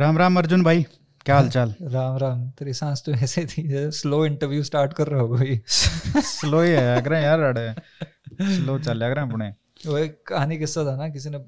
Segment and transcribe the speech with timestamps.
[0.00, 0.82] राम राम अर्जुन भाई
[1.26, 5.20] क्या हाल चाल राम राम तेरी सांस तो ऐसे थी स्लो इंटरव्यू स्टार्ट कर रहा
[5.20, 5.60] हो भाई
[6.28, 7.74] स्लो ही है अगर यार अड़े।
[8.56, 9.48] स्लो चल अगर अपने।
[9.86, 11.38] वो एक कहानी किस्सा था ना किसी ने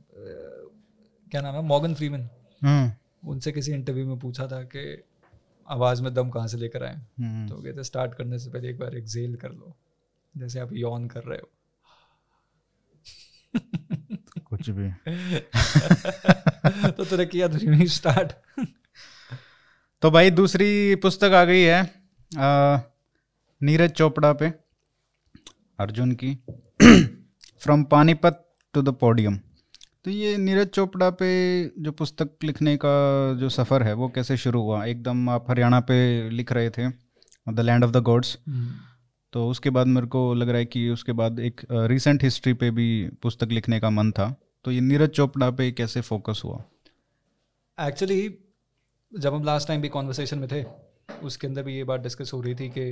[1.31, 2.29] क्या नाम है मॉर्गन फ्रीमैन
[2.63, 5.03] हम्म। उनसे किसी इंटरव्यू में पूछा था कि
[5.69, 8.79] आवाज़ में दम कहाँ से लेकर आए। हम्म, तो कहते स्टार्ट करने से पहले एक
[8.79, 9.77] बार एक्सेल कर लो
[10.37, 11.51] जैसे आप यॉन कर रहे हो।
[14.45, 14.93] कुछ भी।
[16.67, 18.33] तो तूने किया ड्रीमिंग स्टार्ट
[20.03, 21.83] तो भाई दूसरी पुस्तक आ गई है
[22.39, 22.79] आ,
[23.63, 24.47] नीरज चोपड़ा पे
[25.81, 26.35] अर्जुन की।
[27.59, 29.37] From Panipat to the podium
[30.05, 32.93] तो ये नीरज चोपड़ा पे जो पुस्तक लिखने का
[33.35, 34.85] जो सफ़र है वो कैसे शुरू हुआ?
[34.85, 36.89] एकदम आप हरियाणा पे लिख रहे थे
[37.53, 38.39] the land of the gods
[39.33, 42.71] तो उसके बाद मेरे को लग रहा है कि उसके बाद एक रिसेंट हिस्ट्री पे
[42.71, 46.63] भी पुस्तक लिखने का मन था। तो ये नीरज चोपड़ा पे कैसे फोकस हुआ?
[47.79, 48.23] एक्चुअली
[49.13, 50.65] जब हम लास्ट टाइम भी कॉन्वर्सेशन में थे
[51.23, 52.85] उसके अंदर भी ये बात डिस्कस हो रही थी कि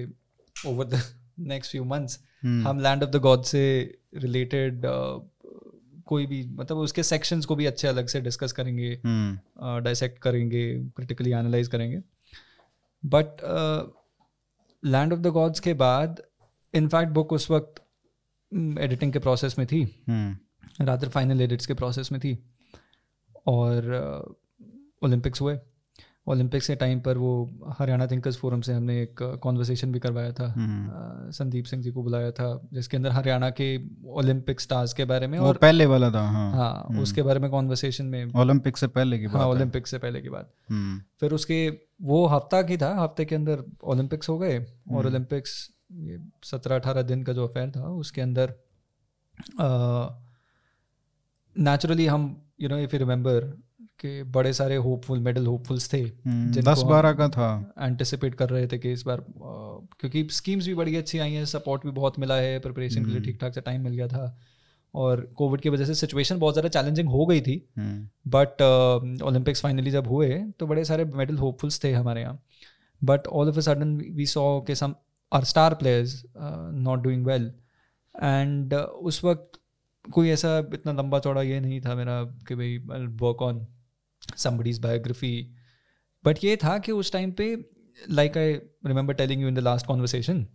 [0.56, 1.02] over the
[1.48, 2.18] next few months
[2.66, 3.62] हम लैंड ऑफ़ द गॉड से
[4.14, 4.82] रिलेटेड
[6.06, 10.62] कोई भी मतलब उसके सेक्शंस को भी अच्छे अलग से डिस्कस करेंगे हम्म। डाइसेक्ट करेंगे
[10.96, 12.00] क्रिटिकली एनालाइज करेंगे.
[13.02, 13.42] But
[14.82, 16.22] land of the gods के बाद
[16.74, 17.82] इनफैक्ट बुक उस वक्त
[18.80, 19.82] एडिटिंग के प्रोसेस में थी.
[20.08, 20.36] हम्म।
[20.80, 22.39] रादर फाइनल एडिट्स के प्रोसेस में थी
[23.47, 23.92] और
[25.03, 25.58] ओलंपिक्स हुए।
[26.27, 30.53] ओलंपिक्स के टाइम पर वो हरियाणा थिंकर्स फोरम से हमने एक कॉन्वर्सेशन भी करवाया था।
[30.53, 35.05] हम्म। अ, संदीप सिंह जी को बुलाया था जिसके अंदर हरियाणा के ओलंपिक स्टार्स के
[35.05, 38.77] बारे में वो और पहले वाला था हाँ। हाँ उसके बारे में कॉन्वर्सेशन में ओलंपिक
[38.77, 42.27] से पहले की हाँ बात है ओलंपिक से पहले की बात। हम्म, फिर उसके वो
[42.27, 47.22] हफ़्ता की था हफ़्ते के अंदर ओलंपिक्स हो गए और ओलंपिक्स ये सत्रह अठारह दिन
[47.22, 48.55] का जो अफेयर था उसके अंदर
[51.61, 52.22] नेचुरली हम
[52.61, 53.44] you know if you remember
[54.00, 58.66] कि बड़े सारे होपफुल मेडल होपफुल्स थे हम्म, दस बारह का था। एंटिसिपेट कर रहे
[58.66, 59.25] थे कि इस बार
[60.00, 63.20] क्योंकि स्कीम्स भी बड़ी अच्छी आई हैं सपोर्ट भी बहुत मिला है प्रिपरेशन के लिए
[63.22, 64.38] ठीक ठाक से टाइम मिल गया था।
[64.94, 68.62] और कोविड की वजह से सिचुएशन बहुत ज़्यादा चैलेंजिंग हो गई थी। हम्म, बट
[69.25, 70.28] ओलंपिक्स फाइनली जब हुए
[70.59, 72.43] तो बड़े सारे मेडल होपफुल्स थे हमारे यहाँ।
[73.03, 74.94] But all of a sudden we saw के some
[75.32, 77.53] our star players not doing well
[78.15, 79.59] and उस वक्त
[80.05, 82.78] कोई ऐसा इतना लंबा चौड़ा ये नहीं था मेरा कि भाई
[83.22, 83.66] work on
[84.37, 85.56] somebody's biography
[86.25, 87.55] but ये था कि उस टाइम पे
[88.11, 88.53] like I
[88.87, 90.47] remember telling you in the last conversation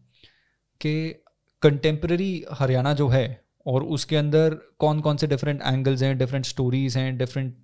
[0.81, 1.21] कि
[1.61, 6.97] कंटेम्प्रेरी हरियाणा जो है और उसके अंदर कौन कौन से डिफरेंट एंगल्स हैं डिफरेंट स्टोरीज
[6.97, 7.55] हैं डिफरेंट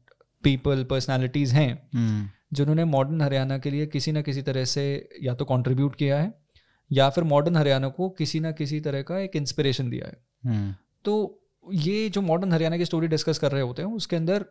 [0.43, 5.33] पीपल पर्सनैलिटीज़ हैं हम्म, जिन्होंने मॉडर्न हरियाणा के लिए किसी ना किसी तरह से या
[5.33, 6.33] तो कंट्रीब्यूट किया है
[6.91, 10.75] या फिर मॉडर्न हरियाणा को किसी ना किसी तरह का एक इंस्पिरेशन दिया है। हम्म,
[11.05, 14.45] तो ये जो मॉडर्न हरियाणा की स्टोरी डिस्कस कर रहे होते हैं उसके अंदर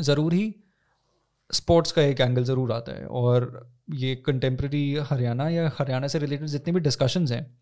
[0.00, 0.54] ज़रूर ही
[1.52, 6.46] स्पोर्ट्स का एक एंगल ज़रूर आता है और ये कंटेम्प्रेरी हरियाणा या हरियाणा से रिलेटेड
[6.46, 7.60] जितने भी डिस्कशंस हैं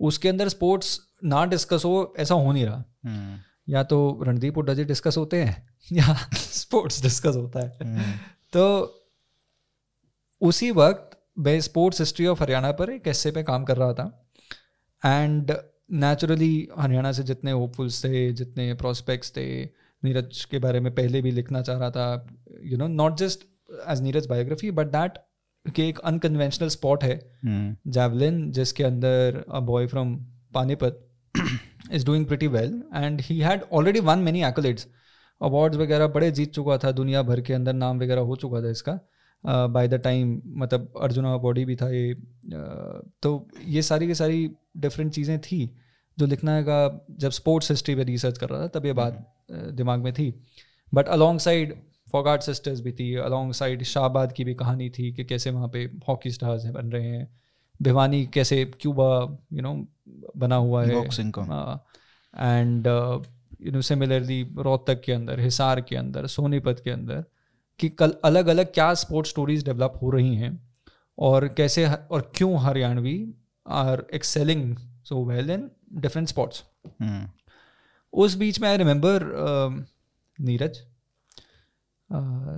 [0.00, 4.74] उसके अंदर स्पोर्ट्स ना डिस्कस हो ऐसा हो नहीं रहा। हम्म, या तो रणदीप हुड्डा
[4.74, 8.12] जी डिस्कस होते हैं या स्पोर्ट्स डिस्कस होता है। हम्म,
[8.52, 9.00] तो
[10.42, 14.28] उसी वक्त मैं स्पोर्ट्स हिस्ट्री ऑफ़ हरियाणा पर एक ऐसे पे काम कर रहा था
[15.04, 15.52] एंड
[15.92, 19.64] नेचुरली हरियाणा से जितने होपफुल्स थे जितने प्रोस्पेक्ट्स थे
[20.04, 22.26] नीरज के बारे में पहले भी लिखना चाह रहा था
[22.64, 23.40] you know not just
[23.90, 25.12] as Neeraj biography but that
[25.76, 30.16] कि एक अनकन्वेंशनल स्पॉट है। जैवलिन javelin जिसके अंदर a boy from
[30.54, 31.08] Panipat
[31.92, 34.86] is doing pretty well and he had already won many accolades
[35.42, 38.70] awards वगैरह बड़े जीत चुका था दुनिया भर के अंदर नाम वगैरह हो चुका था
[38.70, 39.00] इसका।
[39.46, 44.50] बाय द टाइम मतलब अर्जुना बॉडी भी था ये uh, तो ये सारी की सारी
[44.76, 45.76] डिफरेंट चीज़ें थी
[46.18, 49.72] जो लिखना का जब स्पोर्ट्स हिस्ट्री पे रिसर्च कर रहा था तब ये बात uh,
[49.72, 50.42] दिमाग में थी।
[50.94, 51.74] But alongside
[52.12, 55.84] Phogat sisters भी थी अलॉन्ग साइड शाहबाद की भी कहानी थी कि कैसे वहाँ पे
[56.08, 57.38] हॉकी स्टार्स बन रहे हैं।
[57.82, 59.86] भिवानी कैसे क्यूबा यू नो
[60.36, 60.90] बना हुआ है।
[62.36, 62.86] And
[63.62, 67.24] you know similarly Rohtak के अंदर हिसार के अंदर सोनीपत के अंदर
[67.78, 70.76] कि कल अलग अलग क्या स्पोर्ट्स स्टोरीज डेवलप हो रही हैं
[71.18, 73.34] और कैसे और क्यों Haryanvi
[73.68, 76.64] are excelling so well in different sports
[78.12, 79.20] उस बीच में I remember
[80.40, 80.86] Neeraj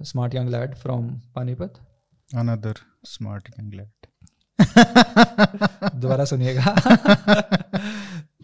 [0.06, 1.74] smart young lad from Panipat
[2.34, 2.74] another
[3.06, 3.90] smart young lad.
[5.94, 6.64] दोबारा सुनिएगा।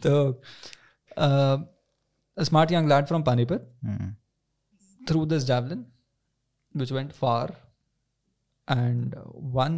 [0.07, 0.43] तो
[2.43, 3.79] smart young lad from Panipat
[5.09, 5.83] through this javelin,
[6.75, 7.51] which went far
[8.69, 9.15] and
[9.55, 9.77] won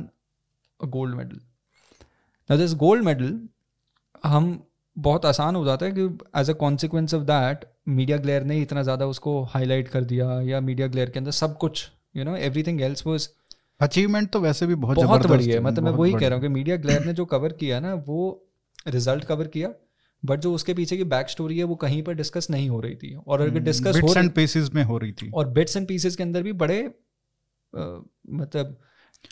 [0.80, 1.38] a gold medal.
[2.50, 3.32] Now, this gold medal,
[4.24, 6.02] हम बहुत आसान हो जाता है कि
[6.36, 10.60] as a consequence of that media glare ने इतना ज़्यादा उसको हाईलाइट कर दिया या
[10.60, 13.28] मीडिया ग्लेयर के अंदर सब कुछ you know everything else was
[13.80, 16.48] achievement तो वैसे भी बहुत बहुत बड़ी है। मतलब मैं वही कह रहा हूँ। कि
[16.48, 18.46] मीडिया ग्लेयर ने जो कवर किया ना वो
[18.86, 19.68] रिज़ल्ट कवर किया।
[20.24, 22.94] बट जो उसके पीछे की बैक स्टोरी है वो कहीं पर डिस्कस नहीं हो रही
[22.94, 25.76] थी। और अगर डिस्कस हो बिट्स रही एंड पीसेस में हो रही थी। और बिट्स
[25.76, 26.82] एंड पीसेस के अंदर भी बड़े
[27.72, 28.80] मतलब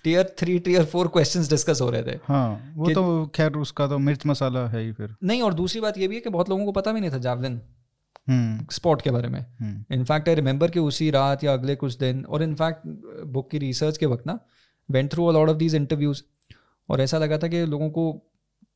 [0.04, 3.98] tier three tier four questions discuss हो रहे थे। हाँ वो तो खैर उसका तो
[3.98, 6.64] मिर्च मसाला है ही फिर। नहीं और दूसरी बात ये भी है कि बहुत लोगों
[6.64, 7.60] को पता भी नहीं था जावलिन
[8.72, 9.44] स्पॉट के बारे में।
[9.92, 12.86] इनफैक्ट आई रिमेंबर कि उसी रात या अगले कुछ दिन और इनफैक्ट
[13.26, 14.38] बुक की रिसर्च के वक्त ना
[14.88, 16.22] went through a lot of these interviews
[16.88, 18.04] और ऐसा लगा था कि लोगों को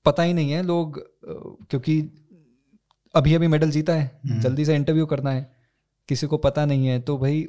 [0.07, 2.01] पता ही नहीं है लोग क्योंकि
[3.15, 5.49] अभी अभी मेडल जीता है हम्म। जल्दी से इंटरव्यू करना है
[6.09, 7.49] किसी को पता नहीं है तो भाई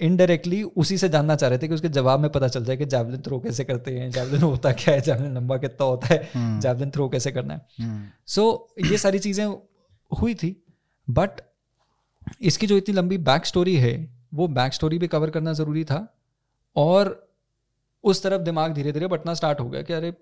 [0.00, 2.84] इनडायरेक्टली उसी से जानना चाह रहे थे कि उसके जवाब में पता चल जाए कि
[2.86, 6.60] जैवलिन थ्रो कैसे करते हैं जैवलिन होता क्या है जैवलिन लंबा कितना होता है हम्म,
[6.60, 9.44] जैवलिन थ्रो कैसे करना है। हम्म, सो ये सारी चीज़ें
[10.10, 10.54] हुई थी
[11.08, 11.40] बट
[12.42, 13.94] इसकी जो इतनी लंबी बैक स्टोरी है
[14.34, 16.06] वो बैक स्टोरी भी कवर करना ज़रूरी था
[16.76, 17.14] और
[18.04, 20.12] उस तरफ़ दिमाग धीरे धीरे बटना स्टार्ट हो गया कि अरे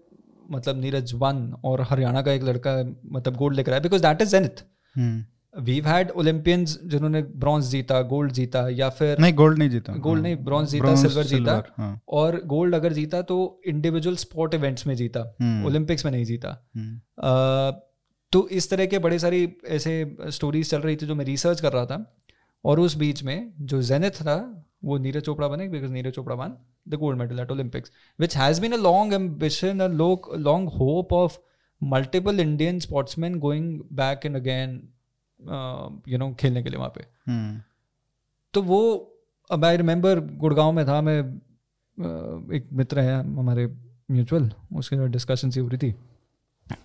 [0.51, 4.29] मतलब नीरज वन और हरियाणा का एक लड़का मतलब गोल्ड लेकर आया because that is
[4.29, 4.65] zenith
[4.97, 5.25] hmm.
[5.63, 10.23] We've had Olympians जिन्होंने ब्रॉन्ज जीता गोल्ड जीता या फिर नहीं गोल्ड नहीं जीता। गोल्ड
[10.23, 14.87] हाँ, नहीं ब्रॉन्ज जीता सिल्वर जीता। हाँ, और गोल्ड अगर जीता तो इंडिविजुअल स्पोर्ट इवेंट्स
[14.87, 17.91] में जीता हम्म, ओलंपिक्स में नहीं जीता। हम्म, अ,
[18.33, 21.73] तो इस तरह के बड़े सारी ऐसे स्टोरीज चल रही थी जो मैं रिसर्च कर
[21.73, 22.17] रहा था
[22.65, 26.57] और उस बीच में जो जेनिथ था वो नीरज चोपड़ा बने because Neeraj Chopra won
[26.89, 29.87] the gold medal at Olympics which has been a long ambition a
[30.39, 31.39] long hope of
[31.81, 34.81] multiple Indian sportsman going back and again
[36.09, 37.61] you know खेलने के लिए वहाँ पे। हम्म,
[38.55, 38.81] तो वो
[39.51, 43.67] अब आई रिमेंबर गुड़गांव में था मैं अ, एक मित्र है हमारे
[44.11, 45.95] म्यूचुअल उसके साथ डिस्कशन सी हो रही थी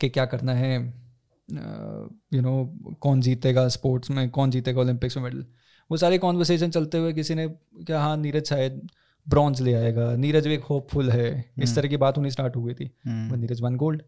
[0.01, 4.81] कि क्या करना है you uh, know you know, कौन जीतेगा स्पोर्ट्स में कौन जीतेगा
[4.81, 5.45] ओलंपिक्स में मेडल
[5.91, 8.81] वो सारे कॉन्वर्सेशन चलते हुए किसी ने क्या हाँ नीरज शायद
[9.27, 12.63] ब्रॉन्ज ले आएगा। नीरज भी एक होपफुल है। इस तरह की बात होनी स्टार्ट हो
[12.63, 14.01] गई थी। हम्म, वो नीरज वन गोल्ड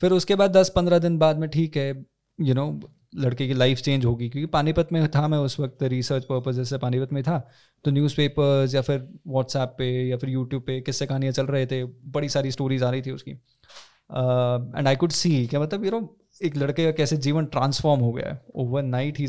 [0.00, 2.04] फिर उसके बाद दस पंद्रह दिन बाद में ठीक है
[2.40, 2.80] यू नो
[3.16, 6.78] लड़के की लाइफ चेंज होगी। क्योंकि पानीपत में था मैं उस वक्त रिसर्च पर्पज से
[6.78, 7.38] पानीपत में था।
[7.84, 11.84] तो न्यूज़पेपर्स या फिर व्हाट्सएप पे या फिर यूट्यूब पे किससे कहानियाँ चल रहे थे।
[11.84, 16.16] बड़ी सारी स्टोरीज आ रही थी उसकी। एंड आई कुड सी क्या मतलब यू नो
[16.42, 19.20] एक लड़के का कैसे जीवन ट्रांसफॉर्म हो गया है। ओवर नाइट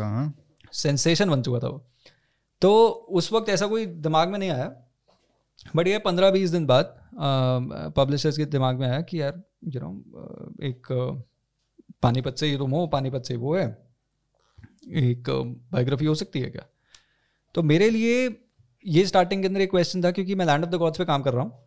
[0.00, 0.34] हाँ।
[0.74, 1.84] सेंसेशन बन चुका था वो।
[2.62, 4.66] तो उस वक्त ऐसा कोई दिमाग में नहीं आया।
[5.76, 6.96] बट ये पंद्रह बीस दिन बाद
[7.96, 10.86] पब्लिशर्स के दिमाग में आया कि यार यू नो एक
[12.02, 13.66] पानीपत से ये तुम हो पानीपत से वो है।
[15.04, 15.30] एक
[15.72, 16.66] बायोग्राफी हो सकती है क्या?
[17.54, 18.24] तो मेरे लिए
[18.84, 21.22] ये स्टार्टिंग के अंदर एक क्वेश्चन था, क्योंकि मैं लैंड ऑफ़ द गॉड्स पे काम
[21.22, 21.62] कर रहा हूँ।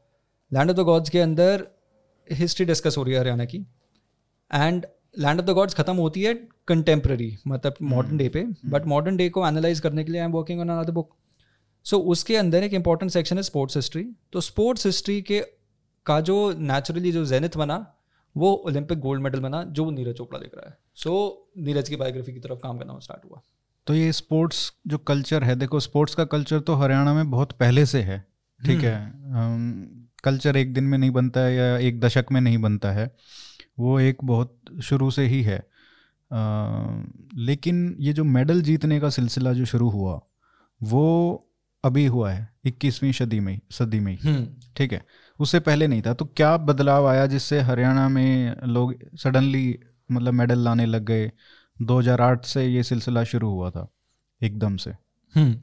[0.52, 1.68] लैंड ऑफ़ द गॉड्स के अंदर
[2.28, 3.58] हिस्ट्री डिस्कस हो रही है हरियाणा की।
[4.52, 4.86] And
[5.18, 6.34] land of the gods खत्म होती है
[6.68, 10.34] कंटेम्प्रेरी मतलब मॉडर्न डे पे बट मॉडर्न डे को एनालाइज करने के लिए I am
[10.34, 11.16] working on another book
[11.86, 14.04] so उसके अंदर एक इंपॉर्टेंट सेक्शन है स्पोर्ट्स हिस्ट्री
[14.34, 15.40] तो स्पोर्ट्स हिस्ट्री के
[16.06, 17.86] का जो नेचुरली जो जेनिथ बना
[18.36, 21.96] वो ओलंपिक गोल्ड मेडल बना जो नीरज चोपड़ा देख रहा है। सो so, नीरज की
[21.96, 23.42] बायोग्राफी की तरफ़ काम करना स्टार्ट हुआ।
[23.88, 27.86] तो ये स्पोर्ट्स जो कल्चर है देखो स्पोर्ट्स का कल्चर तो हरियाणा में बहुत पहले
[27.86, 28.20] से है
[28.60, 28.96] ठीक है?
[30.24, 33.12] कल्चर एक दिन में नहीं बनता है या एक दशक में नहीं बनता है।
[33.80, 35.60] वो एक बहुत शुरू से ही है।
[36.32, 36.40] अ,
[37.36, 40.22] लेकिन ये जो मेडल जीतने का सिलसिला जो शुरू हुआ
[40.84, 41.44] वो
[41.84, 44.18] अभी हुआ है इक्कीसवीं सदी में सदी में
[44.78, 45.06] ठीक है?
[45.40, 49.80] उससे पहले नहीं था। तो क्या बदलाव आया जिससे हरियाणा में लोग सडनली
[50.12, 51.32] मतलब मेडल लाने लग गए?
[51.82, 53.92] 2008 से ये सिलसिला शुरू हुआ था
[54.44, 54.94] एकदम से।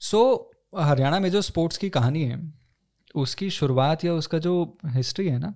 [0.00, 2.52] सो so, हरियाणा में जो स्पोर्ट्स की कहानी है
[3.14, 5.54] उसकी शुरुआत या उसका जो हिस्ट्री है ना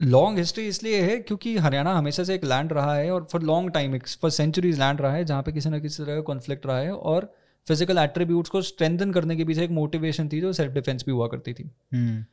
[0.00, 3.70] लॉन्ग हिस्ट्री इसलिए है क्योंकि हरियाणा हमेशा से एक लैंड रहा है और फॉर लॉन्ग
[3.70, 6.66] टाइम एक फॉर सेंचुरीज लैंड रहा है जहाँ पे किसी ना किसी तरह का कॉन्फ्लिक्ट
[6.66, 7.32] रहा है और
[7.66, 11.26] फ़िज़िकल एट्रीब्यूट्स को स्ट्रेंथन करने के पीछे एक मोटिवेशन थी जो सेल्फ डिफेंस भी हुआ
[11.28, 12.24] करती थी। हम्म।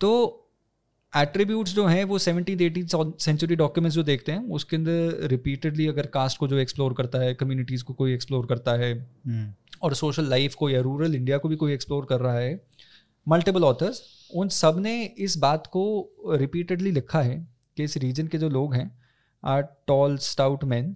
[0.00, 0.38] तो
[1.12, 2.86] एट्रीब्यूट्स जो हैं वो सेवनटीन एटीन
[3.18, 7.34] सेंचुरी डॉक्यूमेंट्स जो देखते हैं उसके अंदर रिपीटेडली अगर कास्ट को जो एक्सप्लोर करता है
[7.34, 9.52] कम्युनिटीज़ को कोई एक्सप्लोर करता है हम्म।
[9.82, 12.60] और सोशल लाइफ को या रूरल इंडिया को भी कोई एक्सप्लोर कर रहा है
[13.26, 14.02] मल्टीपल ऑथर्स
[14.34, 15.84] उन सबने इस बात को
[16.30, 17.38] रिपीटेडली लिखा है
[17.76, 18.90] कि इस रीजन के जो लोग हैं
[19.42, 20.94] आर टॉल स्टाउट मैन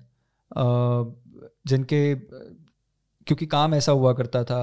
[1.69, 2.15] जिनके
[3.27, 4.61] क्योंकि काम ऐसा हुआ करता था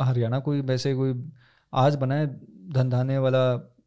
[0.00, 1.14] हरियाणा कोई वैसे कोई
[1.72, 2.26] आज बना है
[2.72, 3.44] धंधाने वाला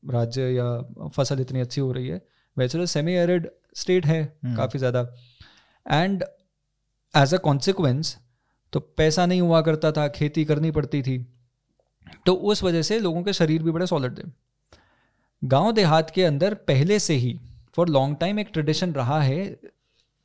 [0.10, 0.66] राज्य या
[1.08, 2.22] फ़सल इतनी अच्छी हो रही है
[2.58, 4.24] वैसे तो सेमी एरिड स्टेट है
[4.58, 5.02] काफ़ी ज़्यादा।
[5.86, 6.24] एंड
[7.14, 8.18] एज अ कॉन्सिक्वेंस
[8.74, 11.18] तो पैसा नहीं हुआ करता था खेती करनी पड़ती थी।
[12.26, 14.24] तो उस वजह से लोगों के शरीर भी बड़े सॉलिड थे।
[15.44, 17.40] गाँव देहात के अंदर पहले से ही
[17.76, 19.60] फॉर लॉन्ग टाइम एक ट्रेडिशन रहा है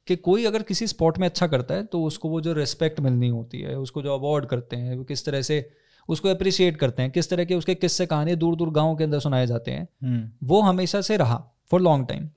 [0.06, 3.28] कि कोई अगर किसी स्पोर्ट में अच्छा करता है तो उसको वो जो रिस्पेक्ट मिलनी
[3.28, 5.70] होती है उसको जो अवार्ड करते हैं वो किस तरह से
[6.08, 9.20] उसको अप्रिशिएट करते हैं किस तरह के उसके किस्से कहानी दूर दूर गाँव के अंदर
[9.20, 12.28] सुनाए जाते हैं हम्म। वो हमेशा से रहा फॉर लॉन्ग टाइम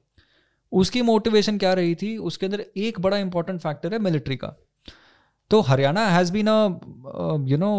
[0.72, 2.18] उसकी मोटिवेशन क्या रही थी?
[2.18, 4.48] उसके अंदर एक बड़ा इंपॉर्टेंट फैक्टर है मिलिट्री का।
[5.50, 7.74] तो Haryana has been a you know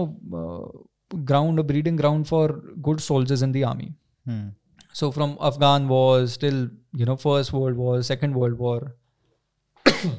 [1.10, 3.94] ground breeding ground for good soldiers in the army
[4.26, 4.52] hmm
[4.98, 6.58] so from afghan wars till
[6.98, 8.80] you know first world war second world war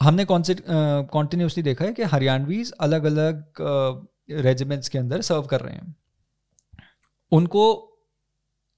[0.00, 3.62] हमने continuously देखा है कि Haryanvis अलग अलग
[4.30, 5.94] regiments के अंदर सर्व कर रहे हैं।
[7.32, 7.64] उनको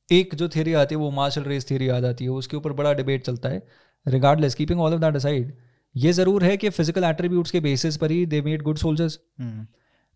[0.08, 2.92] एक जो थ्योरी आती है वो मार्शल रेस थ्योरी आ जाती है उसके ऊपर बड़ा
[2.92, 3.62] डिबेट चलता है।
[4.06, 5.52] Regardless keeping all of that aside
[5.94, 9.18] ये ज़रूर है कि फ़िज़िकल एट्रीब्यूट्स के बेसिस पर ही they made good soldiers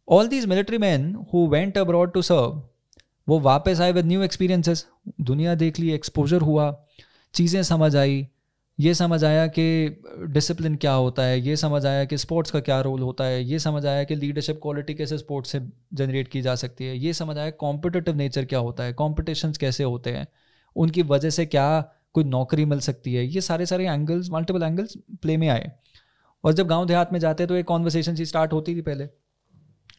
[0.08, 2.60] all these military man who went abroad to serve
[3.28, 4.86] वो वापस आए विद न्यू एक्सपीरियंसेस
[5.20, 6.70] दुनिया देख ली एक्सपोजर हुआ,
[7.34, 8.26] चीज़ें समझ आई।
[8.78, 9.64] ये समझ आया कि
[10.28, 13.58] डिसिप्लिन क्या होता है, ये समझ आया कि स्पोर्ट्स का क्या रोल होता है, ये
[13.58, 15.60] समझ आया कि लीडरशिप क्वालिटी कैसे स्पोर्ट्स से
[15.94, 19.84] जनरेट की जा सकती है, ये समझ आया कॉम्पिटिटिव नेचर क्या होता है कॉम्पिटिशन्स कैसे
[19.84, 20.26] होते हैं,
[20.76, 21.80] उनकी वजह से क्या
[22.14, 25.70] कोई नौकरी मिल सकती है। ये सारे सारे एंगल्स मल्टीपल एंगल्स प्ले में आए।
[26.44, 29.08] और जब गाँव देहात में जाते तो एक कॉन्वर्सेशन सी स्टार्ट होती थी पहले।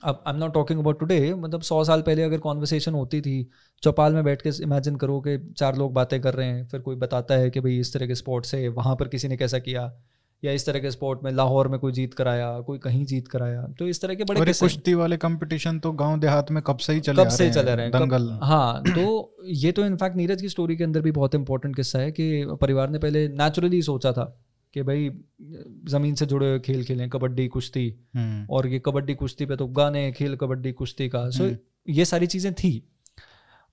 [0.06, 3.48] अब I am not talking about today मतलब सौ साल पहले अगर कॉन्वर्सेशन होती थी
[3.84, 6.96] चौपाल में बैठ के इमेजिन करो कि चार लोग बातें कर रहे हैं फिर कोई
[6.96, 9.94] बताता है कि भाई इस तरह के स्पोर्ट्स है वहाँ पर किसी ने कैसा किया?
[10.44, 13.62] या इस तरह के स्पोर्ट में लाहौर में कोई जीत कराया कोई कहीं जीत कराया?
[13.80, 17.00] तो इस तरह के बड़े कुश्ती वाले कंपटीशन तो गाँव देहात में कब से ही
[17.00, 20.50] चले कब से रहे चले रहे हैं। दंगल। हाँ तो ये तो इनफैक्ट नीरज की
[20.50, 24.42] स्टोरी के अंदर भी बहुत इंपॉर्टेंट किस्सा है कि परिवार ने पहले नेचुरली सोचा था।
[24.76, 25.10] कि भाई
[25.90, 29.68] ज़मीन से जुड़े हुए खेल खेलें कबड्डी कुश्ती। हम्म। और ये कबड्डी कुश्ती पे तो
[29.68, 31.58] गाने खेल कबड्डी कुश्ती का। सो हम्म।
[31.90, 32.72] ये सारी चीज़ें थी।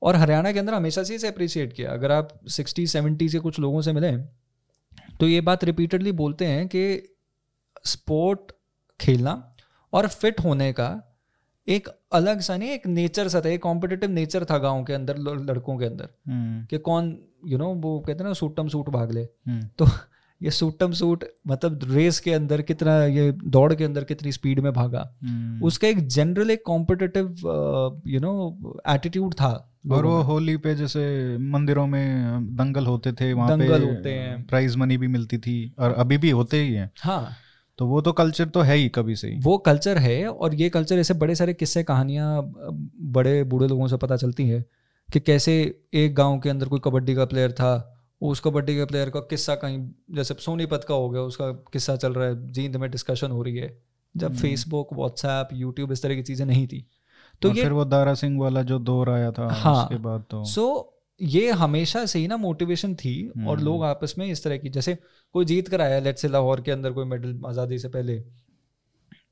[0.02, 3.58] और हरियाणा के अंदर हमेशा से इसे अप्रिशिएट किया। अगर आप सिक्सटी सेवेंटी से कुछ
[3.58, 4.28] लोगों से मिलें
[5.20, 6.84] तो ये बात रिपीटेडली बोलते हैं कि
[7.84, 8.52] स्पोर्ट
[9.00, 9.34] खेलना
[9.92, 10.88] और फिट होने का
[11.68, 15.18] एक अलग सा नहीं एक नेचर सा था एक कॉम्पिटिटिव नेचर था गाँव के अंदर
[15.18, 17.10] लड़कों के अंदर। हम्म। कि कौन
[17.46, 19.24] यू you नो know, वो कहते हैं ना सूटम सूट भाग ले।
[19.78, 19.86] तो
[20.42, 24.72] ये सूटम सूट मतलब रेस के अंदर कितना ये दौड़ के अंदर कितनी स्पीड में
[24.72, 27.34] भागा। हम्म। उसका एक जनरल एक कॉम्पिटिटिव
[28.06, 29.52] यू नो एटीट्यूड था
[29.90, 34.76] और वो होली पे जैसे मंदिरों में दंगल होते थे वहाँ पे होते हैं। प्राइज
[34.76, 37.32] मनी भी मिलती थी और अभी भी होते ही हैं। हाँ।
[37.78, 40.68] तो वो तो कल्चर तो है ही कभी से ही। वो कल्चर है और ये
[40.68, 42.52] कल्चर ऐसे बड़े सारे किस्से कहानियाँ
[43.12, 44.64] बड़े बूढ़े लोगों से पता चलती है
[45.08, 45.54] कि कैसे
[45.94, 47.72] एक गाँव के अंदर कोई कबड्डी का प्लेयर था
[48.22, 49.78] उस कबड्डी के प्लेयर का किस्सा कहीं
[50.14, 53.56] जैसे सोनीपत का हो गया उसका किस्सा चल रहा है जींद में डिस्कशन हो रही
[53.56, 53.76] है
[54.16, 56.86] जब। फेसबुक व्हाट्सएप यूट्यूब इस तरह की चीज़ें नहीं थी
[57.42, 60.44] तो ये फिर वो दारा सिंह वाला जो दौर आया था हाँ। उसके बाद तो
[60.44, 60.66] सो
[61.20, 64.68] ये हमेशा से ही ना मोटिवेशन थी और हम्म। लोग आपस में इस तरह की
[64.68, 64.98] जैसे
[65.34, 68.18] कोई जीत कर आया लेट्स से लाहौर के अंदर कोई मेडल आज़ादी से पहले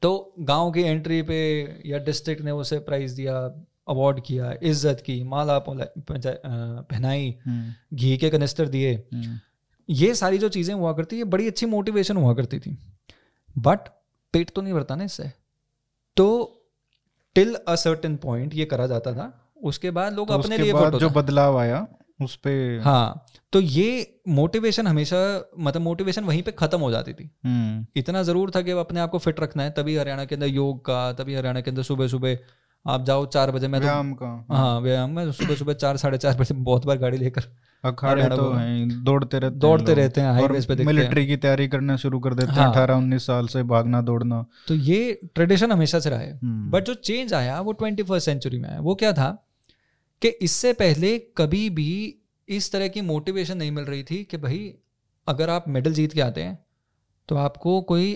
[0.02, 1.38] तो गाँव की एंट्री पे
[1.86, 3.34] या डिस्ट्रिक्ट ने उसे प्राइज दिया
[3.86, 9.38] अवार्ड किया इज़्ज़त की माला पहनाई हम्म, घी के कनिस्टर दिए। हम्म,
[9.88, 12.76] ये सारी जो चीज़ें हुआ करती ये बड़ी अच्छी मोटिवेशन हुआ करती थी।
[13.56, 13.88] बट
[14.34, 15.30] पेट तो नहीं भरता ना इससे।
[16.16, 16.26] तो
[17.36, 19.32] टिल अ सर्टेन पॉइंट ये करा जाता था।
[19.62, 21.86] उसके बाद लोग तो अपने लिए बाद जो बदलाव आया
[22.20, 25.18] उस पे हाँ तो ये मोटिवेशन हमेशा
[25.58, 29.10] मतलब मोटिवेशन वहीं पे खत्म हो जाती थी। हम्म, इतना ज़रूर था कि अपने आप
[29.10, 32.08] को फिट रखना है तभी हरियाणा के अंदर योग का तभी हरियाणा के अंदर सुबह
[32.08, 32.36] सुबह
[32.86, 36.36] आप जाओ चार बजे मैं तो का हाँ। व्यायाम। में सुबह सुबह चार साढ़े चार
[36.36, 37.44] बजे बहुत बार गाड़ी लेकर
[37.84, 41.68] अखाड़े तो हैं दौड़ते रहते हैं दौड़ते रहते हैं और हाईवेज पे मिलिट्री की तैयारी
[41.68, 45.72] करना शुरू कर देते हैं हाँ। अठारह उन्नीस साल से भागना दौड़ना। तो ये ट्रेडिशन
[45.72, 48.80] हमेशा से रहा है। हम्म, बट जो चेंज आया वो ट्वेंटी फ़र्स्ट सेंचुरी में आया।
[48.80, 49.30] वो क्या था
[50.22, 51.92] कि इससे पहले कभी भी
[52.48, 54.72] इस तरह की मोटिवेशन नहीं मिल रही थी कि भाई
[55.26, 56.58] अगर आप मेडल जीत के आते हैं
[57.28, 58.12] तो आपको कोई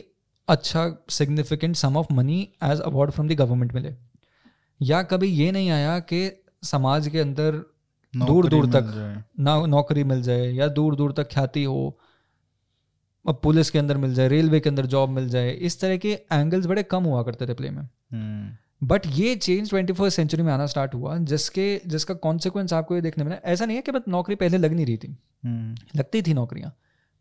[0.48, 3.94] अच्छा significant sum of money as award from the government मिले।
[4.80, 6.30] या कभी ये नहीं आया कि
[6.62, 7.62] समाज के अंदर
[8.14, 11.98] दूर दूर तक ना नौकरी मिल जाए या दूर दूर तक ख्याति हो
[13.24, 16.12] अब पुलिस के अंदर मिल जाए रेलवे के अंदर जॉब मिल जाए इस तरह के
[16.32, 20.42] एंगल्स बड़े कम हुआ करते थे प्ले में। हम्म, बट ये चेंज ट्वेंटी फ़र्स्ट सेंचुरी
[20.42, 23.92] में आना स्टार्ट हुआ जिसके जिसका कॉन्सिक्वेंस आपको ये देखने मिला। ऐसा नहीं है कि
[23.92, 26.74] बस नौकरी पहले लग नहीं रही थी। हम्म, लगती थी नौकरियाँ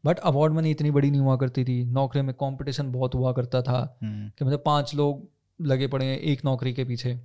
[0.03, 3.61] बट अवार्ड मनी इतनी बड़ी नहीं हुआ करती थी। नौकरी में कंपटीशन बहुत हुआ करता
[3.61, 5.27] था हम्म, कि मतलब पाँच लोग
[5.59, 7.19] लगे पड़े हैं एक नौकरी के पीछे।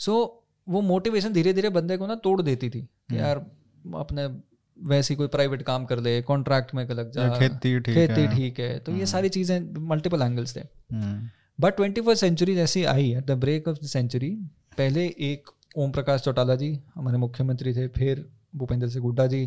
[0.00, 0.28] सो so,
[0.66, 3.38] वो मोटिवेशन धीरे धीरे बंदे को ना तोड़ देती थी कि हम्म। यार
[3.96, 4.26] अपने
[4.78, 8.60] वैसे कोई प्राइवेट काम कर ले कॉन्ट्रैक्ट में लग जा। खेती ठीक खेती है ठीक
[8.60, 10.62] है। तो ये हम्म। सारी चीज़ें मल्टीपल एंगल्स थे।
[11.60, 14.30] बट ट्वेंटी फ़र्स्ट सेंचुरी जैसी I at the break of the century
[14.78, 18.24] पहले एक ओम प्रकाश चौटाला जी हमारे मुख्यमंत्री थे फिर
[18.56, 19.46] भूपेंद्र सिंह हुड्डा जी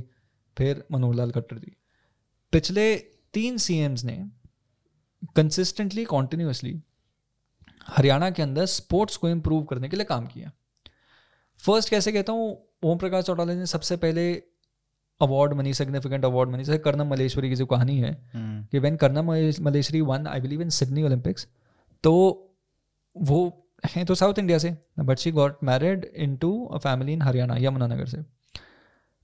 [0.58, 1.76] फिर मनोहर लाल खट्टर जी।
[2.54, 2.96] पिछले
[3.34, 4.18] तीन सीएम्स ने
[5.36, 6.80] कंसिस्टेंटली कॉन्टिन्यूसली
[7.88, 10.52] हरियाणा के अंदर स्पोर्ट्स को इम्प्रूव करने के लिए काम किया।
[11.64, 14.32] फ़र्स्ट कैसे कहता हूँ ओम प्रकाश चौटाला ने सबसे पहले
[15.22, 18.96] award money significant award money जैसे कर्णम मलेश्वरी की जो कहानी है हम्म, कि when
[18.98, 19.32] Karnam
[19.66, 21.48] Malleswari won I believe in Sydney Olympics
[22.04, 22.14] तो
[23.16, 27.56] वो हैं तो साउथ इंडिया से but she got married into a family in Haryana
[27.58, 28.24] Yamunanagar से।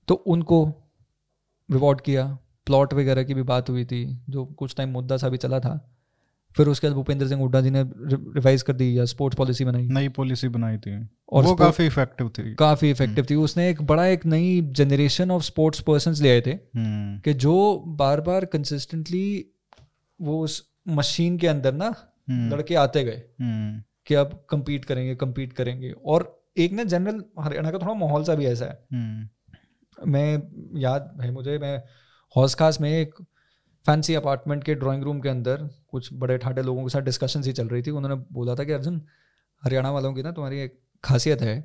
[0.08, 0.64] तो उनको
[1.68, 2.26] रिवॉर्ड किया
[2.66, 5.78] प्लॉट वगैरह की भी बात हुई थी जो कुछ टाइम मुद्दा सा भी चला था।
[6.58, 9.88] फिर उसके बाद भूपेंद्र सिंह हुड्डा जी ने रिवाइज कर दी या स्पोर्ट्स पॉलिसी बनाई।
[9.88, 14.06] नई पॉलिसी बनाई थी। और वो काफ़ी इफ़ेक्टिव थी। काफ़ी इफ़ेक्टिव थी। उसने एक बड़ा
[14.06, 19.46] एक नई जनरेशन ऑफ़ स्पोर्ट्स पर्सन ले आए थे हम्म, कि जो बार बार कंसिस्टेंटली
[20.20, 25.16] वो उस मशीन के अंदर ना हम्म, लड़के आते गए हम्म, कि अब compete करेंगे
[25.16, 29.28] compete करेंगे। और एक ना जनरल हरियाणा का थोड़ा माहौल सा भी ऐसा है। हम्म,
[30.12, 30.42] मैं
[30.80, 31.82] याद है मुझे मैं
[32.36, 33.14] हौस खास में एक
[33.88, 37.52] फैंसी अपार्टमेंट के ड्राइंग रूम के अंदर कुछ बड़े ठाटे लोगों के साथ डिस्कशन सी
[37.52, 39.00] चल रही थी। उन्होंने बोला था कि अर्जुन
[39.64, 41.60] हरियाणा वालों की ना तुम्हारी एक खासियत है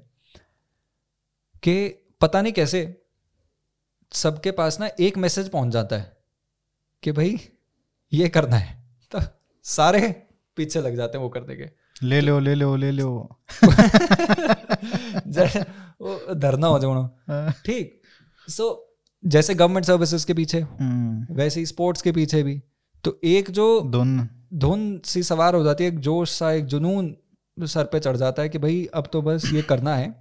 [1.63, 1.87] कि
[2.21, 3.01] पता नहीं कैसे
[4.11, 6.17] सबके पास ना एक मैसेज पहुँच जाता है
[7.03, 7.39] कि भाई
[8.13, 9.19] ये करना है। तो
[9.63, 11.69] सारे पीछे लग जाते हैं वो करने के।
[12.03, 13.09] ले लो ले लो ले लो।
[16.33, 17.07] धरना हो जाओ
[17.65, 18.01] ठीक
[18.49, 18.92] सो
[19.23, 22.61] जैसे गवर्नमेंट सर्विसेज़ के पीछे हम्म, वैसे ही स्पोर्ट्स के पीछे भी।
[23.03, 24.17] तो एक जो दोन
[24.53, 27.15] धुन सी सवार हो जाती है एक जोश सा एक जुनून
[27.57, 30.13] सर पे चढ़ जाता है कि भाई अब तो बस ये करना है।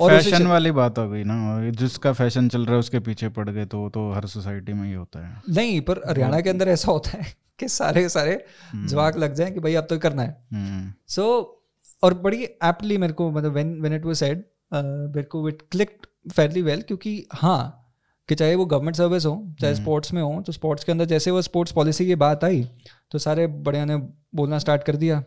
[0.00, 3.48] और फ़ैशन वाली बात हो गई ना जिसका फ़ैशन चल रहा है उसके पीछे पड़
[3.50, 6.68] गए तो वो तो हर सोसाइटी में ही होता है। नहीं पर हरियाणा के अंदर
[6.68, 7.26] ऐसा होता है
[7.58, 8.44] कि सारे सारे
[8.74, 11.26] जवाक लग जाए कि भाई अब तो करना है। हम्म, सो
[12.02, 14.44] और बड़ी एप्टली मेरे को मतलब when when it was said
[14.74, 17.83] मेरे को इट क्लिक्ड फेयरली वेल क्योंकि हाँ
[18.28, 21.30] कि चाहे वो गवर्नमेंट सर्विस हो चाहे स्पोर्ट्स में हो तो स्पोर्ट्स के अंदर जैसे
[21.30, 22.68] वो स्पोर्ट्स पॉलिसी की बात आई
[23.10, 23.96] तो सारे बड़े ने
[24.34, 25.24] बोलना स्टार्ट कर दिया।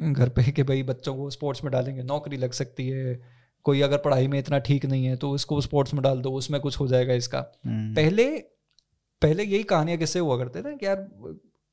[0.00, 3.20] घर पे कि भाई बच्चों को स्पोर्ट्स में डालेंगे नौकरी लग सकती है
[3.64, 6.60] कोई अगर पढ़ाई में इतना ठीक नहीं है तो उसको स्पोर्ट्स में डाल दो उसमें
[6.60, 8.38] कुछ हो जाएगा इसका। हम्म, पहले
[9.22, 11.08] पहले यही कहानियाँ किससे हुआ करते थे कि यार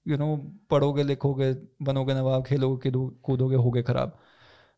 [0.07, 4.19] यू नो पढ़ोगे लिखोगे बनोगे नवाब खेलोगे कूदो- कूदोगे होगे खराब।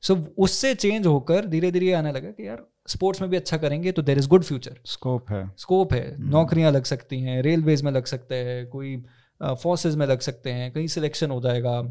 [0.02, 3.91] सो उससे चेंज होकर धीरे धीरे आने लगा कि यार स्पोर्ट्स में भी अच्छा करेंगे
[3.91, 7.91] तो there is good future scope है। स्कोप है। नौकरियाँ लग सकती हैं रेलवेज में
[7.91, 8.95] लग सकते हैं कोई
[9.41, 11.82] फोर्सेज में लग सकते हैं कहीं सिलेक्शन हो जाएगा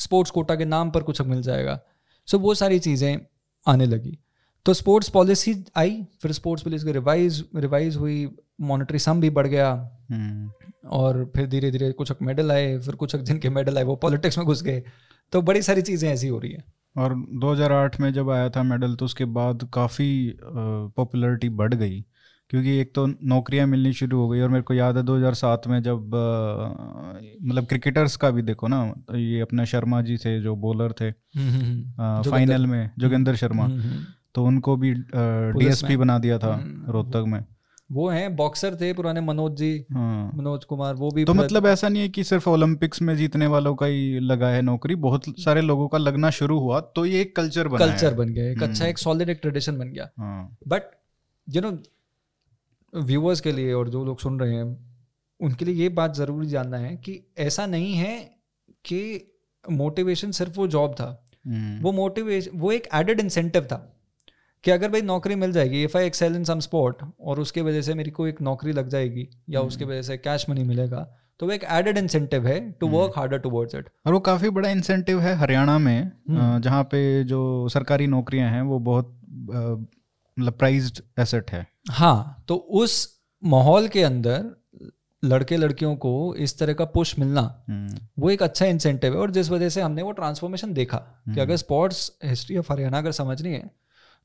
[0.00, 1.78] स्पोर्ट्स कोटा के नाम पर कुछ मिल जाएगा।
[2.28, 3.18] सो वो सारी चीज़ें
[3.66, 4.18] आने लगी।
[4.66, 8.28] तो स्पोर्ट्स पॉलिसी आई फिर स्पोर्ट्स पॉलिसी रिवाइज रिवाइज हुई
[8.60, 9.70] मॉनिटरी सम भी बढ़ गया।
[10.10, 10.50] हम्म,
[10.88, 14.46] और फिर धीरे धीरे कुछ मेडल आए फिर कुछ जिनके मेडल आए वो पॉलिटिक्स में
[14.46, 14.82] घुस गए।
[15.32, 16.64] तो बड़ी सारी चीज़ें ऐसी हो रही है।
[16.96, 20.38] और 2008 में जब आया था मेडल तो उसके बाद काफ़ी
[20.96, 22.04] पॉपुलैरिटी बढ़ गई।
[22.50, 25.82] क्योंकि एक तो नौकरियाँ मिलनी शुरू हो गई और मेरे को याद है 2007 में
[25.82, 25.98] जब
[27.42, 31.10] मतलब क्रिकेटर्स का भी देखो ना तो ये अपने शर्मा जी थे जो बॉलर थे
[31.10, 34.04] जोगिंदर- फाइनल में जोगिंदर शर्मा। हम्म, हम्म।
[34.34, 37.44] तो उनको भी डीएसपी। बना दिया था हम्म, रोहतक में।
[37.92, 41.88] वो हैं बॉक्सर थे पुराने मनोज जी हाँ। मनोज कुमार वो भी तो मतलब ऐसा
[41.88, 45.60] नहीं है कि सिर्फ़ ओलंपिक्स में जीतने वालों का ही लगा है नौकरी बहुत सारे
[45.60, 48.84] लोगों का लगना शुरू हुआ तो ये एक कल्चर बना कल्चर बन गया एक अच्छा
[48.84, 50.10] हम्म। एक सॉलिड एक ट्रेडिशन बन गया।
[50.68, 50.82] बट
[51.48, 51.78] यू नो
[53.00, 54.96] व्यूअर्स के लिए और जो लोग सुन रहे हैं
[55.40, 58.38] उनके लिए ये बात ज़रूरी जानना है कि ऐसा नहीं है
[58.84, 59.32] कि
[59.70, 63.95] मोटिवेशन सिर्फ़ वो जॉब था। हम्म, वो मोटिवेशन वो एक एडेड इंसेंटिव था।
[64.66, 67.82] कि अगर भाई नौकरी मिल जाएगी if I excel in some sport और उसके वजह
[67.82, 71.06] से मेरी को एक नौकरी लग जाएगी या उसके वजह से कैश मनी मिलेगा
[71.40, 74.68] तो वो एक एडेड इंसेंटिव है to work harder towards it और वो काफ़ी बड़ा
[74.68, 79.14] इंसेंटिव है हरियाणा में हम्म। जहाँ पे जो सरकारी नौकरियाँ हैं वो बहुत
[80.36, 82.98] मतलब प्राइज्ड एसेट है। हाँ तो उस
[83.42, 84.50] माहौल के अंदर
[85.22, 89.30] लड़के लड़कियों को इस तरह का पुश मिलना हम्म, वो एक अच्छा इंसेंटिव है और
[89.30, 93.52] जिस वजह से हमने वो ट्रांसफॉर्मेशन देखा कि अगर स्पोर्ट्स हिस्ट्री ऑफ़ हरियाणा अगर समझनी
[93.52, 93.70] है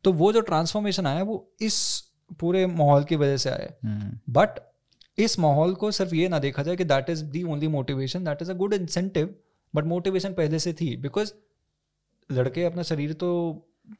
[0.03, 1.77] तो वो जो ट्रांसफॉर्मेशन आया वो इस
[2.39, 4.59] पूरे माहौल की वजह से आया हम्म, बट
[5.17, 8.41] इस माहौल को सिर्फ़ ये ना देखा जाए कि that is the only motivation that
[8.41, 9.35] is a good incentive
[9.73, 11.33] but motivation पहले से थी। बिकॉज़
[12.29, 13.29] लड़के अपना शरीर तो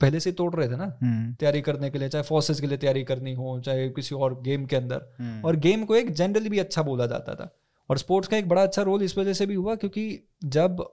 [0.01, 2.77] पहले से तोड़ रहे थे ना। हम्म, तैयारी करने के लिए चाहे फोर्सेज के लिए
[2.77, 6.49] तैयारी करनी हो चाहे किसी और गेम के अंदर। हम्म, और गेम को एक जनरली
[6.49, 7.49] भी अच्छा बोला जाता था।
[7.89, 10.03] और स्पोर्ट्स का एक बड़ा अच्छा रोल इस वजह से भी हुआ क्योंकि
[10.43, 10.83] जब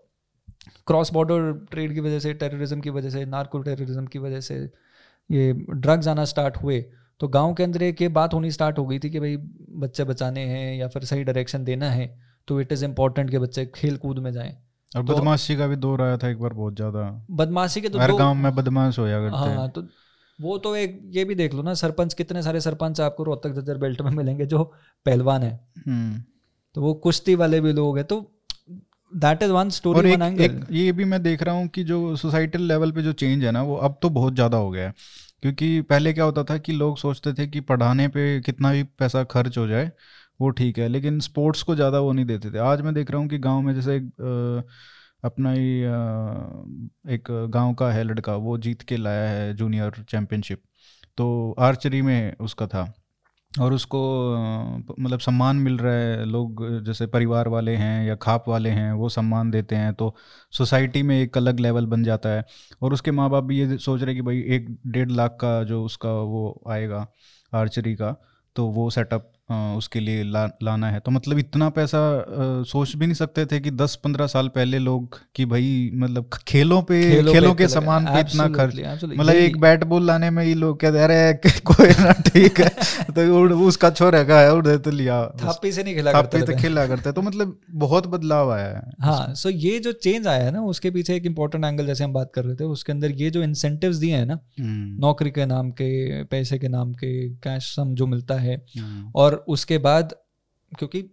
[0.87, 4.59] क्रॉस बॉर्डर ट्रेड की वजह से टेररिज्म की वजह से नार्को टेररिज्म की वजह से
[5.31, 6.81] ये ड्रग्स आना स्टार्ट हुए
[7.21, 9.37] तो गाँव के अंदर एक ये बात होनी स्टार्ट हो गई थी कि भाई
[9.77, 12.07] बच्चे बचाने हैं या फिर सही डायरेक्शन देना है
[12.49, 14.53] तो इट इज़ इंपॉर्टेंट कि बच्चे खेल कूद में जाएँ।
[14.97, 17.99] और तो, बदमाशी का भी दौर आया था एक बार बहुत ज़्यादा। बदमाशी के तो
[17.99, 19.83] हर गाँव में बदमाश होया करते हाँ तो
[20.39, 23.79] वो तो एक ये भी देख लो ना सरपंच कितने सारे सरपंच आपको रोहतक जजर
[23.79, 24.65] बेल्ट में मिलेंगे जो
[25.07, 26.23] पहलवान है। हम्म,
[26.77, 28.21] तो वो कुश्ती वाले भी लोग हैं तो
[29.13, 32.17] that is one story one एक, एक ये भी मैं देख रहा हूँ कि जो
[32.17, 34.95] सोसाइटल लेवल पे जो चेंज है ना वो अब तो बहुत ज़्यादा हो गया है।
[35.43, 39.23] क्योंकि पहले क्या होता था कि लोग सोचते थे कि पढ़ाने पे कितना भी पैसा
[39.27, 39.91] खर्च हो जाए
[40.41, 43.21] वो ठीक है लेकिन स्पोर्ट्स को ज़्यादा वो नहीं देते थे। आज मैं देख रहा
[43.21, 44.11] हूँ कि गाँव में जैसे एक,
[45.25, 45.81] अपना ही
[47.15, 50.63] एक गाँव का है लड़का वो जीत के लाया है जूनियर चैम्पियनशिप
[51.19, 52.83] तो आर्चरी में उसका था।
[53.61, 53.99] और उसको
[55.01, 59.09] मतलब सम्मान मिल रहा है, लोग जैसे परिवार वाले हैं या खाप वाले हैं, वो
[59.09, 60.15] सम्मान देते हैं तो
[60.53, 62.45] सोसाइटी में एक अलग लेवल बन जाता है।
[62.83, 65.83] और उसके माँ बाप भी ये सोच रहे कि भाई एक डेढ़ लाख का जो
[65.85, 67.07] उसका वो आएगा,
[67.53, 68.15] आर्चरी का
[68.57, 73.07] तो वो सेटअप उसके लिए ला, लाना है। तो मतलब इतना पैसा अ, सोच भी
[73.07, 77.33] नहीं सकते थे कि दस पंद्रह साल पहले लोग कि भाई मतलब खेलों पे खेलों,
[77.33, 80.81] खेलों पे के सामान पे इतना खर्च मतलब एक बैट बॉल लाने में ये लोग
[80.81, 81.33] कहते अरे
[81.67, 82.69] कोई ना ठीक है।
[83.15, 86.57] तो उड़- उसका छोरा का है उड़े तो लिया। थापी से नहीं खेला थापी तो
[86.57, 90.51] खेला करता। तो मतलब बहुत बदलाव आया है। हाँ सो ये जो चेंज आया है
[90.51, 93.31] ना उसके पीछे एक इम्पोर्टेंट एंगल जैसे हम बात कर रहे थे उसके अंदर ये
[93.31, 97.75] जो इंसेंटिव दिए हैं ना हम्म, नौकरी के नाम के पैसे के नाम के कैश
[97.77, 100.15] सम जो मिलता है हम्म, और उसके बाद
[100.79, 101.11] क्योंकि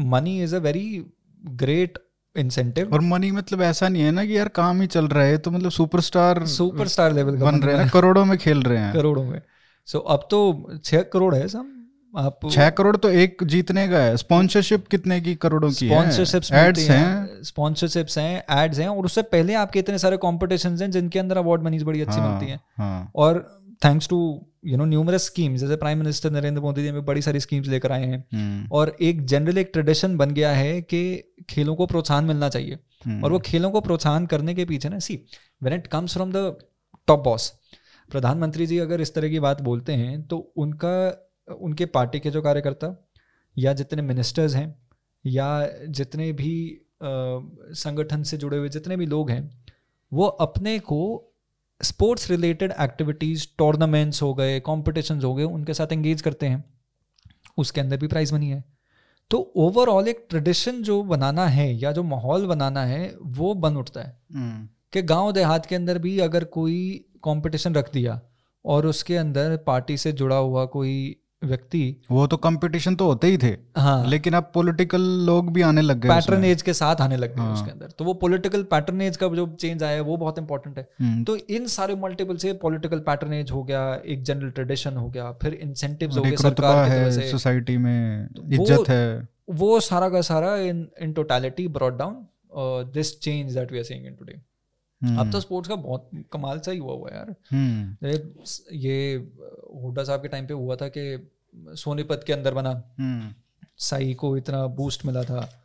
[0.00, 1.06] money is a very
[1.46, 1.98] great
[2.36, 5.38] incentive और मनी मतलब ऐसा नहीं है ना कि यार काम ही चल रहा है
[5.38, 9.24] तो मतलब सुपरस्टार सुपरस्टार लेवल का बन रहे हैं करोड़ों में खेल रहे हैं। करोड़ों
[9.24, 9.42] में।
[9.86, 11.66] सो so, अब तो छह करोड़ है सम
[12.18, 16.90] आप छह करोड़ तो एक जीतने का है। स्पॉन्सरशिप कितने की करोड़ों की स्पॉन्सरशिप्स एड्स
[16.90, 21.38] हैं। स्पॉन्सरशिप्स हैं एड्स हैं और उससे पहले आपके इतने सारे कॉम्पिटिशन हैं जिनके अंदर
[21.38, 25.60] अवार्ड मनीज बड़ी अच्छी हाँ, मिलती हैं। हाँ। और thanks to you know numerous schemes
[25.60, 28.96] जैसे प्राइम मिनिस्टर नरेंद्र मोदी जी भी बड़ी सारी स्कीम्स लेकर आए हैं। हम्म, और
[29.00, 33.32] एक जनरल एक ट्रेडिशन बन गया है कि खेलों को प्रोत्साहन मिलना चाहिए। हम्म, और
[33.32, 35.26] वो खेलों को प्रोत्साहन करने के पीछे ना see
[35.62, 36.56] when it comes from the
[37.06, 37.52] top boss
[38.10, 41.22] प्रधानमंत्री जी अगर इस तरह की बात बोलते हैं तो उनका
[41.60, 43.08] उनके पार्टी के जो कार्यकर्ता
[43.58, 44.86] या जितने मिनिस्टर्स हैं
[45.26, 49.64] या जितने भी संगठन से जुड़े हुए जितने भी लोग हैं
[50.12, 51.25] वो अपने को
[51.82, 56.64] स्पोर्ट्स रिलेटेड एक्टिविटीज़ टूर्नामेंट्स हो गए कॉम्पिटिशन हो गए उनके साथ एंगेज करते हैं।
[57.58, 58.64] उसके अंदर भी प्राइज मनी है।
[59.30, 64.00] तो ओवरऑल एक ट्रेडिशन जो बनाना है या जो माहौल बनाना है वो बन उठता
[64.00, 68.20] है। हम्म, कि गाँव देहात के अंदर भी अगर कोई कंपटीशन रख दिया
[68.64, 73.38] और उसके अंदर पार्टी से जुड़ा हुआ कोई व्यक्ति वो तो कंपटीशन तो होते ही
[73.38, 77.16] थे हाँ। लेकिन अब पॉलिटिकल लोग भी आने लग गए उसमें। पैटर्नेज के साथ आने
[77.16, 80.16] लग गए हाँ। उसके अंदर। तो वो पॉलिटिकल पैटर्नेज का जो चेंज आया है वो
[80.16, 84.50] बहुत इंपॉर्टेंट है। हम्म, तो इन सारे मल्टीपल से पॉलिटिकल पैटर्नेज हो गया एक जनरल
[84.50, 89.80] ट्रेडिशन हो गया फिर इंसेंटिव्स हो गए सरकार है सोसाइटी में वो- इज़्ज़त है। वो
[89.80, 92.26] सारा का सारा in in totality brought down
[92.92, 94.40] this change that we are seeing in today
[95.04, 98.08] अब तो स्पोर्ट्स का बहुत कमाल सा ही हुआ हुआ यार। हम्म,
[98.72, 99.28] ये
[99.74, 101.30] हुड्डा साहब के टाइम पे हुआ था कि
[101.68, 103.34] सोनीपत के अंदर बना। हम्म,
[103.76, 105.62] साई को इतना बूस्ट मिला था।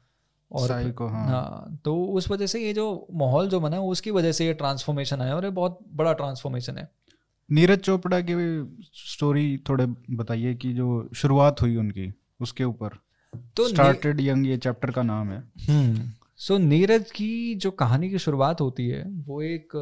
[0.51, 4.11] और साई को हाँ। हाँ तो उस वजह से ये जो माहौल जो बना उसकी
[4.11, 6.91] वजह से ये ट्रांसफॉर्मेशन आया और ये बहुत बड़ा ट्रांसफॉर्मेशन है।
[7.51, 8.33] नीरज चोपड़ा की
[8.93, 12.89] स्टोरी थोड़े बताइए कि जो शुरुआत हुई उनकी उसके ऊपर।
[13.57, 15.43] तो स्टार्टेड यंग ये चैप्टर का नाम है।
[16.41, 19.73] सो नीरज की जो कहानी की शुरुआत होती है वो एक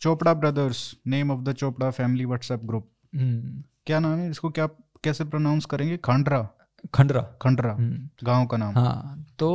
[0.00, 4.50] Chopra brothers name of the Chopra family WhatsApp group hmm, क्या नाम है इसको?
[4.50, 4.66] क्या
[5.04, 5.96] कैसे प्रोनाउंस करेंगे?
[5.96, 6.48] खंडरा।
[6.94, 9.50] खंडरा। खंडरा हम्म, गाँव का नाम। हाँ तो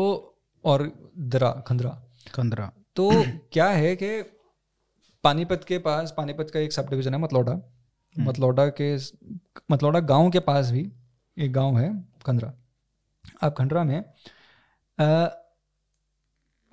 [0.65, 1.89] और दरा खंडरा।
[2.33, 3.09] खंडरा। तो
[3.53, 4.21] क्या है कि
[5.23, 7.61] पानीपत के पास पानीपत का एक सब डिविजन है मतलौडा।
[8.15, 8.95] मतलौडा के
[9.71, 10.91] मतलौडा गाँव के पास भी
[11.37, 11.89] एक गाँव है
[12.25, 12.53] खंडरा।
[13.43, 14.03] अब खंडरा में
[14.99, 15.39] अ,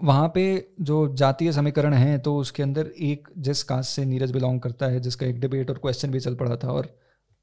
[0.04, 4.60] वहाँ पे जो जातीय समीकरण है तो उसके अंदर एक जिस कास्ट से नीरज बिलोंग
[4.60, 6.96] करता है जिसका एक डिबेट और क्वेश्चन भी चल पड़ा था और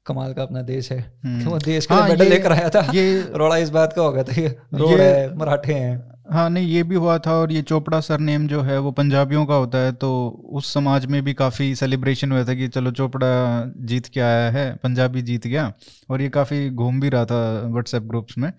[0.06, 2.92] कमाल का अपना देश है। हम्म। कि वो देश के हाँ, मेडल लेकर आया था।
[2.94, 6.66] ये रोड़ा इस बात का हो गया था ये रोड है मराठे हैं। हाँ नहीं
[6.68, 9.92] ये भी हुआ था और ये चोपड़ा सरनेम जो है वो पंजाबियों का होता है
[9.92, 13.28] तो उस समाज में भी काफ़ी सेलिब्रेशन हुआ था कि चलो चोपड़ा
[13.76, 15.72] जीत के आया है पंजाबी जीत गया
[16.10, 18.52] और ये काफ़ी घूम भी रहा था व्हाट्सएप ग्रुप्स में।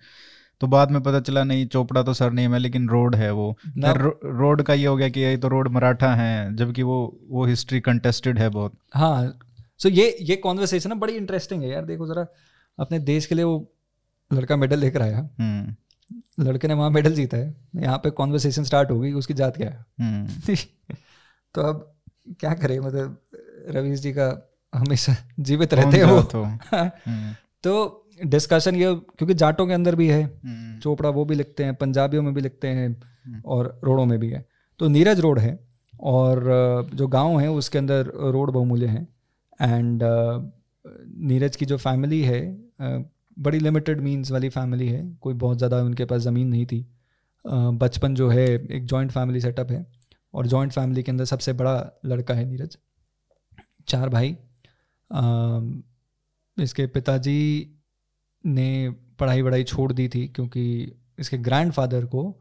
[0.60, 3.92] तो बाद में पता चला नहीं चोपड़ा तो सरनेम है लेकिन रोड है वो। ना-
[3.92, 7.20] फिर रो, रोड का ये हो गया कि ये तो रोड मराठा है जबकि वो
[7.28, 9.38] वो हिस्ट्री कंटेस्टेड है बहुत। हाँ
[9.78, 12.26] सो ये ये कॉन्वर्सेशन ना बड़ी इंटरेस्टिंग है यार देखो जरा
[12.78, 13.72] अपने देश के लिए वो
[14.32, 15.76] लड़का मेडल लेकर आया। हम्म।
[16.44, 19.70] लड़के ने वहाँ मेडल जीता है। यहाँ पे कॉन्वर्सेशन स्टार्ट हो गई उसकी जात क्या
[19.70, 19.86] है?
[20.00, 20.54] हम्म।
[21.54, 21.94] तो अब
[22.40, 23.22] क्या करें मतलब
[23.68, 26.20] रवीश जी का हमेशा जीवित रहते हैं वो?
[26.74, 31.64] हम्म, तो डिस्कशन ये क्योंकि जाटों के अंदर भी है हम्म, चोपड़ा वो भी लिखते
[31.64, 34.44] हैं पंजाबियों में भी लिखते हैं और रोडों में भी है।
[34.80, 35.58] तो नीरज रोड है
[36.04, 36.44] और
[36.94, 39.06] जो गाँव है उसके अंदर रोड बहुमूल्य हैं।
[39.60, 40.02] एंड
[41.24, 42.40] नीरज की जो फैमिली है
[43.36, 46.84] बड़ी लिमिटेड मीन्स वाली फैमिली है। कोई बहुत ज़्यादा उनके पास ज़मीन नहीं थी।
[47.44, 49.84] बचपन जो है एक जॉइंट फैमिली सेटअप है
[50.34, 51.74] और जॉइंट फैमिली के अंदर सबसे बड़ा
[52.06, 52.76] लड़का है नीरज।
[53.88, 54.36] चार भाई
[56.60, 57.70] इसके पिताजी
[58.46, 62.40] ने पढ़ाई वढ़ाई छोड़ दी थी क्योंकि इसके ग्रैंडफादर को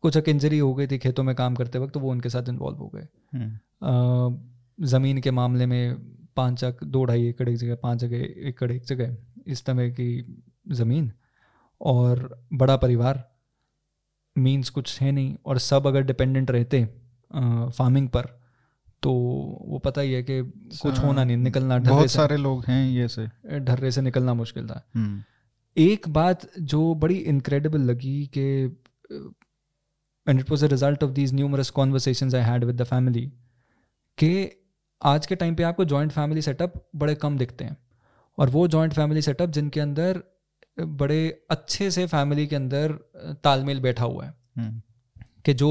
[0.00, 2.48] कुछ एक इंजरी हो गई थी खेतों में काम करते वक्त तो वो उनके साथ
[2.48, 4.38] इन्वॉल्व हो गए। हम्म,
[4.84, 5.96] ज़मीन के मामले में
[6.36, 11.12] पाँच दो ढाई एकड़ एक जगह पाँच जगह एकड़ एक जगह इस तरह की ज़मीन
[11.80, 13.30] और बड़ा परिवार
[14.38, 16.84] मीन्स कुछ है नहीं और सब अगर डिपेंडेंट रहते
[17.34, 18.39] फ़ार्मिंग पर
[19.02, 19.12] तो
[19.64, 20.40] वो पता ही है कि
[20.82, 23.26] कुछ होना नहीं निकलना ढर्रे बहुत से। सारे लोग हैं ये से।
[23.60, 25.22] ढर्रे से निकलना मुश्किल था। हम्म,
[25.76, 28.42] एक बात जो बड़ी इनक्रेडिबल लगी कि
[30.26, 33.26] and it was a result of these numerous conversations I had with the family
[34.18, 34.50] कि
[35.02, 37.76] आज के टाइम पे आपको जॉइंट फैमिली सेटअप बड़े कम दिखते हैं।
[38.38, 40.22] और वो जॉइंट फैमिली सेटअप जिनके अंदर
[40.80, 42.92] बड़े अच्छे से फैमिली के अंदर
[43.44, 44.80] तालमेल बैठा हुआ है। हम्म,
[45.44, 45.70] कि जो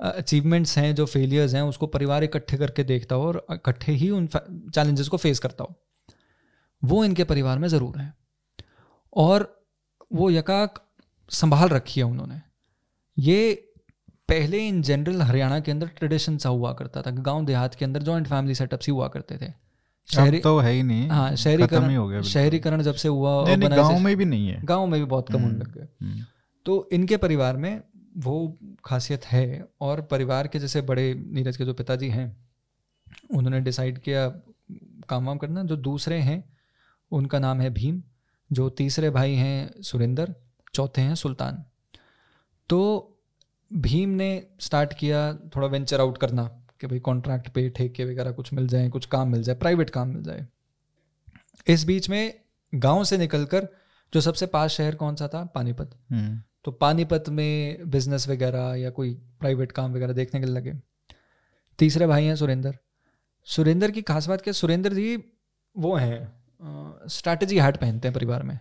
[0.00, 4.26] अचीवमेंट्स हैं जो फेलियर्स हैं उसको परिवार इकट्ठे करके देखता हो और इकट्ठे ही उन
[4.26, 5.74] चैलेंजेस को फेस करता हो।
[6.82, 8.12] वो इनके परिवार में ज़रूर है।
[9.16, 9.66] और
[10.12, 10.82] वो यकाक
[11.30, 12.40] संभाल रखी है उन्होंने।
[13.16, 13.70] ये
[14.28, 18.02] पहले इन जनरल हरियाणा के अंदर ट्रेडिशन सा हुआ करता था गाँव देहात के अंदर
[18.02, 19.52] जॉइंट फैमिली सेटअप्स ही हुआ करते थे।
[20.08, 23.98] अब तो है ही नहीं। हाँ शहरीकरण ही हो गया शहरीकरण जब से हुआ गाँव
[23.98, 26.24] में भी नहीं है। गाँव में भी बहुत कम होने लग गए हम्म,
[26.66, 27.82] तो इनके परिवार में
[28.16, 32.26] वो खासियत है। और परिवार के जैसे बड़े नीरज के जो पिताजी हैं
[33.30, 34.28] उन्होंने डिसाइड किया
[35.08, 36.42] काम वाम करना। जो दूसरे हैं
[37.10, 38.02] उनका नाम है भीम
[38.52, 40.34] जो तीसरे भाई हैं सुरेंद्र
[40.74, 41.64] चौथे हैं सुल्तान।
[42.68, 43.10] तो
[43.72, 46.44] भीम ने स्टार्ट किया थोड़ा वेंचर आउट करना
[46.80, 50.08] कि भाई कॉन्ट्रैक्ट पे ठेके वगैरह कुछ मिल जाए कुछ काम मिल जाए प्राइवेट काम
[50.08, 50.46] मिल जाए।
[51.66, 52.40] इस बीच में
[52.74, 53.68] गाँव से निकलकर
[54.14, 55.44] जो सबसे पास शहर कौन सा था?
[55.44, 60.54] पानीपत। हम्म, तो पानीपत में बिज़नेस वगैरह या कोई प्राइवेट काम वगैरह देखने के लिए
[60.54, 60.72] लगे।
[61.78, 62.78] तीसरे भाई हैं सुरेंद्र।
[63.44, 65.24] सुरेंद्र की खास बात क्या सुरेंद्र जी
[65.76, 66.32] वो हैं
[67.08, 68.58] स्ट्रैटेजी हैट पहनते हैं परिवार में।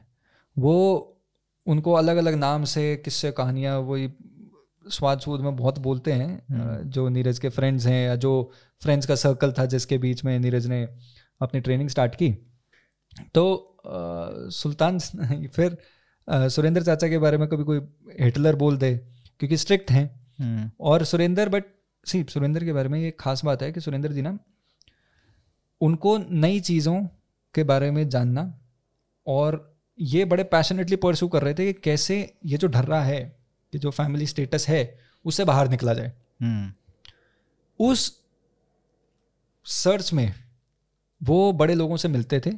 [0.58, 0.76] वो
[1.68, 4.14] उनको अलग अलग नाम से किस्से कहानियाँ वही
[4.90, 6.44] स्वाद सूद में बहुत बोलते हैं।
[6.90, 8.52] जो नीरज के फ्रेंड्स हैं या जो
[8.84, 10.88] फ्रेंड्स का सर्कल था जिसके बीच में नीरज ने
[11.42, 12.32] अपनी ट्रेनिंग स्टार्ट की।
[13.36, 13.90] तो अ,
[14.50, 15.00] सुल्तान
[15.56, 15.78] फिर
[16.28, 17.80] सुरेंद्र चाचा के बारे में कभी कोई
[18.20, 18.96] हिटलर बोल दे
[19.40, 20.06] क्योंकि स्ट्रिक्ट हैं।
[20.40, 21.64] हम्म, और सुरेंद्र बट
[22.06, 24.38] सी सुरेंद्र के बारे में ये खास बात है कि सुरेंद्र जी ना
[25.82, 27.02] उनको नई चीज़ों
[27.56, 28.60] के बारे में जानना
[29.28, 33.22] और ये बड़े पैशनेटली परस्यू कर रहे थे कि कैसे ये जो ढर्रा है
[33.74, 36.72] ये जो फैमिली स्टेटस है उससे बाहर निकला जाए। हम्म,
[37.80, 38.22] उस
[39.66, 40.34] सर्च में
[41.22, 42.52] वो बड़े लोगों से मिलते थे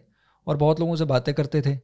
[0.47, 1.75] और बहुत लोगों से बातें करते थे।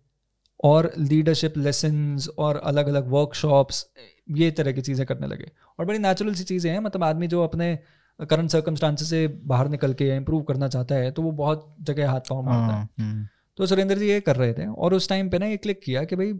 [0.63, 3.85] और लीडरशिप लेसन्स और अलग अलग वर्कशॉप्स
[4.29, 7.43] ये तरह की चीज़ें करने लगे। और बड़ी नेचुरल सी चीज़ें हैं मतलब आदमी जो
[7.43, 7.77] अपने
[8.19, 12.29] करंट सर्कमस्टांसेस से बाहर निकल के इम्प्रूव करना चाहता है तो वो बहुत जगह हाथ
[12.29, 15.29] पाँव मारता है। हाँ, हम्म, तो सुरेंद्र जी ये कर रहे थे और उस टाइम
[15.29, 16.33] पे ना ये क्लिक किया कि भाई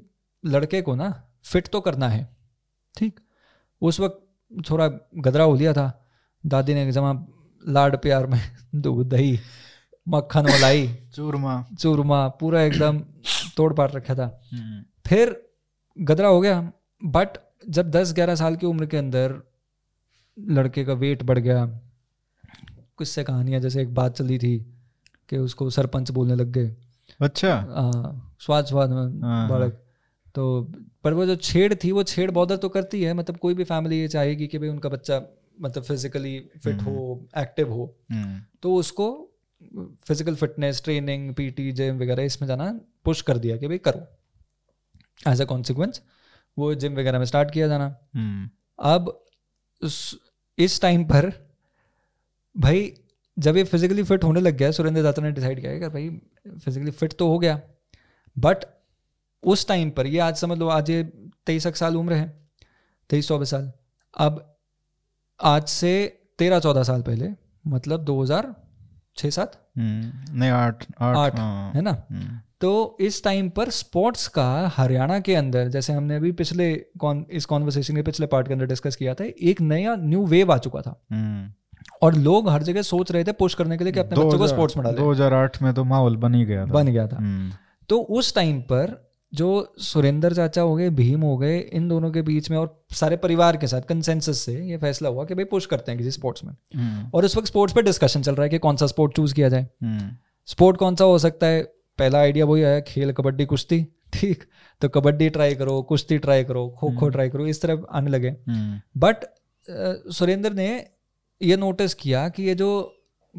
[0.43, 1.09] लड़के को ना
[1.43, 2.27] फिट तो करना है
[2.95, 3.19] ठीक?
[3.81, 4.21] उस वक्त
[4.69, 5.87] थोड़ा गदरा हो लिया था।
[6.43, 7.13] दादी ने जमा
[7.63, 8.39] लाड प्यार में
[8.75, 9.39] दूध दही
[10.07, 13.01] मक्खन मलाई चूरमा। चूरमा पूरा एकदम
[13.57, 15.35] तोड़ पाट रखा था। हम्म, फिर
[15.97, 17.37] गदरा हो गया बट
[17.69, 19.41] जब 10-11 साल की उम्र के अंदर
[20.37, 21.65] लड़के का वेट बढ़ गया
[22.97, 24.57] कुछ से कहानियाँ जैसे एक बात चली थी
[25.29, 26.75] कि उसको सरपंच बोलने लग गए।
[27.19, 27.91] अच्छा। आ,
[28.39, 29.81] स्वाद स्वाद में हाँ, बालक।
[30.35, 30.61] तो
[31.03, 33.99] पर वो जो छेड़ थी वो छेड़ बॉदर तो करती है मतलब कोई भी फैमिली
[33.99, 35.21] ये चाहेगी कि भाई उनका बच्चा
[35.61, 39.07] मतलब फिजिकली फिट हो एक्टिव हो हम्म, तो उसको
[40.05, 44.07] physical fitness training PT gym वगैरह इसमें जाना पुश कर दिया कि भाई करो।
[45.31, 46.01] एज अ कॉन्सिक्वेंस
[46.57, 47.85] वो जिम वगैरह में स्टार्ट किया जाना।
[48.15, 49.17] हम्म, अब
[50.57, 51.31] इस टाइम पर
[52.55, 52.93] भाई
[53.37, 56.09] जब ये फिजिकली फिट होने लग गया सुरेंद्र दाता ने डिसाइड किया कि भाई
[56.55, 57.59] फिजिकली फिट तो हो गया।
[58.35, 58.65] बट
[59.43, 61.03] उस टाइम पर ये आज समझ लो आज ये
[61.45, 62.27] तेईस साल उम्र है
[63.09, 63.71] तेईस चौबीस साल।
[64.13, 64.47] अब
[65.39, 65.93] आज से
[66.39, 67.29] तेरह चौदह साल पहले
[67.67, 68.53] मतलब दो हज़ार
[69.17, 71.91] छः सात। हम्म, नहीं आठ आठ हाँ, है ना?
[72.11, 77.25] हम्म, तो इस टाइम पर स्पोर्ट्स का हरियाणा के अंदर जैसे हमने अभी पिछले कौन
[77.31, 80.57] इस कॉन्वर्सेशन के पिछले पार्ट के अंदर डिस्कस किया था एक नया न्यू वेव आ
[80.57, 81.51] चुका था। हम्म,
[82.01, 84.47] और लोग हर जगह सोच रहे थे पुश करने के लिए कि अपने बच्चों को
[84.47, 87.51] स्पोर्ट्स में डालें। 2008 में तो माहौल बन ही गया था। बन गया था। हम्म,
[87.89, 92.21] तो उस टाइम पर जो सुरेंद्र चाचा हो गए भीम हो गए इन दोनों के
[92.21, 95.65] बीच में और सारे परिवार के साथ कंसेंसस से ये फैसला हुआ कि भाई पुश
[95.65, 98.49] करते हैं किसी स्पोर्ट्स में। हम्म, और उस वक्त स्पोर्ट्स पे डिस्कशन चल रहा है
[98.49, 99.67] कि कौन सा स्पोर्ट चूज़ किया जाए।
[100.45, 101.73] स्पोर्ट कौन सा हो सकता है?
[102.01, 103.83] पहला आइडिया वही आया खेल कबड्डी कुश्ती।
[104.13, 104.43] ठीक
[104.81, 108.29] तो कबड्डी ट्राई करो कुश्ती ट्राई करो खो खो ट्राई करो इस तरह आने लगे।
[108.29, 109.25] हम्म, बट
[110.13, 110.69] सुरेंद्र ने
[111.41, 112.69] ये नोटिस किया कि ये जो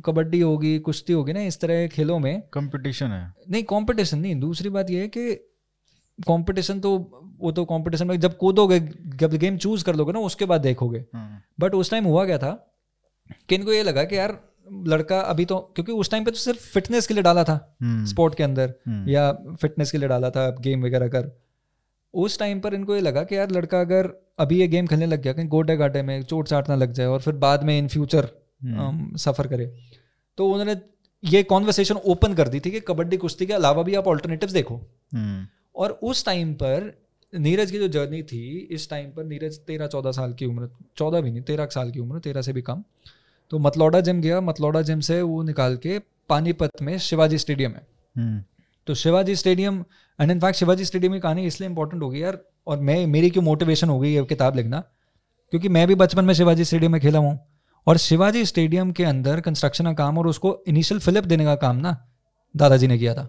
[0.05, 4.38] कबड्डी होगी कुश्ती होगी ना इस तरह के खेलों में कंपटीशन है। नहीं कंपटीशन नहीं
[4.40, 5.35] दूसरी बात ये है कि
[6.18, 6.92] कंपटीशन तो
[7.40, 8.79] वो तो कंपटीशन में जब कूदोगे
[9.16, 11.05] जब गेम चूज़ कर लोगे ना उसके बाद देखोगे।
[11.61, 12.53] बट उस टाइम हुआ क्या था
[13.48, 16.66] कि इनको ये लगा कि यार लड़का अभी तो क्योंकि उस टाइम पे तो सिर्फ़
[16.72, 20.31] फिटनेस के लिए डाला था हम्म, स्पोर्ट के अंदर हम्म, या फिटनेस के लिए डाला
[20.31, 21.31] था गेम वगैरह कर।
[22.14, 25.22] उस टाइम पर इनको ये लगा कि यार लड़का अगर अभी ये गेम खेलने लग
[25.22, 27.88] गया कहीं गोटे गाटे में चोट चाट ना लग जाए और फिर बाद में इन
[27.88, 28.29] फ्यूचर
[28.62, 29.66] हम्म, सफ़र करे।
[30.38, 30.77] तो उन्होंने
[31.22, 34.77] ये कॉन्वर्सेशन ओपन कर दी थी कि कबड्डी कुश्ती के अलावा भी आप ऑल्टरनेटिव देखो।
[35.14, 35.46] हम्म,
[35.77, 36.92] और उस टाइम पर
[37.33, 41.20] नीरज की जो जर्नी थी इस टाइम पर नीरज तेरह चौदह साल की उम्र चौदह
[41.20, 42.83] भी नहीं तेरह साल की उम्र तेरह से भी कम
[43.52, 47.86] तो मतलौडा जिम गया मतलौडा जिम से वो निकाल के पानीपत में शिवाजी स्टेडियम है।
[48.16, 48.42] हम्म,
[48.86, 49.84] तो Shivaji stadium
[50.18, 53.88] and in fact Shivaji stadium की कहानी इसलिए इंपॉर्टेंट होगी यार और मैं मेरी क्यों मोटिवेशन
[53.88, 54.80] हो गई ये किताब लिखना?
[55.52, 57.38] क्योंकि मैं भी बचपन में शिवाजी स्टेडियम में खेला हूँ।
[57.86, 61.76] और शिवाजी स्टेडियम के अंदर कंस्ट्रक्शन का काम और उसको इनिशियल फिलिप देने का काम
[61.76, 61.96] ना
[62.54, 63.28] दादाजी ने किया था।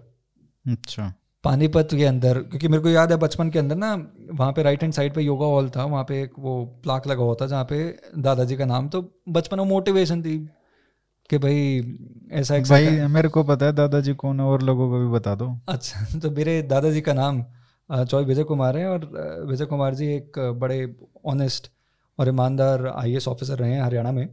[0.66, 1.12] अच्छा।
[1.44, 3.94] पानीपत के अंदर क्योंकि मेरे को याद है बचपन के अंदर ना
[4.32, 7.22] वहाँ पे राइट हैंड साइड पे योगा हॉल था वहाँ पे एक वो प्लाक लगा
[7.22, 10.48] हुआ था जहाँ पे दादाजी का नाम तो बचपन में मोटिवेशन थी
[11.30, 11.92] कि भाई
[12.32, 15.60] ऐसा भाई मेरे को पता है दादाजी कौन है और लोगों को भी बता दो।
[15.68, 17.44] अच्छा तो मेरे दादाजी का नाम
[17.92, 19.10] चौधरी विजय कुमार है और
[19.48, 21.70] विजय कुमार जी एक बड़े ऑनेस्ट
[22.18, 24.28] और ईमानदार आईएएस ऑफिसर रहे हैं हरियाणा में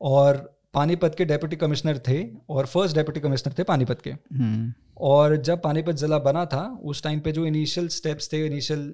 [0.00, 2.18] और पानीपत के डेप्यूटी कमिश्नर थे
[2.50, 7.02] और फ़र्स्ट डेप्यूटी कमिश्नर थे पानीपत के। हम्म, और जब पानीपत ज़िला बना था उस
[7.02, 8.92] टाइम पे जो इनिशियल स्टेप्स थे इनिशियल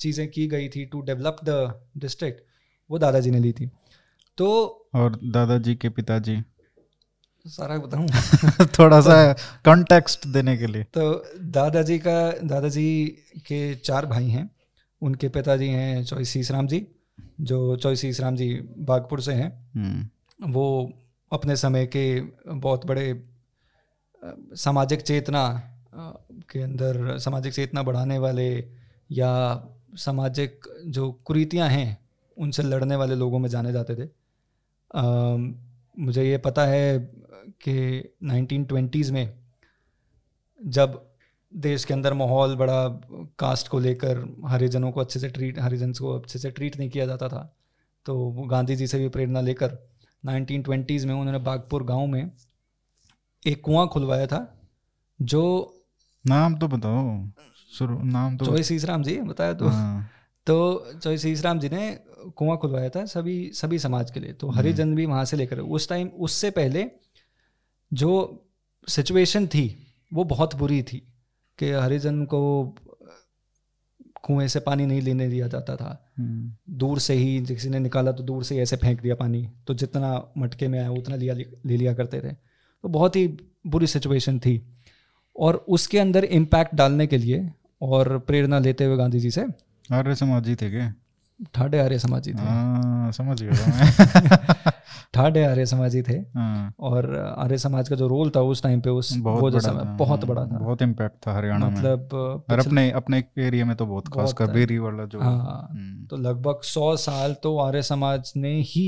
[0.00, 2.42] चीज़ें की गई थी टू डेवलप द डिस्ट्रिक्ट
[2.90, 3.70] वो दादाजी ने ली थी।
[4.38, 4.46] तो
[4.94, 6.42] और दादाजी के पिताजी?
[7.46, 8.06] सारा बताऊँ?
[8.78, 9.32] थोड़ा सा
[9.64, 13.06] कॉन्टेक्स्ट देने के लिए। तो दादाजी का दादाजी
[13.46, 14.50] के चार भाई हैं।
[15.02, 16.86] उनके पिताजी हैं चौई सीसराम जी
[17.40, 20.08] जो चौई सीसराम जी बागपुर से हैं। हम्म,
[20.42, 20.92] वो
[21.32, 23.26] अपने समय के बहुत बड़े
[24.52, 25.62] सामाजिक चेतना
[26.50, 28.68] के अंदर सामाजिक चेतना बढ़ाने वाले
[29.10, 31.98] या सामाजिक जो कुरीतियाँ हैं
[32.38, 34.08] उनसे लड़ने वाले लोगों में जाने जाते थे।
[34.94, 35.54] अम,
[35.98, 36.98] मुझे ये पता है
[37.66, 39.34] कि 1920s में
[40.66, 41.06] जब
[41.56, 42.88] देश के अंदर माहौल बड़ा
[43.38, 47.06] कास्ट को लेकर हरिजनों को अच्छे से ट्रीट हरिजन को अच्छे से ट्रीट नहीं किया
[47.06, 47.56] जाता था
[48.06, 49.89] तो गांधी जी से भी प्रेरणा लेकर
[50.24, 52.30] 1920s में उन्होंने बागपुर गाँव में
[53.46, 54.60] एक कुआँ खुलवाया था
[55.22, 55.42] जो
[56.26, 57.28] नाम तो बताओ
[57.72, 60.10] शुरू नाम तो चौई सीसराम जी बताया तो। हाँ,
[60.46, 62.00] तो चौई सीसराम जी ने
[62.36, 65.88] कुआँ खुलवाया था सभी सभी समाज के लिए। तो हरिजन भी वहाँ से लेकर उस
[65.88, 66.90] टाइम उससे पहले
[67.92, 68.10] जो
[68.88, 70.98] सिचुएशन थी वो बहुत बुरी थी
[71.58, 72.40] कि हरिजन को
[74.22, 76.09] कुएँ से पानी नहीं लेने दिया जाता था। हम्म,
[76.70, 79.74] दूर से ही किसी ने निकाला तो दूर से ही ऐसे फेंक दिया पानी। तो
[79.74, 82.32] जितना मटके में आया उतना लिया ले लिया करते थे।
[82.82, 83.28] तो बहुत ही
[83.66, 84.62] बुरी सिचुएशन थी।
[85.36, 87.52] और उसके अंदर इम्पैक्ट डालने के लिए
[87.82, 89.46] और प्रेरणा लेते हुए गांधी जी से
[89.92, 90.94] आर्य समाज जी थे क्या?
[91.54, 94.54] ठाडे आर्य समाजी थे। आ, समझ गया
[95.14, 98.90] ठाडे आर्य समाजी थे। हाँ, और आर्य समाज का जो रोल था उस टाइम पे
[98.92, 102.44] उस बहुत वो बड़ा समय था, बहुत हाँ, बड़ा था। बहुत इम्पैक्ट था हरियाणा मतलब
[102.50, 106.60] अपने अपने एरिया में तो बहुत खासकर था। बेरी वाला जो हाँ। हम्म, तो लगभग
[106.64, 108.86] सौ साल तो आर्य समाज ने ही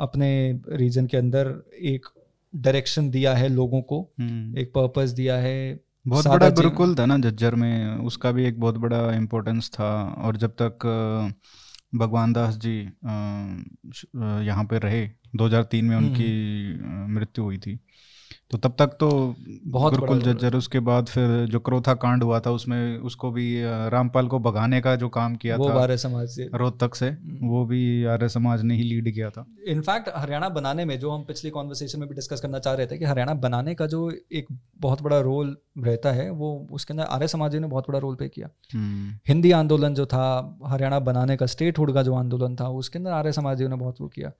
[0.00, 0.28] अपने
[0.72, 2.06] रीजन के अंदर एक
[2.54, 7.18] डायरेक्शन दिया है लोगों को हम्म, एक पर्पस दिया है। बहुत बड़ा गुरुकुल था ना
[7.20, 10.86] जज्जर में उसका भी एक बहुत बड़ा इम्पोर्टेंस था। और जब तक
[11.94, 12.78] भगवान दास जी
[14.46, 15.02] यहाँ पे रहे
[15.36, 16.30] 2003 में उनकी
[17.14, 17.80] मृत्यु हुई थी।
[18.50, 22.50] तो तब तक तो बहुत गुरुकुल झज्जर उसके बाद फिर जो क्रोथा कांड हुआ था
[22.50, 26.50] उसमें उसको भी रामपाल को भगाने का जो काम किया वो था आर्य समाज से।
[26.54, 27.10] रोहतक से
[27.42, 31.24] वो भी आर्य समाज ने ही लीड किया था। इनफैक्ट हरियाणा बनाने में जो हम
[31.24, 34.46] पिछली कॉन्वर्सेशन में भी डिस्कस करना चाह रहे थे कि हरियाणा बनाने का जो एक
[34.80, 38.28] बहुत बड़ा रोल रहता है वो उसके अंदर आर्य समाज ने बहुत बड़ा रोल प्ले
[38.28, 42.98] किया। हम्म, हिंदी आंदोलन जो था हरियाणा बनाने का स्टेटहुड का जो आंदोलन था उसके
[42.98, 44.32] अंदर आर्य समाजियों ने बहुत वो किया।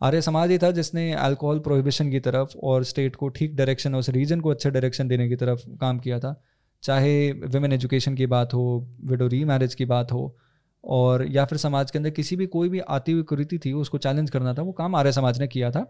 [0.00, 4.08] आर्य समाज ही था जिसने अल्कोहल प्रोहिबिशन की तरफ़ और स्टेट को ठीक डायरेक्शन उस
[4.08, 6.34] रीजन को अच्छे डायरेक्शन देने की तरफ़ काम किया था।
[6.82, 8.64] चाहे विमेन एजुकेशन की बात हो
[9.04, 10.36] विडो री मैरिज की बात हो,
[10.84, 13.98] और या फिर समाज के अंदर किसी भी कोई भी आती हुई कुरीति थी, उसको
[13.98, 15.84] चैलेंज करना था, वो काम आर्य समाज ने किया था।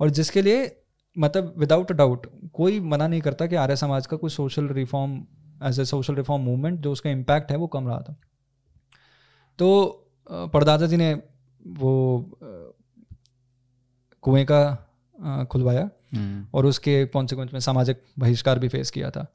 [0.00, 0.70] और जिसके लिए
[1.16, 5.12] मतलब विदाउट डाउट कोई मना नहीं करता कि आर्य समाज का कोई social reform
[5.64, 8.16] as a social reform movement जो उसका इम्पैक्ट है वो कम रहा था।
[9.58, 9.68] तो
[10.30, 11.12] परदादा जी ने
[11.62, 11.92] वो
[14.22, 19.26] कुएँ का खुलवाया हम्म, और उसके कॉन्सिक्वेंस में सामाजिक बहिष्कार भी फेस किया था।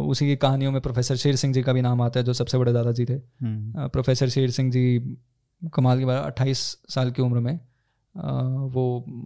[0.00, 2.58] उसी की कहानियों में प्रोफेसर शेर सिंह जी का भी नाम आता है जो सबसे
[2.58, 5.16] बड़े दादाजी थे। हम्म, प्रोफेसर शेर सिंह जी
[5.74, 7.58] कमाल की बात अट्ठाईस साल की उम्र में
[8.72, 8.84] वो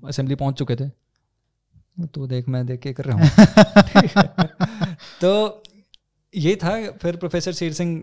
[0.08, 0.88] असेंबली पहुँच चुके थे।
[2.06, 5.62] तो देख मैं देख के कर रहा हूँ। तो
[6.34, 8.02] ये था फिर प्रोफेसर शेर सिंह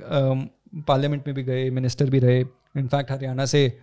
[0.87, 2.39] पार्लियामेंट में भी गए मिनिस्टर भी रहे।
[2.77, 3.79] इनफैक्ट हरियाणा से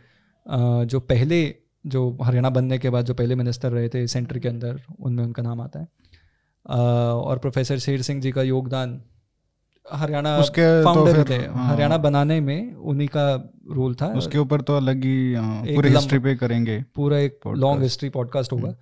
[0.47, 1.43] जो पहले
[1.89, 5.43] जो हरियाणा बनने के बाद जो पहले मिनिस्टर रहे थे सेंटर के अंदर उनमें उनका
[5.43, 5.89] नाम आता है।
[6.67, 9.01] और प्रोफेसर शेर सिंह जी का योगदान
[9.93, 13.27] हरियाणा उसके तो फाउंडर फिर, थे। हाँ। हरियाणा बनाने में उन्हीं का
[13.71, 17.41] रोल था। उसके ऊपर तो अलग ही अ, एक पूरी हिस्ट्री पे करेंगे पूरा एक
[17.47, 18.75] लॉन्ग हिस्ट्री पॉडकास्ट होगा।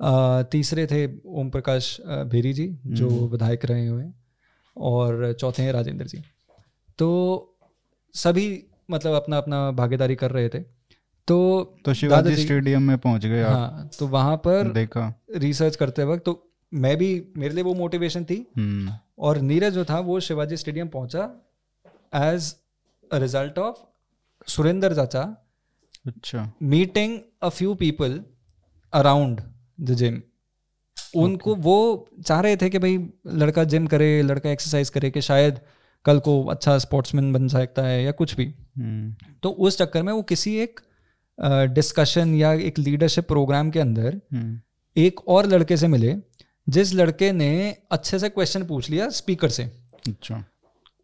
[0.00, 4.04] अ, तीसरे थे ओम प्रकाश भेरी जी जो विधायक रहे हुए
[4.76, 6.22] और चौथे हैं राजेंद्र जी।
[6.98, 7.08] तो
[8.14, 8.46] सभी
[8.90, 10.75] मतलब अपना अपना भागीदारी कर रहे थे।
[11.28, 11.38] तो
[11.84, 16.42] तो शिवाजी स्टेडियम में पहुँच गए हाँ तो वहाँ पर देखा। रिसर्च करते वक्त तो
[16.72, 20.88] मैं भी मेरे लिए वो मोटिवेशन थी। हम्म, और नीरज जो था वो शिवाजी स्टेडियम
[20.88, 21.24] पहुँचा
[22.14, 22.54] as
[23.10, 23.76] a result of
[24.48, 25.22] Surender चाचा
[26.06, 28.20] अच्छा। Meeting a few people
[28.92, 29.40] around
[29.80, 30.20] the gym
[31.16, 31.76] उनको वो
[32.26, 32.96] चाह रहे थे कि भाई
[33.42, 35.60] लड़का जिम करे लड़का एक्सरसाइज करे कि शायद
[36.04, 38.44] कल को अच्छा स्पोर्ट्समैन बन सकता है या कुछ भी।
[38.78, 40.80] हम्म, तो उस चक्कर में वो किसी एक
[41.38, 44.60] डिस्कशन या एक लीडरशिप प्रोग्राम के अंदर हम्म,
[44.96, 46.14] एक और लड़के से मिले
[46.66, 49.64] जिस लड़के ने अच्छे से क्वेश्चन पूछ लिया स्पीकर से।
[50.08, 50.44] अच्छा।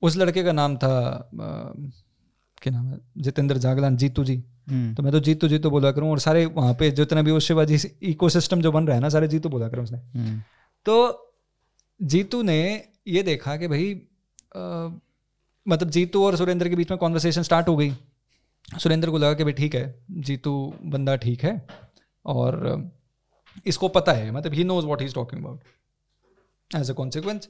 [0.02, 2.98] उस लड़के का नाम था क्या नाम है?
[3.18, 6.74] जितेंद्र जागलान जीतू जी। हम्म, तो मैं तो जीतू जीतू बोला करूँ और सारे वहाँ
[6.74, 9.84] पे जितना भी वो शिवाजी इकोसिस्टम जो बन रहा है ना सारे जीतू बोला करूँ
[9.84, 10.40] उसने। हम्म,
[10.86, 11.32] तो
[12.00, 12.60] जीतू ने
[13.08, 13.90] ये देखा कि भाई
[15.66, 17.90] मतलब जीतू और सुरेंद्र के बीच में कॉन्वर्सेशन स्टार्ट हो गई।
[18.68, 21.66] सुरेंद्र को लगा कि भाई ठीक है जीतू बंदा ठीक है
[22.24, 22.90] और
[23.66, 27.48] इसको पता है मतलब he knows what he is talking about as a consequence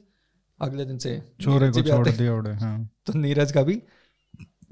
[0.61, 3.81] अगले दिन से छोरे को छोड़ दिया उड़े हाँ। तो नीरज का भी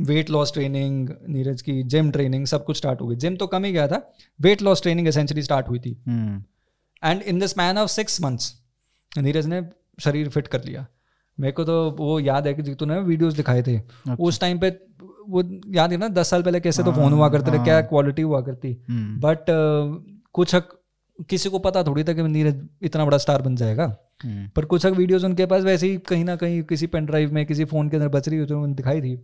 [0.01, 3.65] वेट लॉस ट्रेनिंग नीरज की जिम ट्रेनिंग सब कुछ स्टार्ट हो गई। जिम तो कम
[3.65, 5.91] ही गया था weight loss training essentially start हुई थी।
[7.03, 8.53] And in the span of six months
[9.17, 9.61] Neeraj ने
[9.99, 10.85] शरीर फिट कर लिया।
[11.39, 14.59] मेरे को तो वो याद है कि जीतू ने वीडियोस दिखाए थे। अच्छा। उस टाइम
[14.59, 14.69] पे
[15.31, 15.43] वो
[15.75, 18.41] याद है ना दस साल पहले कैसे तो फ़ोन हुआ करते थे क्या क्वालिटी हुआ
[18.41, 19.45] करती। हम्म, बट
[20.33, 20.69] कुछ हक
[21.29, 23.85] किसी को पता थोड़ी था कि नीरज इतना बड़ा स्टार बन जाएगा।
[24.23, 27.33] हम्म, पर कुछ हक वीडियोस उनके पास वैसे ही कहीं ना कहीं किसी पेन ड्राइव
[27.33, 29.15] में किसी फ़ोन के अंदर बच रही होती तो दिखाई थी।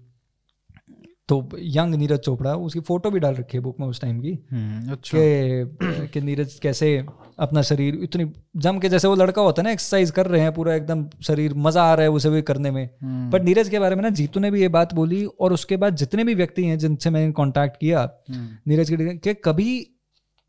[1.29, 4.31] तो यंग नीरज चोपड़ा उसकी फ़ोटो भी डाल रखी है बुक में उस टाइम की
[4.51, 6.91] हम्म, अच्छा। कि कि नीरज कैसे
[7.39, 8.25] अपना शरीर इतनी
[8.65, 11.53] जम के जैसे वो लड़का होता है ना एक्सरसाइज कर रहे हैं पूरा एकदम शरीर
[11.65, 14.09] मज़ा आ रहा है उसे भी करने में। हम्म, बट नीरज के बारे में ना
[14.19, 17.31] जीतू ने भी ये बात बोली और उसके बाद जितने भी व्यक्ति हैं जिनसे मैंने
[17.37, 18.91] कांटेक्ट किया हम्म, नीरज
[19.23, 19.69] के कभी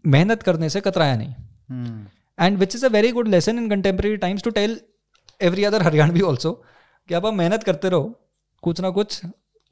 [0.05, 1.35] मेहनत करने से कतराया नहीं।
[1.69, 2.07] हम्म,
[2.39, 4.81] and which is a very good lesson in contemporary times to tell
[5.41, 6.53] every other Haryanvi also
[7.09, 8.15] कि आप मेहनत करते रहो
[8.63, 9.21] कुछ ना कुछ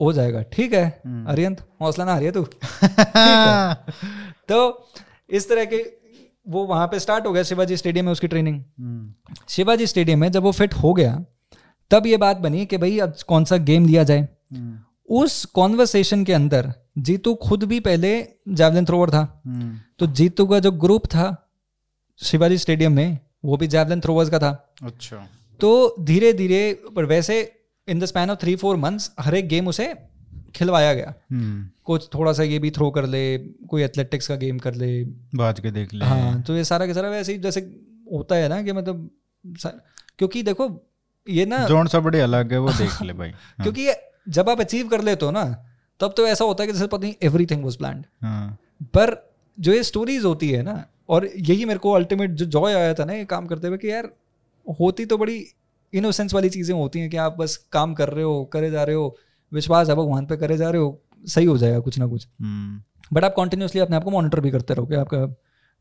[0.01, 1.03] हो जाएगा। ठीक है?
[1.29, 2.43] अरियंत हौसला ना हारिए तू।
[4.49, 4.89] तो
[5.31, 6.07] इस तरह के
[6.49, 9.15] वो वहाँ पे स्टार्ट हो गया शिवाजी स्टेडियम में उसकी ट्रेनिंग हम्म,
[9.49, 11.25] शिवाजी स्टेडियम में जब वो फिट हो गया
[11.91, 14.79] तब ये बात बनी कि भाई अब कौन सा गेम लिया जाए। हम्म,
[15.09, 20.59] उस कॉन्वर्सेशन के अंदर जीतू खुद भी पहले जैवलिन थ्रोवर था। हम्म, तो जीतू का
[20.59, 21.53] जो ग्रुप था
[22.21, 25.29] शिवाजी स्टेडियम में वो भी जैवलिन थ्रोवर्स का था। अच्छा।
[25.61, 27.53] तो धीरे धीरे पर वैसे
[27.89, 29.95] in the span of three four months हर एक गेम उसे
[30.55, 34.59] खिलवाया गया। हम्म, कुछ थोड़ा सा ये भी थ्रो कर ले कोई एथलेटिक्स का गेम
[34.59, 37.61] कर ले। बाज के देख ले। हाँ तो ये सारा के सारा वैसे ही जैसे
[38.13, 39.11] होता है ना कि मतलब
[40.19, 40.87] क्योंकि देखो
[41.29, 43.89] ये ना जोन सा बड़ी अलग है वो देख ले भाई। हाँ, क्योंकि
[44.29, 45.45] जब आप अचीव कर लेते हो ना
[46.01, 48.05] तब तो ऐसा होता है कि जैसे पता नहीं एवरी थिंग वॉज़ प्लान
[48.95, 52.95] पर जो ये स्टोरीज होती है ना और यही मेरे को अल्टीमेट जो जॉय आया
[52.95, 54.11] था ना ये काम करते हुए कि यार
[54.81, 55.47] होती तो बड़ी
[55.93, 58.97] इनोसेंस वाली चीज़ें होती हैं कि आप बस काम कर रहे हो करे जा रहे
[58.97, 59.17] हो
[59.53, 62.83] विश्वास है भगवान पे करे जा रहे हो सही हो जाएगा कुछ ना कुछ। हम्म,
[63.13, 65.19] बट आप कॉन्टिन्यूसली अपने आप को मॉनिटर भी करते रहो कि आपका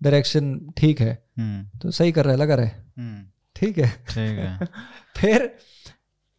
[0.01, 3.25] डायरेक्शन ठीक है। हम्म, तो सही कर रहा है लगा रहा है। हम्म,
[3.55, 4.59] ठीक है। ठीक है।
[5.17, 5.55] फिर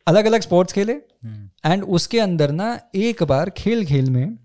[0.07, 4.39] अलग अलग स्पोर्ट्स खेले। हम्म, एंड उसके अंदर ना एक बार खेल खेल में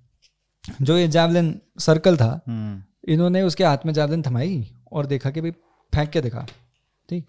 [0.81, 5.41] जो ये जैवलिन सर्कल था हम्म, इन्होंने उसके हाथ में जैवलिन थमाई और देखा कि
[5.41, 5.51] भाई
[5.93, 6.45] फेंक के देखा।
[7.09, 7.25] ठीक?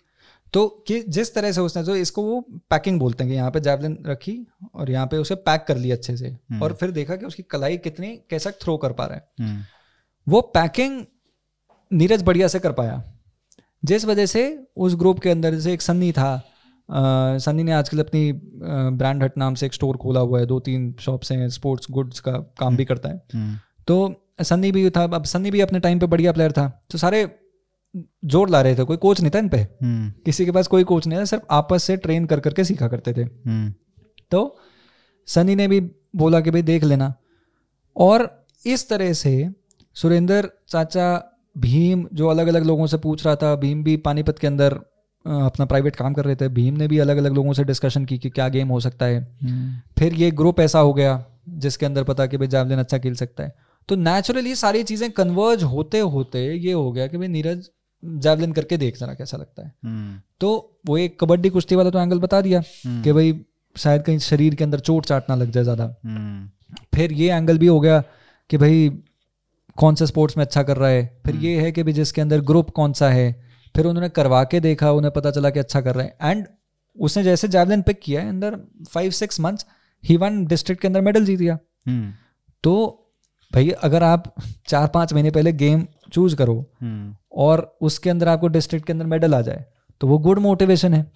[0.53, 2.41] तो कि जिस तरह से उसने जो इसको वो
[2.71, 4.37] पैकिंग बोलते हैं कि यहाँ पे जैवलिन रखी
[4.75, 7.77] और यहाँ पे उसे पैक कर लिया अच्छे से और फिर देखा कि उसकी कलाई
[7.79, 9.63] कितनी कैसा थ्रो कर पा रहा है। हम्म,
[10.27, 11.05] वो पैकिंग
[11.91, 13.03] नीरज बढ़िया से कर पाया।
[13.83, 14.43] जिस वजह से
[14.77, 16.35] उस ग्रुप के अंदर जैसे एक सन्नी था
[16.89, 20.59] अ, सन्नी ने आजकल अपनी ब्रांड हट नाम से एक स्टोर खोला हुआ है दो
[20.61, 23.57] तीन शॉप्स हैं स्पोर्ट्स गुड्स का काम भी करता है। हम्म,
[23.89, 27.25] तो सन्नी भी था अब सन्नी भी अपने टाइम पे बढ़िया प्लेयर था। तो सारे
[28.24, 30.84] ज़ोर ला रहे थे कोई कोच नहीं था इन पे। हम्म। किसी के पास कोई
[30.84, 33.72] कोच नहीं था सिर्फ़ आपस से ट्रेन कर करके सीखा करते थे। हम्म।
[34.30, 34.59] तो
[35.26, 35.80] सनी ने भी
[36.16, 37.14] बोला कि भाई देख लेना।
[37.97, 39.51] और इस तरह से
[39.95, 44.47] सुरेंद्र चाचा भीम जो अलग अलग लोगों से पूछ रहा था भीम भी पानीपत के
[44.47, 44.74] अंदर
[45.26, 48.18] अपना प्राइवेट काम कर रहे थे। भीम ने भी अलग अलग लोगों से डिस्कशन की
[48.18, 52.05] कि क्या गेम हो सकता है। हम्म। फिर ये ग्रुप ऐसा हो गया जिसके अंदर
[52.05, 53.55] पता कि भाई जावलिन अच्छा खेल सकता है।
[53.88, 57.68] तो नेचुरली सारी चीज़ें कन्वर्ज होते होते ये हो गया कि भाई नीरज
[58.03, 62.01] जैवलिन करके देख जरा कैसा लगता है। हम्म। तो वो एक कबड्डी कुश्ती वाला तो
[62.01, 63.41] एंगल बता दिया हम्म। कि भाई
[63.77, 67.59] शायद कहीं शरीर के अंदर चोट चाट ना लग जाए ज़्यादा। हम्म। फिर ये एंगल
[67.59, 68.03] भी हो गया
[68.51, 68.89] कि भाई
[69.79, 72.41] कौन सा स्पोर्ट्स में अच्छा कर रहा है। फिर ये है कि भाई जिसके अंदर
[72.41, 73.31] ग्रुप कौन सा है
[73.75, 76.47] फिर उन्होंने करवा के देखा उन्हें पता चला कि अच्छा कर रहा है। एंड
[76.97, 78.57] उसने जैसे जैवलिन पिक किया अंदर
[78.91, 79.67] फाइव सिक्स मंथ्स
[80.05, 81.59] ही वन डिस्ट्रिक्ट के अंदर मेडल जीत गया।
[82.65, 82.75] तो
[83.53, 84.35] भाई अगर आप
[84.69, 86.55] चार पाँच महीने पहले गेम चूज़ करो
[87.33, 89.64] और उसके अंदर आपको डिस्ट्रिक्ट के अंदर मेडल आ जाए
[90.01, 91.11] तो वो गुड मोटिवेशन है।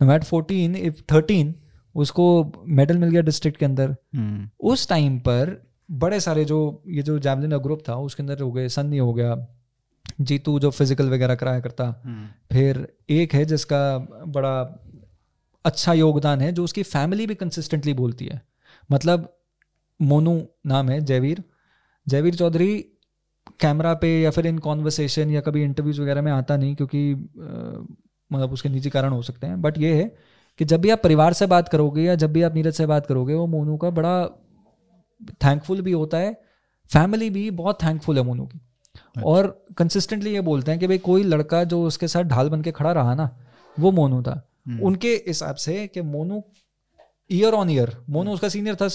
[0.00, 1.54] एट फोर्टीन इफ़ थर्टीन
[1.94, 2.24] उसको
[2.70, 5.56] मेडल मिल गया डिस्ट्रिक्ट के अंदर। हम्म। उस टाइम पर
[5.90, 9.12] बड़े सारे जो ये जो जैवलिन का ग्रुप था उसके अंदर हो गए सन्नी हो
[9.14, 9.36] गया
[10.20, 13.98] जीतू जो फ़िज़िकल वगैरह कराया करता। हम्म। फिर एक है जिसका
[14.28, 14.54] बड़ा
[15.64, 18.40] अच्छा योगदान है जो उसकी फैमिली भी कंसिस्टेंटली बोलती है।
[18.90, 19.28] मतलब
[20.00, 21.42] मोनू नाम है जयवीर।
[22.06, 22.72] जयवीर चौधरी
[23.60, 27.14] कैमरा पे या फिर इन कॉन्वर्सेशन या कभी इंटरव्यूज़ वगैरह में आता नहीं क्योंकि
[28.30, 30.04] मतलब उसके निजी कारण हो सकते हैं। बट ये है
[30.60, 33.06] कि जब भी आप परिवार से बात करोगे या जब भी आप नीरज से बात
[33.06, 34.24] करोगे वो मोनू का बड़ा
[35.44, 36.32] थैंकफुल भी होता है
[36.90, 38.58] फैमिली भी बहुत थैंकफुल है मोनू की।
[38.96, 42.62] अच्छा। और कंसिस्टेंटली ये बोलते हैं कि भाई कोई लड़का जो उसके साथ ढाल बन
[42.62, 43.28] के खड़ा रहा ना
[43.76, 44.34] वो मोनू था।
[44.82, 46.42] उनके हिसाब से कि Monu
[47.30, 48.88] year on year Monu उसका सीनियर था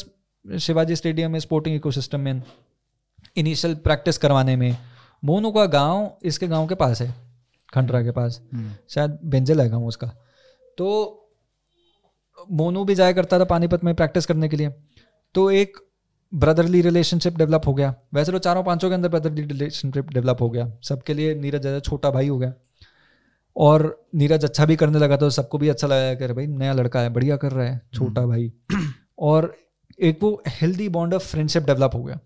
[0.60, 2.41] शिवाजी स्टेडियम में स्पोर्टिंग इकोसिस्टम में।
[3.38, 4.77] इनिशियल प्रैक्टिस करवाने में।
[5.23, 7.13] मोनू का गाँव इसके गाँव के पास है
[7.73, 10.07] खंडरा के पास। हम्म। शायद बेंजल है गाँव उसका।
[10.77, 11.23] तो
[12.51, 14.73] मोनू भी जाया करता था पानीपत में प्रैक्टिस करने के लिए।
[15.35, 15.77] तो एक
[16.33, 20.49] ब्रदरली रिलेशनशिप डेवलप हो गया। वैसे तो चारों पाँचों के अंदर ब्रदरली रिलेशनशिप डेवलप हो
[20.49, 22.53] गया। सबके लिए नीरज ज़्यादा छोटा भाई हो गया।
[23.55, 26.73] और नीरज अच्छा भी करने लगा तो सबको भी अच्छा लगा कि अरे भाई नया
[26.73, 28.51] लड़का है बढ़िया कर रहा है छोटा भाई।
[29.19, 29.55] और
[29.99, 32.19] एक वो healthy bond of friendship develop हो गया।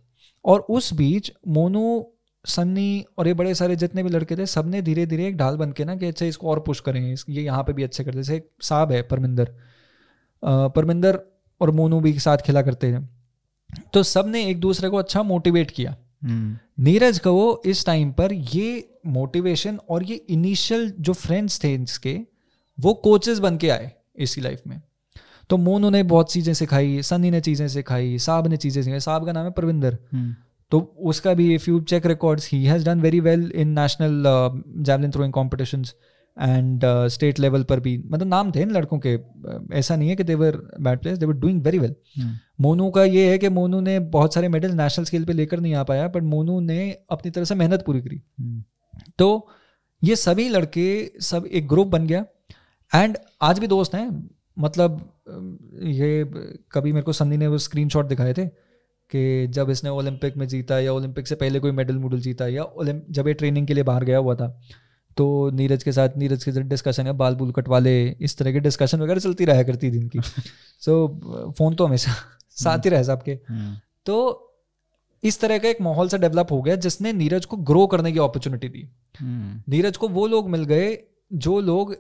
[0.45, 2.05] और उस बीच मोनू
[2.45, 5.71] सन्नी और ये बड़े सारे जितने भी लड़के थे सबने धीरे धीरे एक ढाल बन
[5.71, 8.35] के ना कि अच्छा इसको और पुश करें ये यहाँ पे भी अच्छे करते जैसे
[8.35, 9.51] एक साहब है परमिंदर।
[10.43, 11.19] परमिंदर
[11.61, 13.05] और मोनू भी साथ खेला करते थे
[13.93, 18.33] तो सबने एक दूसरे को अच्छा मोटिवेट किया। हम्म। नीरज को वो इस टाइम पर
[18.33, 22.19] ये मोटिवेशन और ये इनिशियल जो फ्रेंड्स थे इसके
[22.77, 24.81] वो कोचेस बन के आए इसी लाइफ में।
[25.51, 29.25] तो मोनू ने बहुत चीज़ें सिखाई सनी ने चीज़ें सिखाई साहब ने चीज़ें सिखाई। साहब
[29.25, 30.35] का नाम है परविंदर। हम्म।
[30.71, 34.23] तो उसका भी if you check records he has done very well in national
[34.79, 35.93] javelin throwing competitions
[36.37, 40.15] and state level पर भी। मतलब नाम थे इन लड़कों के uh, ऐसा नहीं है
[40.15, 41.95] कि they're bad players they're doing very well
[42.61, 45.73] Monu का ये है कि मोनू ने बहुत सारे मेडल नेशनल स्केल पे लेकर नहीं
[45.75, 48.63] आ पाया बट मोनू ने अपनी तरह से मेहनत पूरी करी। हम्म।
[49.17, 49.47] तो
[50.03, 50.89] ये सभी लड़के
[51.21, 52.25] सब एक ग्रुप बन गया।
[52.91, 54.29] एंड आज भी दोस्त हैं
[54.59, 55.10] मतलब
[55.83, 56.31] ये
[56.71, 58.45] कभी मेरे को सन्नी ने वो स्क्रीनशॉट दिखाए थे
[59.09, 62.65] कि जब इसने ओलंपिक में जीता या ओलंपिक से पहले कोई मेडल मुडल जीता या
[63.09, 64.61] जब ये ट्रेनिंग के लिए बाहर गया हुआ था
[65.17, 68.51] तो नीरज के साथ नीरज के साथ डिस्कशन है बाल बुल कटवा ले इस तरह
[68.51, 70.19] की डिस्कशन वगैरह चलती रहा करती थी इनकी।
[70.81, 71.19] सो
[71.57, 72.11] फ़ोन तो हमेशा
[72.49, 74.47] साथ ही रहे सबके। हम्म। तो
[75.23, 78.19] इस तरह का एक माहौल सा डेवलप हो गया जिसने नीरज को ग्रो करने की
[78.19, 81.03] अपॉर्चुनिटी दी। हम्म। नीरज को वो लोग मिल गए
[81.33, 81.95] जो लोग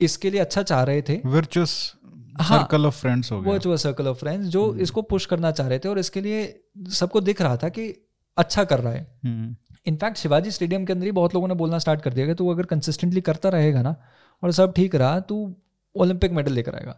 [0.00, 1.94] इसके लिए अच्छा चाह रहे थे। वर्चुअस।
[2.40, 5.88] सर्कल ऑफ़ फ्रेंड्स हो गया। सर्कल ऑफ़ फ्रेंड्स जो इसको पुश करना चाह रहे थे
[5.88, 6.44] और इसके लिए
[6.92, 7.92] सबको दिख रहा था कि
[8.36, 9.54] अच्छा कर रहा है। हम्म।
[9.86, 12.48] इनफैक्ट शिवाजी स्टेडियम के अंदर ही बहुत लोगों ने बोलना स्टार्ट कर दिया कि तू
[12.48, 13.94] अगर कंसिस्टेंटली करता रहेगा ना
[14.42, 15.54] और सब ठीक रहा तू
[15.94, 16.96] ओलंपिक मेडल लेकर आएगा।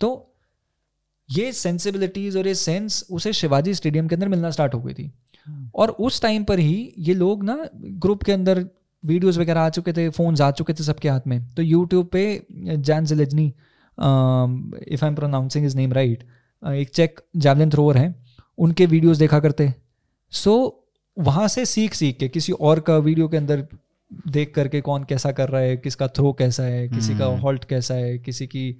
[0.00, 0.10] तो
[1.28, 5.10] ये सेंसिबिलिटीज और ये सेंस उसे शिवाजी स्टेडियम के अंदर मिलना स्टार्ट हो गई थी।
[5.74, 8.64] और उस टाइम पर ही ये लोग ना ग्रुप के अंदर
[9.04, 12.46] वीडियोस वगैरह आ चुके थे फोन्स आ चुके थे सबके हाथ में। तो यूट्यूब पे
[12.52, 13.52] Jan Zelezny
[13.98, 16.24] if I am pronouncing his name right
[16.62, 18.14] एक चेक जैवलिन थ्रोअर हैं
[18.58, 19.72] उनके वीडियोस देखा करते
[20.32, 23.66] सो so, वहाँ से सीख सीख के किसी और का वीडियो के अंदर
[24.28, 27.64] देख करके कौन कैसा कर रहा है किसका थ्रो कैसा है किसी का हम्म। हॉल्ट
[27.64, 28.72] कैसा है किसी की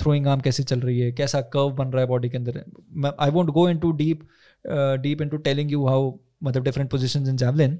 [0.00, 3.30] थ्रोइंग आर्म कैसे चल रही है कैसा कर्व बन रहा है बॉडी के अंदर। I
[3.30, 4.26] won't go into deep
[5.02, 7.78] deep into telling you how मतलब different positions in javelin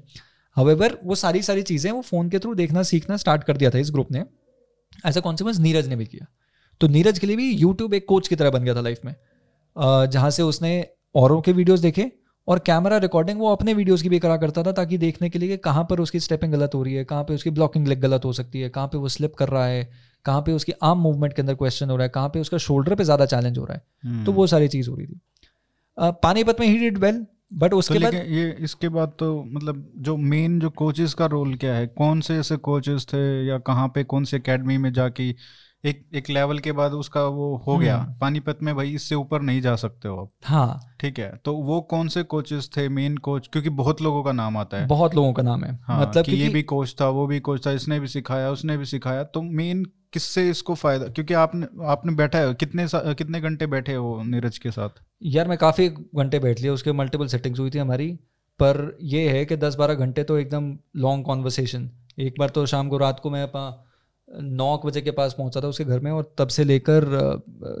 [0.57, 3.77] however वो सारी सारी चीज़ें वो फ़ोन के थ्रू देखना सीखना स्टार्ट कर दिया था
[3.77, 4.23] इस ग्रुप ने।
[5.07, 6.25] एज अ कॉन्सिक्वेंस नीरज ने भी किया।
[6.81, 9.13] तो नीरज के लिए भी यूट्यूब एक कोच की तरह बन गया था लाइफ में।
[10.07, 10.73] जहाँ से उसने
[11.15, 12.11] औरों के वीडियोस देखे
[12.47, 15.57] और कैमरा रिकॉर्डिंग वो अपने वीडियोस की भी करा करता था ताकि देखने के लिए
[15.59, 18.31] कहाँ पर उसकी स्टेपिंग गलत हो रही है कहाँ पे उसकी ब्लॉकिंग लेग गलत हो
[18.33, 19.89] सकती है कहाँ पे वो स्लिप कर रहा है
[20.25, 22.95] कहाँ पे उसकी आर्म मूवमेंट के अंदर क्वेश्चन हो रहा है कहाँ पे उसका शोल्डर
[22.95, 25.19] पे ज़्यादा चैलेंज हो रहा है। हम्म। तो वो सारी चीज़ हो रही थी।
[26.23, 29.85] पानीपत में ही डिड वेल बट तो उसके बाद लेकिन ये इसके बाद तो मतलब
[29.99, 31.87] जो मेन जो कोचेस का रोल क्या है?
[31.87, 35.29] कौन से ऐसे कोचेस थे या कहाँ पे कौन से एकेडमी में जाके
[35.83, 39.41] एक एक लेवल के बाद उसका वो हो गया। हम्म। पानीपत में भाई इससे ऊपर
[39.41, 43.17] नहीं जा सकते हो आप। हाँ। ठीक है तो वो कौन से कोचेस थे मेन
[43.17, 46.25] कोच क्योंकि बहुत लोगों का नाम आता है। बहुत लोगों का नाम है। हाँ, मतलब
[46.25, 49.23] कि ये भी कोच था वो भी कोच था इसने भी सिखाया उसने भी सिखाया।
[49.23, 51.07] तो मेन किससे इसको फ़ायदा?
[51.07, 55.01] क्योंकि आपने आपने बैठा है कितने कितने घंटे बैठे हो नीरज के साथ?
[55.23, 58.11] यार मैं काफ़ी घंटे बैठ लिया उसके मल्टीपल सेटिंग्स हुई थी हमारी।
[58.59, 62.89] पर ये है कि दस बारह घंटे तो एकदम लॉन्ग कॉन्वर्सेशन एक बार तो शाम
[62.89, 63.47] को रात को मैं
[64.39, 67.05] नौ बजे के पास पहुँचा था उसके घर में और तब से लेकर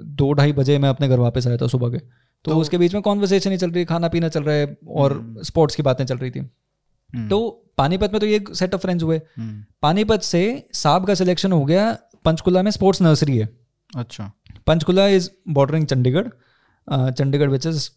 [0.05, 2.93] दो ढाई बजे मैं अपने घर वापस आया था सुबह के। तो, तो- उसके बीच
[2.93, 6.05] में कॉन्वर्सेशन ही चल रही खाना पीना चल रहा है और हम्म। स्पोर्ट्स की बातें
[6.05, 10.21] चल रही थी। हम्म, तो पानीपत में तो ये सेट ऑफ़ फ्रेंड्स हुए। हम्म, पानीपत
[10.21, 13.49] से साहब का सिलेक्शन हो गया पंचकुला में स्पोर्ट्स नर्सरी है।
[13.95, 14.31] अच्छा।
[14.67, 16.27] Panchkula is bordering Chandigarh
[17.11, 17.89] Chandigarh which is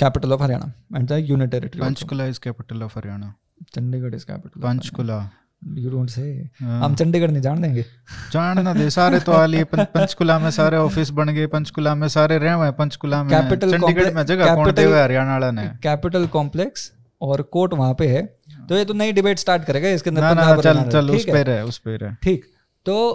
[0.00, 3.34] capital of Haryana and the unit territory Panchkula is capital of Haryana
[3.74, 5.30] Chandigarh is capital Panchkula.
[5.66, 7.84] You don't say हाँ। हम चंडीगढ़ नहीं जान देंगे।
[8.32, 12.08] जानना दे सारे तो आ लिए पं- पंचकुला में सारे ऑफ़िस बन गए पंचकुला में
[12.08, 15.68] सारे रहे हुए पंचकुला में Capital चंडीगढ़ में जगह कौन दे हरियाणा वाला ने?
[15.68, 16.92] कैपिटल कॉम्प्लेक्स
[17.22, 18.38] और कोर्ट वहाँ पे है।
[18.68, 21.42] तो ये तो नई डिबेट स्टार्ट करेगा इसके अंदर ना ना चल चल उस पे
[21.42, 22.44] रहे उस पे रहे। ठीक।
[22.86, 23.12] तो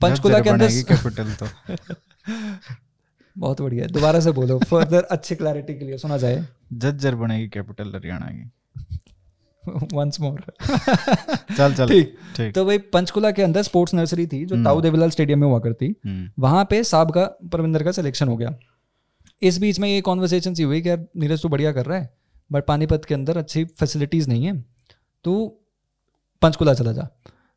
[0.00, 1.46] पंचकुला के अंदर कैपिटल तो।
[3.38, 7.88] बहुत बढ़िया दोबारा से बोलो फर्दर अच्छी क्लैरिटी के लिए सुना जाए। जज्जर बनेगी कैपिटल
[7.88, 8.50] हरियाणा की।
[9.92, 10.40] वंस मोर
[11.56, 15.10] चल चल। ठीक। ठीक। तो भाई पंचकुला के अंदर स्पोर्ट्स नर्सरी थी जो। ताऊ देवीलाल
[15.10, 18.56] स्टेडियम में हुआ करती। हम्म, वहाँ पे साहब का परविंदर का सिलेक्शन हो गया।
[19.42, 22.10] इस बीच में ये कॉन्वर्सेशन सी हुई कि यार नीरज तो बढ़िया कर रहा है
[22.52, 24.64] बट पानीपत के अंदर अच्छी फैसिलिटीज़ नहीं है
[25.24, 25.34] तो
[26.42, 27.08] पंचकुला चला जा।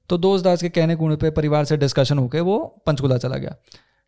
[0.10, 3.56] तो दोस्त दास के कहने कूने पे परिवार से डिस्कशन होके वो पंचकुला चला गया।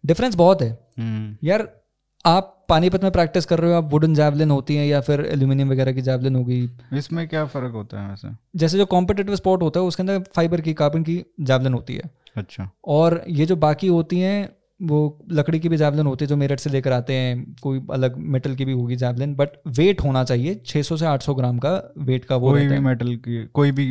[0.06, 1.83] डिफरेंस बहुत है। हम्म, यार
[2.26, 5.72] आप पानीपत में प्रैक्टिस कर रहे हो आप वुडन जैवलिन होती है या फिर एल्यूमिनियम
[5.72, 6.70] वगैरह की जैवलिन होगी?
[6.94, 8.28] इसमें क्या फ़र्क होता है वैसे?
[8.56, 12.12] जैसे जो कॉम्पिटेटिव स्पोर्ट होता है उसके अंदर फाइबर की कार्बन की जैवलिन होती है।
[12.38, 16.36] अच्छा। और ये जो बाकी होती हैं वो लकड़ी की भी जैवलिन होती है जो
[16.38, 20.24] मेरठ से लेकर आते हैं कोई अलग मेटल की भी होगी जैवलिन बट वेट होना
[20.24, 23.86] चाहिए 600 से 800 ग्राम का वेट का वो कोई भी मेटल की कोई भी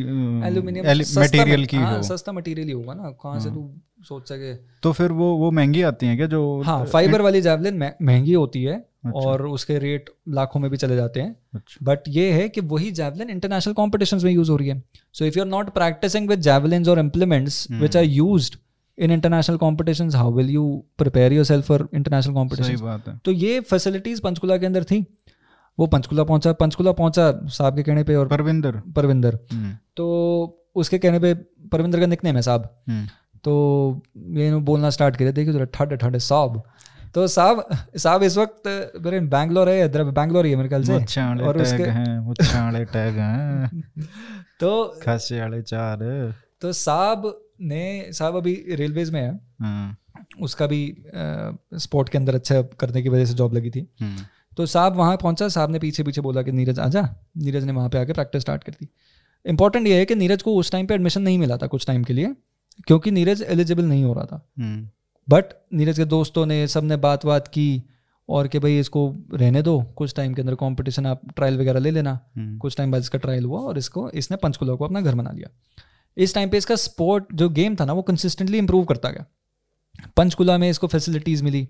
[0.46, 0.86] एल्यूमिनियम
[1.18, 3.70] मटेरियल की हाँ, हो। सस्ता मटेरियल ही होगा ना कहाँ से तू
[4.08, 7.78] सोच सके। तो फिर वो वो महँगी आती है क्या जो हाँ फाइबर वाली जैवलिन
[8.02, 12.08] महँगी होती है अच्छा। और उसके रेट लाखों में भी चले जाते हैं। अच्छा। बट
[12.08, 14.82] ये है कि वही जैवलिन इंटरनेशनल कॉम्पिटिशन में यूज़ हो रही है।
[15.14, 18.56] So if you are not practicing with javelins और implements which are used
[18.98, 24.56] in international competition how will you prepare yourself for international competition तो ये फैसिलिटीज़ पंचकुला
[24.56, 25.18] के अंदर थी।
[25.78, 30.98] वो पंचकुला पहुँचा पंचकुला पहुँचा साहब के कहने पे और परविंदर। परविंदर। हम्म, तो उसके
[30.98, 31.34] कहने पे
[31.68, 33.06] परविंदर का निकनेम है साहब। हम्म,
[33.44, 36.62] तो ये बोलना स्टार्ट किया देखिए जरा ठंडे ठंडे साहब।
[37.14, 37.66] तो साहब
[37.96, 40.94] साहब इस वक्त मेरे बैंगलोर है हैदराबाद बैंगलोर ही है मेरे ख्याल से।
[41.42, 43.80] और उसके हैं टैग हैं।
[44.60, 45.98] तो खासे वाले चार।
[46.60, 49.96] तो साहब ने साहब अभी रेलवेज में है। हाँ,
[50.40, 50.82] उसका भी
[51.76, 54.24] स्पोर्ट के अंदर अच्छा करने की वजह से जॉब लगी थी। हम्म,
[54.56, 57.02] तो साहब वहाँ पहुँचा साहब ने पीछे पीछे बोला कि नीरज आजा।
[57.38, 58.88] नीरज ने वहाँ पे आके प्रैक्टिस स्टार्ट कर दी।
[59.44, 62.04] इंपॉर्टेंट ये है कि नीरज को उस टाइम पे एडमिशन नहीं मिला था कुछ टाइम
[62.04, 62.34] के लिए
[62.86, 64.88] क्योंकि नीरज एलिजिबल नहीं हो रहा था। हम्म,
[65.28, 67.82] बट नीरज के दोस्तों ने सबने बात बात की
[68.28, 71.90] और कि भाई इसको रहने दो कुछ टाइम के अंदर कंपटीशन आप ट्रायल वगैरह ले
[71.90, 75.14] लेना। हम्म, कुछ टाइम बाद इसका ट्रायल हुआ और इसको इसने पंचकुला को अपना घर
[75.14, 75.48] बना लिया।
[76.16, 79.24] इस टाइम पे इसका स्पोर्ट जो गेम था ना वो कंसिस्टेंटली इंप्रूव करता गया।
[80.16, 81.68] पंचकुला में इसको फैसिलिटीज़ मिली।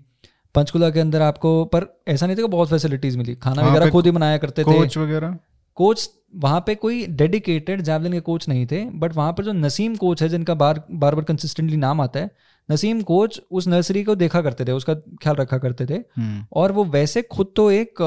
[0.55, 4.05] पंचकुला के अंदर आपको पर ऐसा नहीं था कि बहुत फैसिलिटीज़ मिली। खाना वगैरह खुद
[4.05, 5.37] ही बनाया करते थे। कोच वगैरह?
[5.77, 9.95] कोच वहाँ पे कोई डेडिकेटेड जैवलिन के कोच नहीं थे बट वहाँ पर जो नसीम
[9.95, 12.29] कोच है जिनका बार बार बार कंसिस्टेंटली नाम आता है
[12.69, 16.71] नसीम कोच उस नर्सरी को देखा करते थे उसका ख्याल रखा करते थे। हम्म, और
[16.71, 18.01] वो वैसे खुद तो एक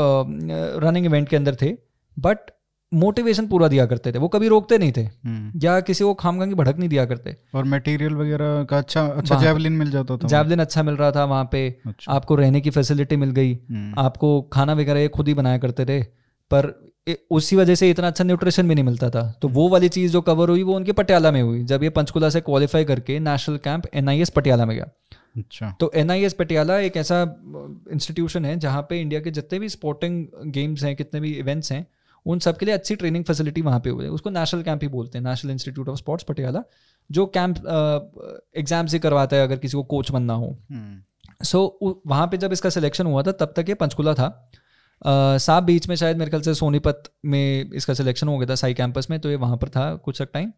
[0.84, 1.76] रनिंग इवेंट के अंदर थे
[2.16, 2.50] बट
[2.94, 6.46] मोटिवेशन पूरा दिया करते थे। वो कभी रोकते नहीं थे। हम्म, या किसी को खामखा
[6.46, 10.28] की भड़क नहीं दिया करते। और मटेरियल वगैरह का अच्छा अच्छा जैवलिन मिल जाता था
[10.28, 13.94] जैवलिन अच्छा मिल रहा था वहाँ पे। अच्छा। आपको रहने की फैसिलिटी मिल गई। हम्म,
[13.98, 16.02] आपको खाना वगैरह ये खुद ही बनाया करते थे।
[16.52, 16.86] पर
[17.30, 20.20] उसी वजह से इतना अच्छा न्यूट्रिशन भी नहीं मिलता था। तो वो वाली चीज़ जो
[20.20, 23.82] कवर हुई वो उनके पटियाला में हुई। जब ये पंचकुला से क्वालिफाई करके नेशनल कैंप
[23.94, 24.88] एनआईएस पटियाला में गया।
[25.36, 27.22] अच्छा। तो एनआईएस पटियाला एक ऐसा
[27.92, 31.86] इंस्टीट्यूशन है जहाँ पे इंडिया के जितने भी स्पोर्टिंग गेम्स हैं कितने भी इवेंट्स हैं
[32.26, 35.18] उन सब के लिए अच्छी ट्रेनिंग फैसिलिटी वहाँ पे है उसको नेशनल कैंप ही बोलते
[35.18, 36.62] हैं national institute of sports Patiala
[37.10, 37.56] जो कैंप
[38.56, 41.00] एग्ज़ाम्स ही करवाता है अगर किसी को कोच बनना हो। हम्म,
[41.44, 44.28] सो वहाँ पे जब इसका सिलेक्शन हुआ था तब तक ये पंचकुला था।
[45.38, 48.74] सात बीच में शायद मेरे ख्याल से सोनीपत में इसका सिलेक्शन हो गया था साई
[48.74, 50.52] कैंपस में तो ये वहाँ पर था कुछ तक टाइम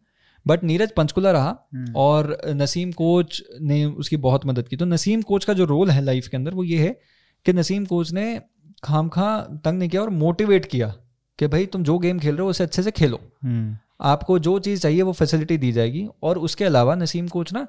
[0.45, 5.21] बट नीरज पंचकुला रहा हम्म। और नसीम कोच ने उसकी बहुत मदद की। तो नसीम
[5.21, 6.99] कोच का जो रोल है लाइफ के अंदर वो ये है
[7.45, 8.25] कि नसीम कोच ने
[8.83, 9.29] खाम खा
[9.65, 10.93] तंग नहीं किया और मोटिवेट किया।
[11.39, 14.57] कि भाई तुम जो गेम खेल रहे हो उसे अच्छे से खेलो। हम्म, आपको जो
[14.59, 17.67] चीज़ चाहिए वो फैसिलिटी दी जाएगी। और उसके अलावा नसीम कोच ना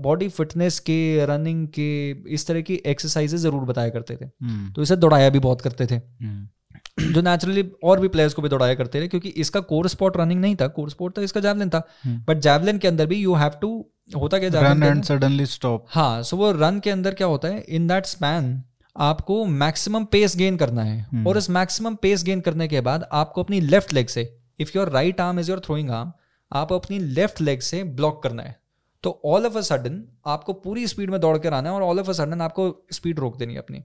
[0.00, 4.82] बॉडी फिटनेस के रनिंग के इस तरह की एक्सरसाइजेज ज़रूर बताया करते थे। हम्म, तो
[4.82, 8.74] इसे दौड़ाया भी बहुत करते थे। हम्म, जो नेचुरली और भी प्लेयर्स को भी दौड़ाया
[8.74, 11.82] करते थे क्योंकि इसका कोर स्पॉट रनिंग नहीं था। कोर स्पॉट था इसका जैवलिन था।
[12.06, 13.68] बट जैवलिन के अंदर भी यू हैव टू
[14.16, 17.60] होता क्या रन एंड सडनली स्टॉप हाँ सो वो रन के अंदर क्या होता है?
[17.60, 18.62] इन दैट स्पैन
[19.00, 23.08] आपको मैक्सिमम पेस गेन करना है हम्म। और इस मैक्सिमम पेस गेन करने के बाद
[23.12, 24.30] आपको अपनी लेफ़्ट लेग से
[24.60, 26.12] if your right arm is your throwing arm
[26.52, 28.58] आप अपनी लेफ़्ट लेग से ब्लॉक करना है
[29.04, 32.00] तो ऑल ऑफ़ अ सडन आपको पूरी स्पीड में दौड़ कर आना है और ऑल
[32.00, 33.82] ऑफ़ अ सडन आपको स्पीड रोक देनी है अपनी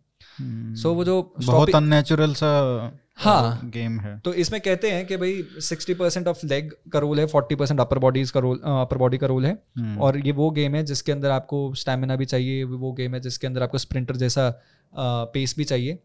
[0.75, 2.51] सो so, वो जो हम्म। बहुत अननेचुरल सा
[3.21, 7.19] हाँ। गेम है। तो इसमें कहते हैं कि भाई 60% परसेंट ऑफ़ लेग का रोल
[7.19, 10.31] है 40% परसेंट अपर बॉडीज का रोल अपर बॉडी का रोल है। हम्म, और ये
[10.31, 13.77] वो गेम है जिसके अंदर आपको स्टेमिना भी चाहिए वो गेम है जिसके अंदर आपको
[13.77, 14.61] स्प्रिंटर जैसा
[15.33, 15.99] पेस भी चाहिए।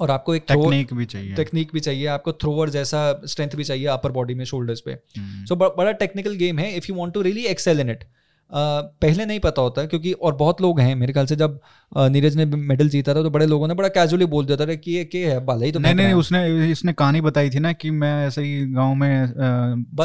[0.00, 3.86] और आपको एक टेक्निक भी चाहिए। टेक्निक भी चाहिए आपको थ्रोअर जैसा स्ट्रेंथ भी चाहिए
[3.86, 7.22] अपर बॉडी में शोल्डर्स पे। हम्म, सो बड़ा टेक्निकल गेम है। If you want to
[7.22, 8.04] really excel in it
[8.52, 11.60] पहले नहीं पता होता क्योंकि और बहुत लोग हैं मेरे ख्याल से जब
[11.98, 14.92] नीरज ने मेडल जीता था तो बड़े लोगों ने बड़ा कैजुअली बोल दिया था कि
[14.92, 17.90] ये क्या है भले ही तो नहीं नहीं उसने इसने कहानी बताई थी ना कि
[17.90, 19.26] मैं ऐसे ही गाँव में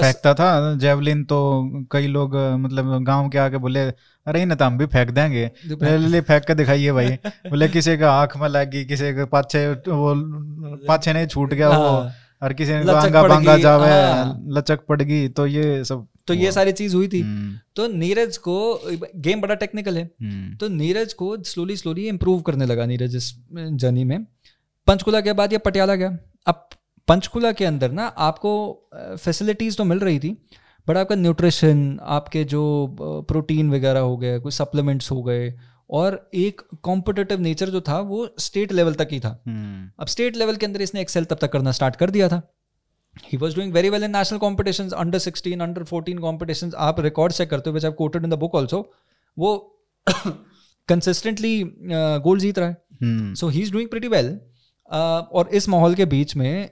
[0.02, 1.40] फेंकता था जेवलिन तो
[1.92, 3.80] कई लोग मतलब गाँव के आके बोले
[4.28, 7.10] अरे इन तो हम भी फेंक देंगे जो फेंक- ले ले फेंक के दिखाइए भाई।
[7.50, 10.14] बोले किसी का आँख में लग गई किसी के पाछे वो
[10.88, 12.10] पाछे नहीं छूट गया वो।
[12.44, 16.34] हाँ। और किसी ने बांगा बांगा जावे हाँ। लचक पड़ गई तो ये सब तो
[16.34, 18.58] ये सारी चीज़ हुई थी। हम्म, तो नीरज को
[19.16, 23.34] गेम बड़ा टेक्निकल है। हम्म, तो नीरज को स्लोली स्लोली इम्प्रूव करने लगा नीरज इस
[23.54, 24.26] जर्नी में।
[24.88, 26.18] पंचकुला के बाद ये पटियाला गया।
[26.48, 26.68] अब
[27.08, 28.54] पंचकुला के अंदर ना आपको
[28.96, 30.30] फैसिलिटीज़ तो मिल रही थी
[30.88, 32.64] बट आपका न्यूट्रिशन आपके जो
[33.28, 35.50] प्रोटीन वगैरह हो गए कुछ सप्लीमेंट्स हो गए
[35.94, 40.38] और एक कॉम्पिटेटिव नेचर जो था वो स्टेट लेवल तक ही था। हम्म, अब स्टेट
[40.38, 42.42] लेवल के अंदर इसने एक्सेल तब तक करना स्टार्ट कर दिया था।
[43.24, 47.34] He was doing very well in national competition under sixteen under fourteen competition आप रिकॉर्ड
[47.34, 48.80] चेक करते हो which I quoted in the book also
[49.38, 49.52] वो
[50.90, 51.62] कंसिस्टेंटली
[52.24, 54.40] गोल जीत रहा है। So he is doing pretty well
[54.92, 56.70] और इस माहौल के बीच में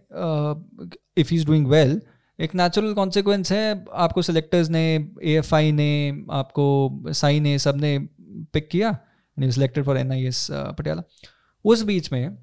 [1.18, 2.02] if he is doing well
[2.40, 4.84] एक नेचुरल कॉन्सिक्वेंस है आपको सिलेक्टर्स ने
[5.24, 5.42] ए
[5.72, 5.92] ने
[6.32, 6.68] आपको
[7.14, 7.98] साई ने सबने
[8.54, 8.98] पिक किया।
[9.38, 11.04] Selected for N I S Patiala
[11.66, 12.38] उस बीच में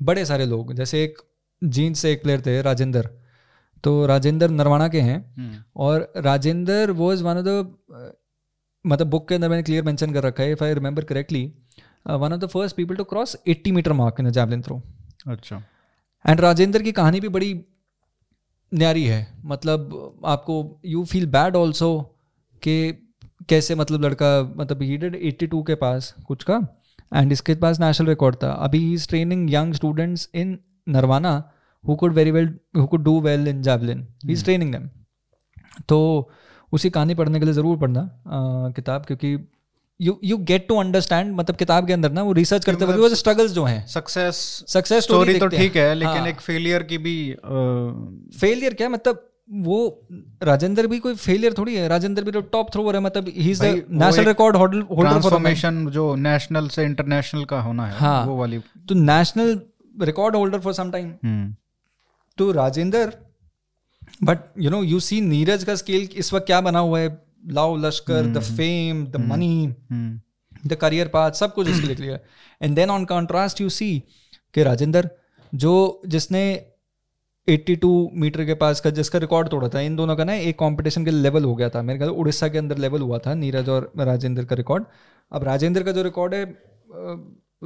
[0.00, 1.18] बड़े सारे लोग जैसे एक
[1.62, 3.08] जीन्स से एक प्लेयर थे राजेंद्र।
[3.84, 8.12] तो राजेंद्र नरवाना के हैं हम्म, और Rajendra was one of the
[8.84, 11.44] मतलब बुक के अंदर मैंने क्लियर मेंशन कर रखा है if I remember correctly
[12.06, 14.80] one of the first people to cross 80 metre mark in javelin throw
[15.26, 15.62] अच्छा।
[16.24, 17.52] एंड राजेंद्र की कहानी भी बड़ी
[18.72, 21.90] न्यारी है। मतलब आपको यू फील बैड ऑल्सो
[22.62, 22.76] कि
[23.40, 26.56] कैसे मतलब लड़का मतलब ही डिड 82 के पास कुछ का
[27.12, 30.58] एंड इसके पास नेशनल रिकॉर्ड था। अभी he is training young students in
[30.88, 31.32] Narwana
[31.84, 34.88] who could very well who could do well in javelin he is training them
[35.88, 35.98] तो
[36.72, 38.08] उसी कहानी पढ़ने के लिए ज़रूर पढ़ना
[38.76, 39.36] किताब क्योंकि
[40.00, 43.08] you you get to understand मतलब किताब के अंदर ना वो रिसर्च करते वक्त वो
[43.14, 44.36] स्ट्रगल्स जो हैं। सक्सेस
[44.68, 47.16] सक्सेस स्टोरी तो ठीक है लेकिन हाँ। एक फेलियर की भी
[48.38, 49.76] फेलियर क्या मतलब वो
[50.42, 51.86] राजेंद्र भी कोई फेलियर थोड़ी है?
[51.88, 55.86] राजेंद्र भी तो टॉप थ्रोवर है मतलब he is the national record holder for transformation
[55.90, 59.60] जो नेशनल से इंटरनेशनल का होना है हाँ। वो वाली तो national
[60.02, 61.54] record holder for some time
[62.38, 63.12] तो Rajendra
[64.22, 67.16] but you know you see Neeraj का स्केल इस वक्त क्या बना हुआ है?
[67.46, 69.74] लाओ लश्कर the fame the money
[70.66, 72.20] the career path सब कुछ उसके लिए clear
[72.62, 73.90] and then on contrast you see
[74.54, 75.10] कि राजेंद्र
[75.52, 75.74] जो
[76.06, 76.42] जिसने
[77.48, 81.04] 82 मीटर के पास का जिसका रिकॉर्ड तोड़ा था इन दोनों का ना एक कंपटीशन
[81.04, 83.92] के लेवल हो गया था। मेरे ख्याल उड़ीसा के अंदर लेवल हुआ था नीरज और
[83.98, 84.84] राजेंद्र का रिकॉर्ड
[85.32, 86.44] अब राजेंद्र का जो रिकॉर्ड है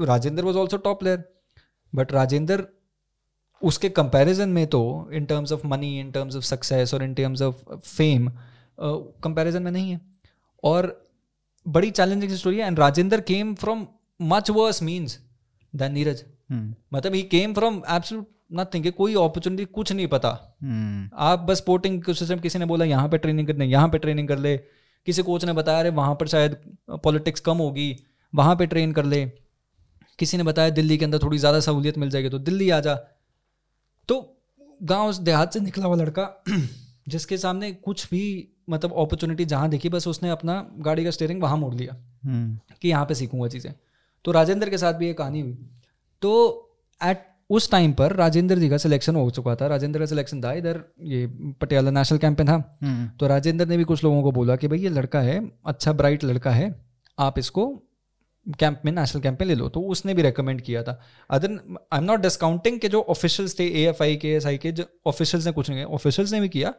[0.07, 1.25] Rajendra was also top player
[1.93, 2.67] but Rajendra
[3.63, 7.43] उसके कंपैरिजन में तो in terms of money in terms of success और in terms
[7.43, 8.31] of fame
[8.81, 10.01] comparison में नहीं है।
[10.63, 10.89] और
[11.67, 13.87] बड़ी चैलेंजिंग स्टोरी है and Rajendra came from
[14.21, 15.19] much worse means
[15.73, 16.25] than Neeraj.
[16.51, 20.31] Hmm, मतलब he came from absolute nothing कोई अपॉर्चुनिटी कुछ नहीं पता।
[20.63, 24.29] हम्म, आप बस स्पोर्टिंग सिस्टम किसी ने बोला यहाँ पे ट्रेनिंग करने यहाँ पे ट्रेनिंग
[24.29, 24.57] कर ले।
[25.07, 26.57] किसी कोच ने बताया अरे वहाँ पर शायद
[27.05, 27.97] पॉलिटिक्स कम होगी
[28.33, 29.25] वहाँ पे ट्रेन कर ले।
[30.19, 32.95] किसी ने बताया दिल्ली के अंदर थोड़ी ज़्यादा सहूलियत मिल जाएगी तो दिल्ली आ जा।
[34.09, 34.21] तो
[34.83, 36.29] गाँव देहात से निकला हुआ लड़का
[37.09, 41.57] जिसके सामने कुछ भी मतलब अपॉर्चुनिटी जहाँ देखी बस उसने अपना गाड़ी का स्टेयरिंग वहाँ
[41.57, 43.73] मोड़ लिया हम्म, कि यहाँ पे सीखूँगा चीज़ें।
[44.25, 45.59] तो राजेंद्र के साथ भी ये कहानी हुई।
[46.23, 46.33] तो
[47.01, 50.53] एट उस टाइम पर राजेंद्र जी का सिलेक्शन हो चुका था। राजेंद्र का सिलेक्शन था
[50.53, 51.27] इधर ये
[51.61, 54.69] पटियाला नेशनल कैंप में था। हम्म, तो राजेंद्र ने भी कुछ लोगों को बोला कि
[54.69, 56.75] भाई ये लड़का है अच्छा ब्राइट लड़का है
[57.19, 57.67] आप इसको
[58.59, 61.01] कैंप में नेशनल कैंप में ले लो। तो उसने भी रेकमेंड किया था।
[61.31, 61.59] Other
[61.93, 64.73] I am not discounting के जो ऑफिशियल्स थे ए एफ़ आई के एस आई के
[64.73, 66.75] जो ऑफिशियल्स ने कुछ नहीं किया। ऑफिशियल्स ने भी किया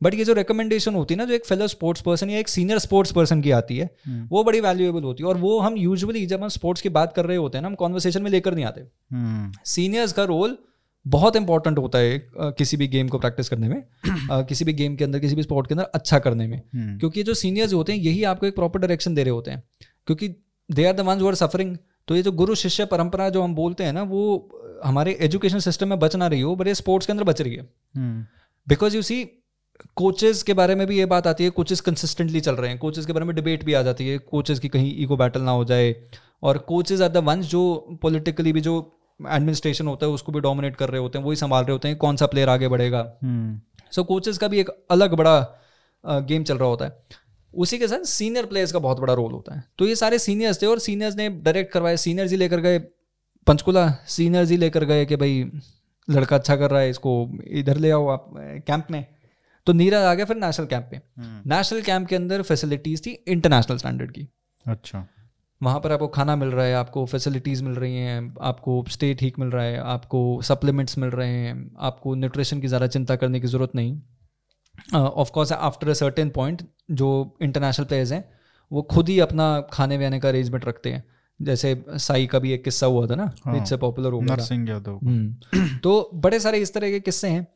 [0.00, 2.78] बट ये जो रिकमेंडेशन होती है ना जो एक फेलो स्पोर्ट्स पर्सन या एक सीनियर
[2.78, 6.24] स्पोर्ट्स पर्सन की आती है हम्म, वो बड़ी वैल्यूएबल होती है। और वो हम यूजुअली
[6.26, 8.64] जब हम स्पोर्ट्स की बात कर रहे होते हैं ना हम कॉन्वर्सेशन में लेकर नहीं
[8.64, 10.56] आते। हम्म, सीनियर्स का रोल
[11.06, 13.82] बहुत इंपॉर्टेंट होता है किसी भी गेम को प्रैक्टिस करने में
[14.48, 17.22] किसी भी गेम के अंदर किसी भी स्पोर्ट के अंदर अच्छा करने में। हम्म, क्योंकि
[17.22, 19.62] जो सीनियर्स होते हैं यही आपको एक प्रॉपर डायरेक्शन दे रहे होते हैं।
[20.06, 20.28] क्योंकि
[20.68, 21.76] they are the ones who are suffering
[22.08, 24.22] तो ये जो गुरु शिष्य परंपरा जो हम बोलते हैं ना वो
[24.84, 27.54] हमारे एजुकेशन सिस्टम में बच ना रही हो बट ये स्पोर्ट्स के अंदर बच रही
[27.54, 27.62] है।
[28.66, 29.22] बिकॉज़ यू सी
[29.96, 33.06] कोचेस के बारे में भी ये बात आती है कोचेस कंसिस्टेंटली चल रहे हैं। कोचेस
[33.06, 35.64] के बारे में डिबेट भी आ जाती है कोचेस की कहीं ईगो बैटल ना हो
[35.64, 35.94] जाए।
[36.42, 38.74] और कोचेज आर द वंस जो पॉलिटिकली भी जो
[39.20, 41.96] एडमिनिस्ट्रेशन होता है उसको भी डोमिनेट कर रहे होते हैं वही संभाल रहे होते हैं
[41.98, 43.02] कौन सा प्लेयर आगे बढ़ेगा।
[43.92, 45.40] सो कोचेस का भी एक अलग बड़ा
[46.04, 47.24] गेम चल रहा होता है।
[47.54, 50.62] उसी के साथ सीनियर प्लेयर्स का बहुत बड़ा रोल होता है। तो ये सारे सीनियर्स
[50.62, 52.78] थे और सीनियर्स ने डायरेक्ट करवाए। सीनियर्स ही लेकर गए
[53.46, 55.50] पंचकुला सीनियर्स ही लेकर गए कि भाई
[56.08, 57.12] लड़का अच्छा कर रहा है इसको
[57.50, 58.30] इधर ले आओ आप
[58.66, 59.04] कैंप में।
[59.66, 63.78] तो नीरज आ गया फिर national camp hmm, national camp के अंदर फैसिलिटीज़ थी इंटरनेशनल
[63.78, 64.28] स्टैंडर्ड की।
[64.64, 65.06] अच्छा।
[65.60, 69.38] वहाँ पर आपको खाना मिल रहा है आपको फैसिलिटीज़ मिल रही हैं आपको स्टे ठीक
[69.38, 73.46] मिल रहा है आपको सप्लीमेंट्स मिल रहे हैं आपको न्यूट्रिशन की ज़्यादा चिंता करने की
[73.46, 74.00] ज़रूरत नहीं।
[74.94, 76.62] Of course after a certain point
[76.92, 77.08] जो
[77.42, 78.24] इंटरनेशनल प्लेयर्स हैं
[78.70, 81.04] वो खुद ही अपना खाने वाने का अरेंजमेंट रखते हैं।
[81.40, 84.36] जैसे साई का भी एक किस्सा हुआ था ना हाँ, इससे पॉपुलर हो गया
[84.94, 87.46] हम्म। तो बड़े सारे इस तरह के किस्से हैं।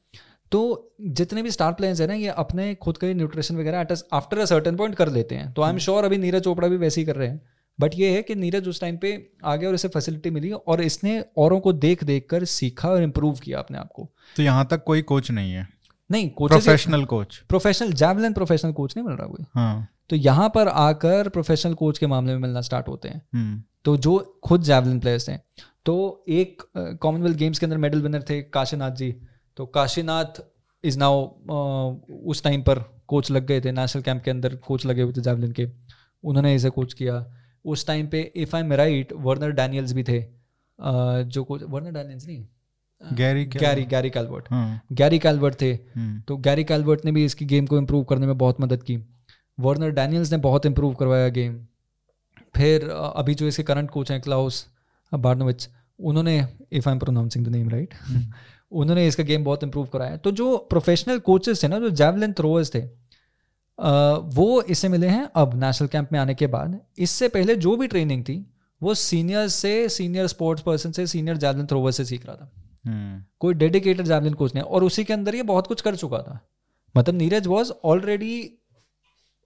[0.53, 0.61] तो
[1.01, 4.77] जितने भी स्टार प्लेयर्स हैं ना ये अपने खुद का न्यूट्रिशन वगैरह आफ्टर अ सर्टेन
[4.77, 7.17] पॉइंट कर लेते हैं। तो आई एम श्योर अभी नीरज चोपड़ा भी वैसे ही कर
[7.17, 7.41] रहे हैं।
[7.79, 9.11] बट ये है कि नीरज उस टाइम पे
[9.45, 13.03] आ गया और इसे फैसिलिटी मिली और इसने औरों को देख देख कर सीखा और
[13.03, 15.67] इम्प्रूव किया अपने आप को। तो यहाँ तक कोई कोच नहीं है?
[16.11, 20.49] नहीं coach professional coach professional javelin professional coach नहीं मिल रहा कोई। हाँ। तो यहाँ
[20.55, 24.63] पर आकर प्रोफेशनल कोच के मामले में मिलना स्टार्ट होते हैं। हम्म, तो जो खुद
[24.63, 25.43] जैवलिन प्लेयर्स हैं।
[25.87, 29.15] तो एक कॉमनवेल्थ गेम्स के अंदर मेडल विनर थे काशीनाथ जी।
[29.57, 30.41] तो काशीनाथ
[30.85, 31.27] इज़ नाउ
[32.25, 35.21] उस टाइम पर कोच लग गए थे नेशनल कैंप के अंदर कोच लगे हुए थे
[35.21, 35.69] जैवलिन के।
[36.25, 37.35] उन्होंने इसे कोच किया।
[37.65, 41.91] उस टाइम पे if I am right Werner Daniels भी थे। अ, जो कोच वर्नर
[41.91, 42.47] डैनियल्स नहीं?
[43.13, 44.45] Gary Gary Gary Calvert
[44.93, 48.39] Gary Calvert थे। हम्म, तो गैरी कैल्वर्ट ने भी इसकी गेम को इम्प्रूव करने में
[48.39, 48.99] बहुत मदद की।
[49.61, 51.67] वर्नर डैनियल्स ने बहुत इम्प्रूव करवाया गेम
[52.57, 54.67] फिर अभी जो इसके करंट कोच हैं क्लाउस
[55.15, 55.69] बार्नोविच
[56.01, 57.95] उन्होंने if I am pronouncing the name right
[58.73, 62.75] उन्होंने इसका गेम बहुत इंप्रूव कराया तो जो प्रोफेशनल कोचेस थे ना जो जैवलिन थ्रोअर्स
[62.75, 62.81] थे
[64.35, 67.87] वो इससे मिले हैं अब नेशनल कैंप में आने के बाद। इससे पहले जो भी
[67.87, 68.45] ट्रेनिंग थी
[68.81, 72.51] वो सीनियर से सीनियर स्पोर्ट्स पर्सन से सीनियर जैवलिन थ्रोवर से सीख रहा था।
[72.85, 76.19] हम्म, कोई डेडिकेटेड जैवलिन कोच नहीं और उसी के अंदर ये बहुत कुछ कर चुका
[76.19, 76.39] था।
[76.95, 78.41] मतलब नीरज वॉज़ ऑलरेडी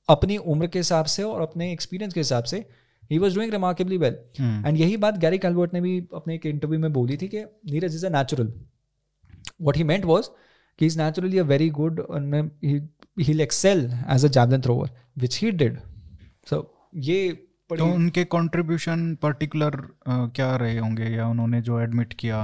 [0.08, 2.64] अपनी उम्र के हिसाब से और अपने एक्सपीरियंस के हिसाब से
[3.10, 6.80] he was doing remarkably well and यही बात गैरी कैल्वर्ट ने भी अपने एक इंटरव्यू
[6.80, 8.52] में बोली थी कि Neeraj is a natural
[9.60, 10.28] what he meant was
[10.78, 12.00] कि is naturally a very good
[13.20, 15.76] he'll excel as a javelin thrower which he did.
[16.50, 16.62] So
[16.94, 17.32] ये
[17.70, 19.76] तो उनके कंट्रीब्यूशन पर्टिकुलर
[20.08, 21.04] क्या रहे होंगे?
[21.04, 22.40] या उन्होंने जो एडमिट किया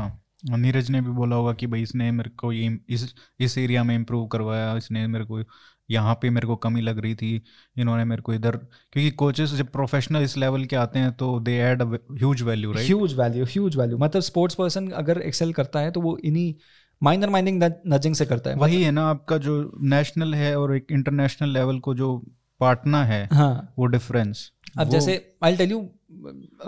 [0.51, 3.95] नीरज ने भी बोला होगा कि भाई इसने मेरे को ये इस इस एरिया में
[3.95, 5.43] इम्प्रूव करवाया इसने मेरे को
[5.91, 7.43] यहाँ पे मेरे को कमी लग रही थी
[7.79, 11.57] इन्होंने मेरे को इधर क्योंकि कोचेस जब प्रोफेशनल इस लेवल के आते हैं तो they
[11.57, 15.91] add huge value right huge value huge value मतलब स्पोर्ट्स पर्सन अगर एक्सेल करता है
[15.91, 16.55] तो वो इन्हीं
[17.03, 20.87] माइनर माइनिंग नजिंग से करता है। वही है ना आपका जो नेशनल है और एक
[20.93, 22.17] इंटरनेशनल लेवल को जो
[22.61, 24.93] बांटना है हाँ। वो डिफरेंस अब वो...
[24.93, 25.89] जैसे I tell you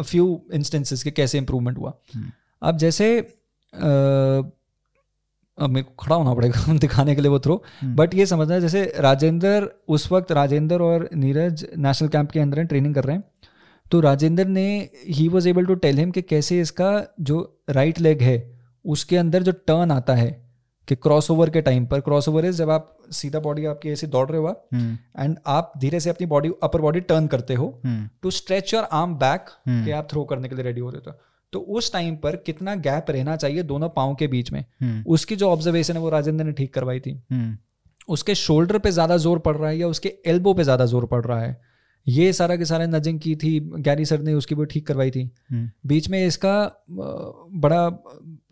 [0.02, 2.30] few instances के कैसे इंप्रूवमेंट हुआ। हम्म।
[2.62, 4.50] अब जैसे अ,
[5.58, 8.54] अब मेरे को खड़ा होना पड़ेगा दिखाने के लिए वो थ्रो हम्म। बट ये समझना
[8.54, 13.16] है जैसे राजेंद्र उस वक्त राजेंद्र और नीरज नेशनल कैंप के अंदर ट्रेनिंग कर रहे
[13.16, 13.24] हैं।
[13.90, 18.22] तो राजेंद्र ने he was able to tell him कि कैसे इसका जो राइट लेग
[18.22, 18.51] है
[18.84, 20.30] उसके अंदर जो टर्न आता है
[20.88, 24.06] कि क्रॉस ओवर के टाइम पर क्रॉस ओवर इज़ जब आप सीधा बॉडी आपकी ऐसे
[24.06, 27.54] दौड़ रहे हो आप हम्म, एंड आप धीरे से अपनी बॉडी अपर बॉडी टर्न करते
[27.54, 30.80] हो हम्म, to stretch your arm back hmm, कि आप थ्रो करने के लिए रेडी
[30.80, 31.12] हो रहे हो
[31.52, 35.36] तो। उस टाइम पर कितना गैप रहना चाहिए दोनों पाओ के बीच में। हम्म, उसकी
[35.36, 37.56] जो ऑब्जर्वेशन है वो राजेंद्र ने ठीक करवाई थी। हम्म,
[38.08, 41.24] उसके शोल्डर पे ज़्यादा ज़ोर पड़ रहा है या उसके एल्बो पे ज़्यादा ज़ोर पड़
[41.24, 41.60] रहा है?
[42.06, 45.22] ये सारा के सारे नजिंग की थी गैरी सर ने उसकी भी ठीक करवाई थी।
[45.50, 46.54] हम्म, बीच में इसका
[46.90, 47.86] बड़ा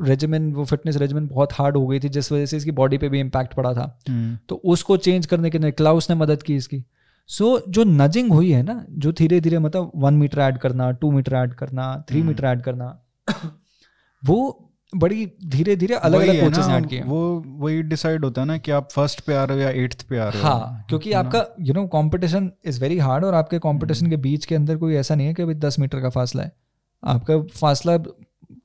[0.03, 3.09] रेजिमेंट वो फिटनेस रेजिमेंट बहुत हार्ड हो गई थी जिस वजह से इसकी बॉडी पे
[3.09, 6.57] भी इम्पैक्ट पड़ा था। हम्म, तो उसको चेंज करने के लिए क्लाउस ने मदद की
[6.57, 6.84] इसकी।
[7.30, 10.90] सो so, जो नजिंग हुई है ना जो धीरे धीरे मतलब वन मीटर ऐड करना
[10.92, 12.98] टू मीटर ऐड करना थ्री। मीटर ऐड करना
[14.22, 17.20] वो बड़ी धीरे धीरे अलग अलग कोचेस ऐड किए वो
[17.59, 20.18] वही डिसाइड होता है ना कि आप फ़र्स्ट पे आ रहे हो या एट्थ पे
[20.18, 24.07] आ रहे हो। हाँ क्योंकि आपका you know competition is very hard और आपके कंपटीशन
[24.07, 26.43] हम्म। के बीच के अंदर कोई ऐसा नहीं है कि अभी दस मीटर का फासला
[26.43, 26.53] है।
[27.03, 27.93] आपका फासला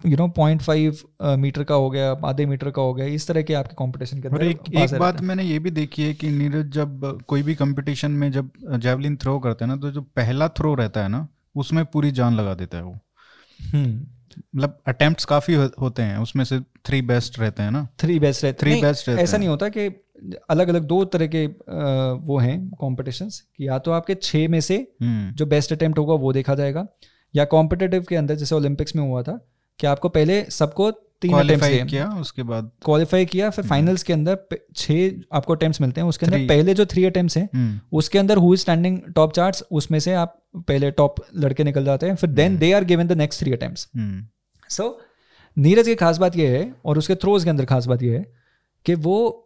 [0.06, 0.98] you know point five
[1.40, 4.28] metre का हो गया आधे मीटर का हो गया इस तरह के आपके कंपटीशन के
[4.28, 8.12] अंदर एक एक बात मैंने ये भी देखी है कि नीरज जब कोई भी कंपटीशन
[8.12, 11.86] में जब जेवलिन थ्रो करते हैं ना तो जो पहला थ्रो रहता है ना उसमें
[11.86, 12.98] पूरी जान लगा देता है वो।
[13.60, 14.15] हम्म।
[14.56, 17.88] मतलब अटेम्प्ट्स काफ़ी हो, होते हैं उसमें से थ्री बेस्ट रहते हैं ना?
[18.00, 19.88] थ्री बेस्ट रहते थ्री बेस्ट रहते ऐसा नहीं होता कि
[20.50, 21.46] अलग अलग दो तरह के
[22.28, 26.14] वो हैं कॉम्पिटिशन कि या तो आपके छः में से हम्म। जो बेस्ट अटेम्प्ट होगा
[26.14, 26.88] वो देखा जाएगा
[27.36, 29.40] या कॉम्पिटेटिव के अंदर जैसे ओलंपिक्स में हुआ था
[29.80, 30.92] कि आपको पहले सबको
[31.28, 35.54] तीन अटेम्प्ट क्वालिफाई किया उसके बाद क्वालिफाई किया फिर फाइनल्स के अंदर प- छः आपको
[35.54, 38.62] अटेम्प्ट्स मिलते हैं उसके अंदर पहले जो थ्री अटेम्प्ट्स हैं हम्म। उसके अंदर who is
[38.62, 42.72] standing top charts उसमें से आप पहले टॉप लड़के निकल जाते हैं फिर then they
[42.74, 44.26] are given the next three attempts hmm.
[44.70, 45.02] So
[45.58, 48.34] Neeraj की खास बात यह है और उसके थ्रोज के अंदर खास बात यह है
[48.86, 49.42] कि वो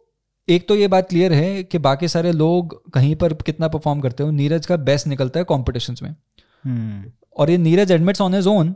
[0.48, 4.22] एक तो ये बात क्लियर है कि बाकी सारे लोग कहीं पर कितना परफॉर्म करते
[4.22, 6.14] हो नीरज का बेस्ट निकलता है कॉम्पिटिशन में।
[6.64, 8.72] हम्म। और ये Neeraj admits on his own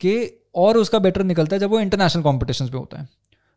[0.00, 3.08] कि और उसका बेटर निकलता है जब वो इंटरनेशनल कॉम्पिटिशन पे होता है।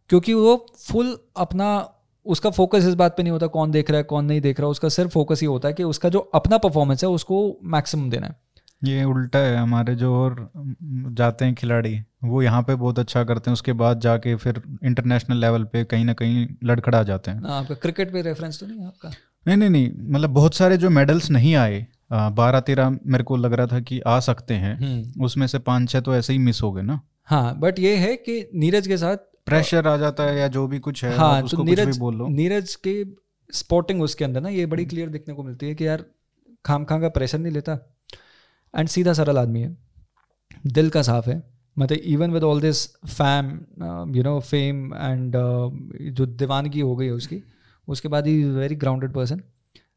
[0.09, 1.67] क्योंकि वो फुल अपना
[2.25, 4.69] उसका फोकस इस बात पे नहीं होता कौन देख रहा है कौन नहीं देख रहा
[4.69, 8.27] उसका सिर्फ़ फोकस ये होता है कि उसका जो अपना परफॉर्मेंस है उसको मैक्सिमम देना
[8.27, 8.35] है।
[8.83, 10.49] ये उल्टा है हमारे जो और
[11.11, 15.37] जाते हैं खिलाड़ी वो यहाँ पे बहुत अच्छा करते हैं उसके बाद जाके फिर इंटरनेशनल
[15.37, 18.87] लेवल पे कहीं ना कहीं लड़खड़ा जाते हैं। आपका क्रिकेट पे रेफरेंस तो नहीं है
[18.87, 19.11] आपका?
[19.47, 23.53] नहीं नहीं नहीं मतलब बहुत सारे जो मेडल्स नहीं आए बारह तेरह मेरे को लग
[23.53, 24.73] रहा था कि आ सकते हैं।
[25.23, 28.15] उसमें से पाँच छः तो ऐसे ही मिस हो गए ना। हाँ बट ये है
[28.17, 31.45] कि नीरज के साथ प्रेशर आ जाता है या जो भी कुछ है हाँ तो
[31.45, 33.03] उसको कुछ नीरज भी बोल लो। नीरज के
[33.49, 36.05] स्पोर्टिंग उसके अंदर ना ये बड़ी क्लियर देखने को मिलती है कि यार
[36.65, 37.73] खाम खां का प्रेशर नहीं लेता।
[38.73, 39.75] एंड सीधा सरल आदमी है।
[40.67, 41.41] दिल का साफ़ है।
[41.77, 43.47] मतलब even with all this fame
[44.15, 45.33] you know fame and
[46.11, 47.41] जो दीवानगी हो गई है उसकी
[47.87, 49.41] उसके बाद ही वेरी ग्राउंडेड पर्सन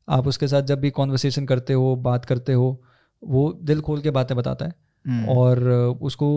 [0.08, 2.80] आप उसके साथ जब भी कॉन्वर्सेशन करते हो बात करते हो
[3.22, 6.28] वो दिल खोल के बातें बताता है। हम्म, और उसको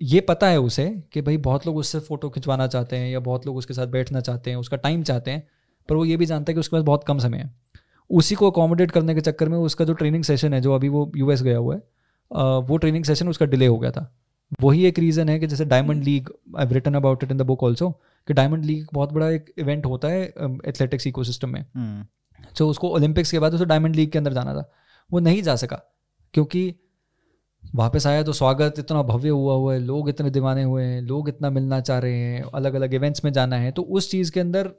[0.00, 3.46] ये पता है उसे कि भाई बहुत लोग उससे फ़ोटो खिंचवाना चाहते हैं या बहुत
[3.46, 5.46] लोग उसके साथ बैठना चाहते हैं उसका टाइम चाहते हैं
[5.88, 7.54] पर वो ये भी जानता है कि उसके पास बहुत कम समय है।
[8.10, 11.10] उसी को अकोमोडेट करने के चक्कर में उसका जो ट्रेनिंग सेशन है जो अभी वो
[11.16, 11.80] यूएस गया हुआ है
[12.60, 14.10] वो ट्रेनिंग सेशन उसका डिले हो गया था।
[14.62, 17.62] वही एक रीज़न है कि जैसे Diamond League I written about it in the book
[17.62, 17.90] also
[18.28, 20.22] कि डायमंड लीग बहुत बड़ा एक इवेंट होता है
[20.66, 21.64] एथलेटिक्स इकोसिस्टम में।
[22.58, 24.70] तो उसको ओलंपिक्स के बाद उसे डायमंड लीग के अंदर जाना था।
[25.10, 25.80] वो नहीं जा सका
[26.34, 26.74] क्योंकि
[27.74, 31.28] वापस आया तो स्वागत इतना भव्य हुआ हुआ है लोग इतने दीवाने हुए हैं लोग
[31.28, 34.40] इतना मिलना चाह रहे हैं अलग अलग इवेंट्स में जाना है तो उस चीज़ के
[34.40, 34.70] अंदर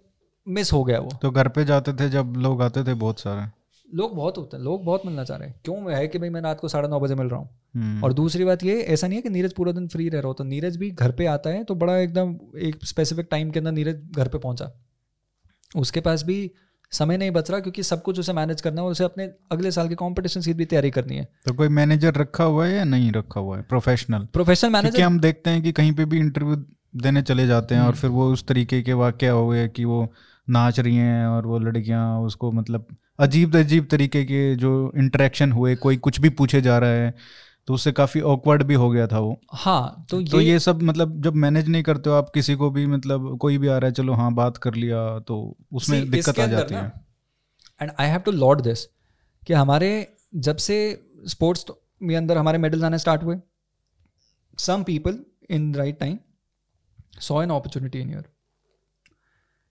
[0.48, 3.46] मिस हो गया वो। तो घर पे जाते थे जब लोग आते थे बहुत सारे?
[3.88, 5.92] लोग बहुत होते हैं लोग बहुत मिलना चाह रहे हैं। क्यों?
[5.94, 8.46] है कि भाई मैं रात को साढ़े नौ बजे मिल रहा हूँ। हम्म, और दूसरी
[8.46, 10.78] बात ये ऐसा नहीं है कि नीरज पूरा दिन फ्री रह रहा हो तो नीरज
[10.78, 14.28] भी घर पे आता है तो बड़ा एकदम एक स्पेसिफिक टाइम के अंदर नीरज घर
[14.28, 14.72] पे पहुँचा।
[15.76, 16.40] उसके पास भी
[16.92, 19.72] समय नहीं बच रहा क्योंकि सब कुछ उसे मैनेज करना है और उसे अपने अगले
[19.72, 22.84] साल के कॉम्पिटिशन की भी तैयारी करनी है। तो कोई मैनेजर रखा हुआ है या
[22.84, 23.64] नहीं रखा हुआ है?
[23.64, 26.56] प्रोफेशनल प्रोफेशनल मैनेजर हम देखते हैं कि कहीं पे भी इंटरव्यू
[26.96, 29.86] देने चले जाते हैं और हम्म। फिर वो उस तरीके के वाक्य हो गए कि
[29.86, 30.14] वो
[30.50, 32.88] नाच रही हैं और वो लड़कियाँ उसको मतलब
[33.20, 37.14] अजीब अजीब तरीके के जो इंटरेक्शन हुए कोई कुछ भी पूछे जा रहा है
[37.68, 40.82] तो उससे काफ़ी ऑकवर्ड भी हो गया था वो। हाँ तो ये तो ये, सब
[40.82, 43.88] मतलब जब मैनेज नहीं करते हो आप किसी को भी मतलब कोई भी आ रहा
[43.88, 46.92] है चलो हाँ बात कर लिया तो उसमें See, दिक्कत आ जाती है।
[47.82, 48.86] And I have to laud this
[49.44, 49.92] कि हमारे
[50.36, 50.78] जब से
[51.28, 53.38] स्पोर्ट्स तो में अंदर हमारे मेडल्स आने स्टार्ट हुए
[54.58, 56.18] some people in right time
[57.20, 58.26] saw an opportunity in your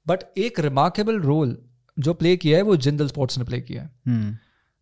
[0.07, 1.59] but एक रिमार्केबल रोल
[1.97, 4.37] जो प्ले किया है वो जिंदल स्पोर्ट्स ने प्ले किया है। हम्म।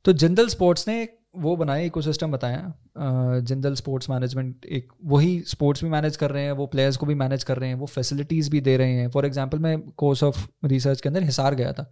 [0.04, 2.58] तो जिंदल स्पोर्ट्स ने वो बनाया इकोसिस्टम बताया।
[2.96, 7.06] अ, जिंदल स्पोर्ट्स मैनेजमेंट एक वही स्पोर्ट्स भी मैनेज कर रहे हैं वो प्लेयर्स को
[7.06, 10.22] भी मैनेज कर रहे हैं वो फैसिलिटीज़ भी दे रहे हैं। फॉर एग्जांपल मैं कोर्स
[10.22, 11.90] ऑफ़ रिसर्च के अंदर हिसार गया था।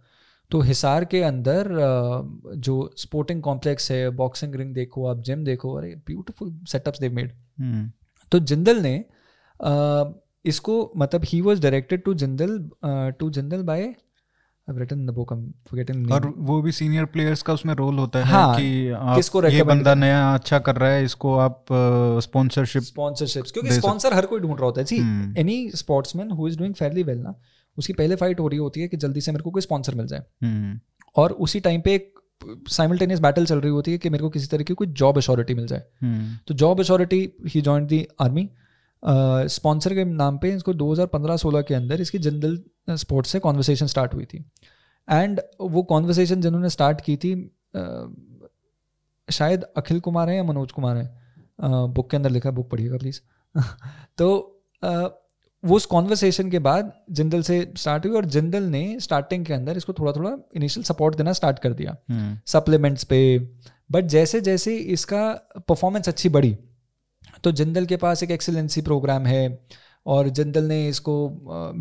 [0.51, 1.69] तो हिसार के अंदर
[2.55, 7.31] जो स्पोर्टिंग कॉम्प्लेक्स है बॉक्सिंग रिंग देखो आप जिम देखो अरे ब्यूटीफुल सेटअप्स दे मेड
[8.31, 9.05] तो जिंदल ने
[10.45, 12.69] इसको मतलब he was directed to Jindal
[13.19, 13.93] to Jindal by
[14.67, 15.39] I've written the book I'm
[15.69, 16.11] forgetting the name.
[16.11, 19.63] और वो भी सीनियर प्लेयर्स का उसमें रोल होता है हाँ, कि आप किसको ये
[19.63, 21.65] बंदा नया अच्छा कर रहा है इसको आप
[22.23, 26.47] स्पॉन्सरशिप स्पॉन्सरशिप्स क्योंकि स्पॉन्सर हर कोई ढूंढ रहा होता है। जी हम्म। Any sportsman who
[26.47, 27.35] is doing fairly well ना
[27.77, 30.07] उसकी पहले फाइट हो रही होती है कि जल्दी से मेरे को कोई स्पॉन्सर मिल
[30.07, 30.79] जाए। हम्म।
[31.15, 32.11] और उसी टाइम पे एक
[32.69, 35.53] साइमल्टेनियस बैटल चल रही होती है कि मेरे को किसी तरह की कोई जॉब अश्योरिटी
[35.53, 38.49] मिल जाए। हम्म। तो job assurity he join the army
[39.47, 42.63] sponsor के नाम पे इसको 2015-16 के अंदर इसकी जनरल
[42.95, 44.45] स्पोर्ट्स से कॉन्वर्सेशन स्टार्ट हुई थी।
[45.09, 47.55] एंड वो कॉन्वर्सेशन जिन्होंने स्टार्ट की थी
[49.31, 51.23] शायद अखिल कुमार है या मनोज कुमार है।
[51.61, 53.19] बुक के अंदर लिखा बुक पढ़िएगा प्लीज़
[54.17, 54.29] तो
[55.65, 59.77] वो उस कॉन्वर्सेशन के बाद जिंदल से स्टार्ट हुई और जिंदल ने स्टार्टिंग के अंदर
[59.77, 63.39] इसको थोड़ा थोड़ा इनिशियल सपोर्ट देना स्टार्ट कर दिया। हम्म, सप्लीमेंट्स पे।
[63.91, 66.57] बट जैसे जैसे इसका परफॉर्मेंस अच्छी बढ़ी
[67.43, 69.59] तो जिंदल के पास एक एक्सीलेंसी प्रोग्राम है
[70.05, 71.13] और जिंदल ने इसको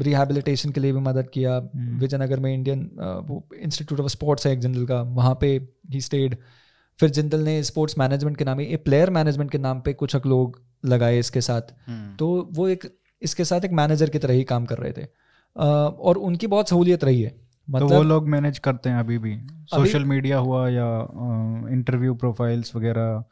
[0.03, 2.91] रिहेबिलिटेशन के लिए भी मदद किया। विजयनगर में इंडियन
[3.27, 6.37] वो इंस्टीट्यूट ऑफ़ स्पोर्ट्स है एक जिंदल का वहाँ पे ही स्टेड
[7.01, 10.63] फिर जिंदल ने स्पोर्ट्स मैनेजमेंट के नाम पे प्लेयर मैनेजमेंट के नाम पे कुछ लोग
[10.85, 14.65] लगाए इसके साथ। हम्म, तो वो एक इसके साथ एक मैनेजर की तरह ही काम
[14.65, 15.07] कर रहे थे।
[15.57, 17.41] और उनकी बहुत सहूलियत रही है।
[17.71, 19.39] मतलब तो वो मतलब लोग मैनेज करते हैं अभी भी?
[19.67, 20.89] सोशल मीडिया हुआ या
[21.73, 23.25] इंटरव्यू प्रोफाइल्स वगैरह?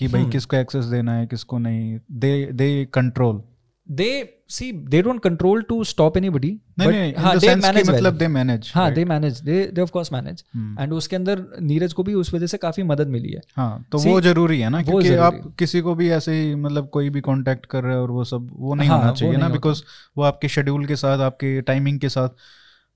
[0.00, 3.40] कि भाई हम्म। किसको एक्सेस देना है किसको नहीं। They they control
[3.86, 4.08] they
[4.48, 6.48] see they don't control to stop anybody
[6.78, 10.12] नहीं नहीं हाँ दे मैनेज मतलब दे मैनेज हाँ they manage they they of course
[10.12, 10.44] manage.
[10.80, 13.98] And उसके अंदर नीरज को भी उस वजह से काफ़ी मदद मिली है। हाँ तो
[13.98, 17.20] See, वो ज़रूरी है ना क्योंकि आप किसी को भी ऐसे ही मतलब कोई भी
[17.20, 19.82] कांटेक्ट कर रहे हो और वो सब वो नहीं हाँ, होना चाहिए ना बिकॉज़
[20.18, 22.28] वो आपके शेड्यूल के साथ आपके टाइमिंग के साथ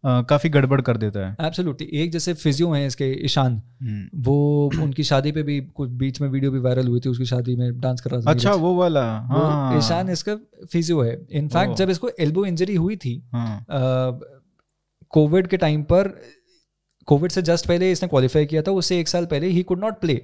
[0.05, 5.05] काफ़ी गड़बड़ कर देता है। एब्सोल्युटली एक जैसे फिजियो हैं इसके ईशान। हम्म। वो उनकी
[5.05, 8.01] शादी पे भी कुछ बीच में वीडियो भी वायरल हुई थी उसकी शादी में डांस
[8.01, 10.37] कर रहा था अच्छा वो वाला। हाँ। ईशान इसका
[10.73, 13.65] फिजियो है। इनफैक्ट जब इसको एल्बो इंजरी हुई थी हाँ।
[15.13, 16.09] कोविड के टाइम पर
[17.09, 20.01] कोविड से जस्ट पहले इसने क्वालिफाई किया था उससे एक साल पहले he could not
[20.01, 20.21] play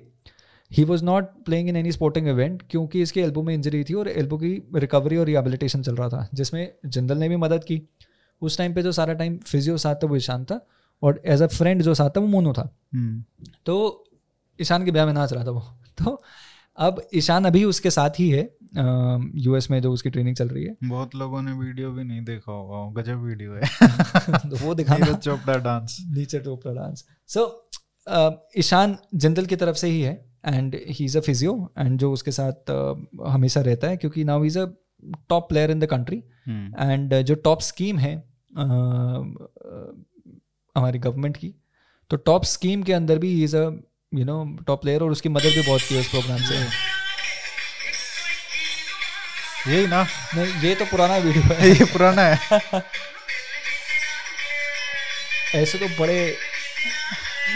[0.70, 4.08] he was not playing in any sporting event क्योंकि इसके एल्बो में इंजरी थी और
[4.08, 7.76] एल्बो की रिकवरी और रिहेबिलिटेशन चल रहा था जिसमें जिंदल ने भी मदद की।
[8.42, 10.66] उस टाइम पे जो सारा टाइम फिजियो साथ था वो ईशान था
[11.02, 13.24] और एज अ फ्रेंड जो साथ था वो मोनो था। हम्म,
[13.66, 14.04] तो
[14.60, 15.60] ईशान के ब्याह में नाच रहा था वो।
[16.04, 16.22] तो
[16.76, 18.56] अब ईशान अभी उसके साथ ही है
[19.34, 22.52] यूएस में जो उसकी ट्रेनिंग चल रही है। बहुत लोगों ने वीडियो भी नहीं देखा
[22.52, 23.60] होगा गजब वीडियो है।
[24.50, 27.70] तो वो दिखाना। चोपड़ा डांस नीचे टोपरा डांस सो
[28.58, 32.30] ईशान जिंदल की तरफ़ से ही है and he is a physio and जो उसके
[32.30, 34.66] साथ uh, हमेशा रहता है क्योंकि now is a
[35.28, 36.16] top player in the country
[36.48, 38.29] and जो टॉप स्कीम है
[40.76, 41.54] हमारी गवर्नमेंट की।
[42.10, 43.62] तो टॉप स्कीम के अंदर भी is a
[44.12, 46.54] you know top player और उसकी मदद भी बहुत की है उस प्रोग्राम से।
[49.66, 50.02] यही ना?
[50.34, 52.38] नहीं ये तो पुराना वीडियो है। ये पुराना है।
[55.54, 56.36] ऐसे तो बड़े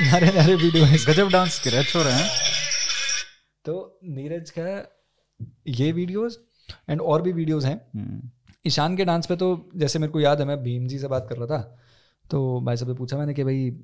[0.03, 2.29] नारे नारे वीडियो है। गजब डांस कर रहे हैं
[3.65, 4.65] तो नीरज का
[5.75, 6.39] ये वीडियोस
[6.91, 8.31] एंड और भी वीडियोस हैं। हम्म,
[8.67, 11.27] ईशान के डांस पे तो जैसे मेरे को याद है मैं भीम जी से बात
[11.29, 11.79] कर रहा था
[12.31, 13.75] तो भाई साहब से पूछा मैंने कि भाई अ,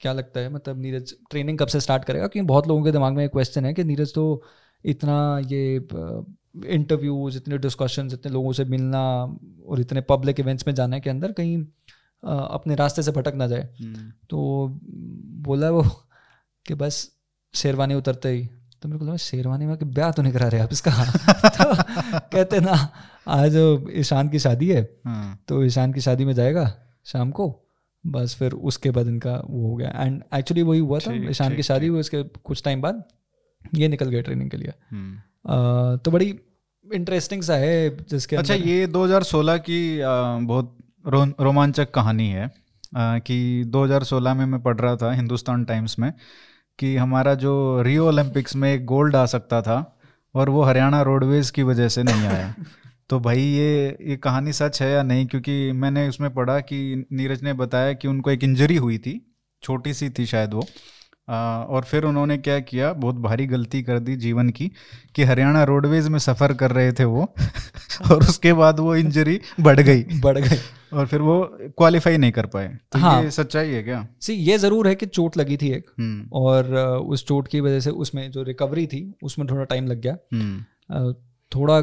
[0.00, 0.48] क्या लगता है?
[0.48, 2.26] मतलब नीरज ट्रेनिंग कब से स्टार्ट करेगा?
[2.26, 4.42] क्योंकि बहुत लोगों के दिमाग में एक क्वेश्चन है कि नीरज तो
[4.84, 5.76] इतना ये
[6.66, 9.02] इंटरव्यूज़ इतने डिस्कशंस इतने लोगों से मिलना
[9.66, 11.64] और इतने पब्लिक इवेंट्स में जाने के अंदर कहीं
[12.24, 14.68] अ, अपने रास्ते से भटक ना जाए। हम्म, तो
[15.42, 15.82] बोला वो
[16.66, 17.10] कि बस
[17.54, 18.48] शेरवानी उतरते ही।
[18.82, 20.90] तो मेरे को लगा शेरवानी में कि ब्याह तो नहीं करा रहे आप इसका।
[21.44, 21.82] तो
[22.18, 22.92] कहते ना
[23.28, 26.74] आज ईशान की शादी है हाँ, तो ईशान की शादी में जाएगा
[27.04, 27.62] शाम को।
[28.06, 31.62] बस फिर उसके बाद इनका वो हो गया। एंड एक्चुअली वही हुआ था ईशान की
[31.62, 33.04] शादी हुई उसके कुछ टाइम बाद
[33.74, 35.18] ये निकल गए ट्रेनिंग के लिए। हम्म।
[35.96, 36.38] तो बड़ी
[36.94, 40.00] इंटरेस्टिंग सा है जिसके अच्छा ये 2016 की
[40.46, 42.52] बहुत रो, रोमांचक कहानी है। अ,
[42.96, 46.12] कि 2016 में मैं पढ़ रहा था हिंदुस्तान टाइम्स में।
[46.78, 49.98] कि हमारा जो रियो ओलंपिक्स में एक गोल्ड आ सकता था
[50.34, 52.54] और वो हरियाणा रोडवेज़ की वजह से नहीं आया।
[53.10, 55.26] तो भाई ये ये कहानी सच है या नहीं?
[55.26, 59.94] क्योंकि मैंने उसमें पढ़ा कि नीरज ने बताया कि उनको एक इंजरी हुई थी छोटी
[59.94, 60.66] सी थी शायद वो।
[61.28, 62.92] और फिर उन्होंने क्या किया?
[62.92, 64.70] बहुत भारी गलती कर दी जीवन की
[65.14, 67.22] कि हरियाणा रोडवेज़ में सफ़र कर रहे थे वो
[68.12, 70.58] और उसके बाद वो इंजरी बढ़ गई। बढ़ गए
[70.92, 74.06] और फिर वो क्वालिफाई नहीं कर पाए। तो हाँ। ये सच्चाई है क्या?
[74.20, 76.74] सी ये ज़रूर है कि चोट लगी थी एक हम्म। और
[77.06, 81.12] उस चोट की वजह से उसमें जो रिकवरी थी उसमें थोड़ा टाइम लग गया। हम्म।
[81.52, 81.82] थोड़ा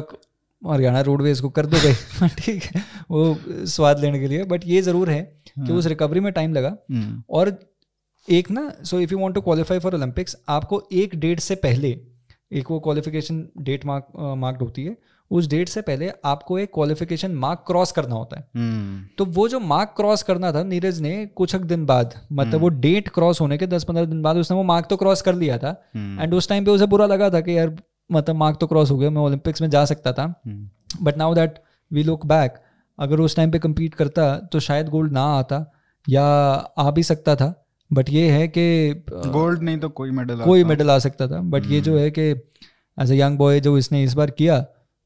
[0.62, 4.82] हरियाणा रोडवेज़ को कर दो गए ठीक है। वो स्वाद लेने के लिए। बट ये
[4.82, 5.22] ज़रूर है
[5.58, 7.58] कि उस रिकवरी में टाइम लगा। हम्म। और
[8.28, 11.96] एक ना so if you want to qualify for Olympics आपको एक डेट से पहले
[12.52, 14.06] एक वो क्वालिफिकेशन डेट मार्क
[14.38, 14.96] मार्क्ड होती है
[15.30, 19.48] उस डेट से पहले आपको एक क्वालिफिकेशन मार्क क्रॉस करना होता है। हम्म। तो वो
[19.48, 22.60] जो मार्क क्रॉस करना था नीरज ने कुछ दिन बाद मतलब hmm.
[22.60, 25.34] वो डेट क्रॉस होने के दस पंद्रह दिन बाद उसने वो मार्क तो क्रॉस कर
[25.34, 27.76] लिया था हम्म, एंड उस टाइम पे उसे बुरा लगा था कि यार
[28.10, 30.68] मतलब मार्क तो क्रॉस हो गया मैं ओलंपिक्स में जा सकता था। हम्म,
[31.02, 31.58] but now that
[31.90, 32.60] we look back
[32.98, 35.64] अगर उस टाइम पे कम्पीट करता तो शायद गोल्ड ना आता
[36.06, 36.24] या
[36.78, 40.64] आ भी सकता था। बट ये है कि uh, गोल्ड नहीं तो कोई मेडल कोई
[40.64, 42.00] मेडल आ सकता था। बट ये जो hmm.
[42.00, 42.30] है कि
[42.98, 44.60] एज ए यंग बॉय जो इसने इस बार किया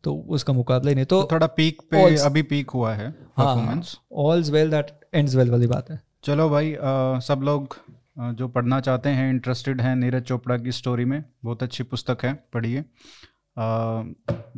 [0.05, 3.11] तो उसका मुकाबला ही नहीं तो, तो थोड़ा पीक पे all's, अभी पीक हुआ है
[3.11, 8.33] performance all's well that ends well वाली बात है। चलो भाई आ, सब लोग uh,
[8.33, 12.33] जो पढ़ना चाहते हैं इंटरेस्टेड हैं नीरज चोपड़ा की स्टोरी में बहुत अच्छी पुस्तक है
[12.53, 12.85] पढ़िए।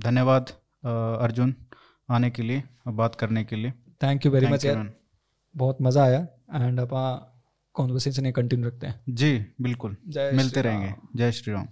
[0.00, 0.50] धन्यवाद
[0.84, 1.54] अर्जुन
[2.08, 3.72] आने के लिए बात करने के लिए।
[4.02, 4.66] थैंक यू वेरी मच
[5.54, 6.20] बहुत मज़ा आया
[6.54, 7.02] एंड अपा
[7.74, 11.68] कॉन्वर्सेशन कंटिन्यू रखते हैं। जी बिल्कुल। मिलते रहेंगे। जय श्री राम।